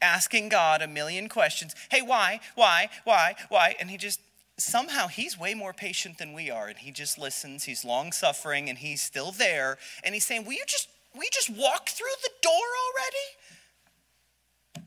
asking 0.00 0.48
God 0.48 0.82
a 0.82 0.88
million 0.88 1.28
questions. 1.28 1.74
Hey, 1.90 2.02
why, 2.02 2.40
why, 2.54 2.88
why, 3.04 3.34
why? 3.48 3.76
And 3.78 3.90
he 3.90 3.96
just, 3.96 4.20
somehow, 4.58 5.08
he's 5.08 5.38
way 5.38 5.54
more 5.54 5.72
patient 5.72 6.18
than 6.18 6.32
we 6.32 6.50
are. 6.50 6.68
And 6.68 6.78
he 6.78 6.90
just 6.90 7.18
listens. 7.18 7.64
He's 7.64 7.84
long 7.84 8.12
suffering 8.12 8.68
and 8.68 8.78
he's 8.78 9.02
still 9.02 9.30
there. 9.30 9.78
And 10.04 10.14
he's 10.14 10.26
saying, 10.26 10.44
Will 10.44 10.54
you 10.54 10.64
just 10.66 10.88
we 11.16 11.28
just 11.32 11.50
walk 11.50 11.88
through 11.88 12.06
the 12.22 12.30
door 12.42 12.52
already? 12.86 14.86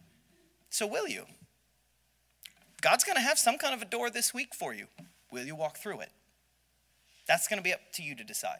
So, 0.69 0.85
will 0.85 1.07
you? 1.07 1.25
God's 2.81 3.03
going 3.03 3.15
to 3.15 3.21
have 3.21 3.37
some 3.37 3.57
kind 3.57 3.73
of 3.73 3.81
a 3.81 3.85
door 3.85 4.09
this 4.09 4.33
week 4.33 4.53
for 4.53 4.73
you. 4.73 4.85
Will 5.31 5.43
you 5.43 5.55
walk 5.55 5.77
through 5.77 6.01
it? 6.01 6.11
That's 7.27 7.47
going 7.47 7.57
to 7.57 7.63
be 7.63 7.73
up 7.73 7.81
to 7.93 8.03
you 8.03 8.15
to 8.15 8.23
decide. 8.23 8.59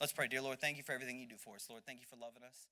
Let's 0.00 0.14
pray. 0.14 0.28
Dear 0.28 0.40
Lord, 0.40 0.58
thank 0.58 0.78
you 0.78 0.82
for 0.82 0.92
everything 0.92 1.18
you 1.20 1.26
do 1.26 1.36
for 1.36 1.56
us. 1.56 1.66
Lord, 1.68 1.84
thank 1.84 2.00
you 2.00 2.06
for 2.08 2.16
loving 2.16 2.42
us. 2.42 2.68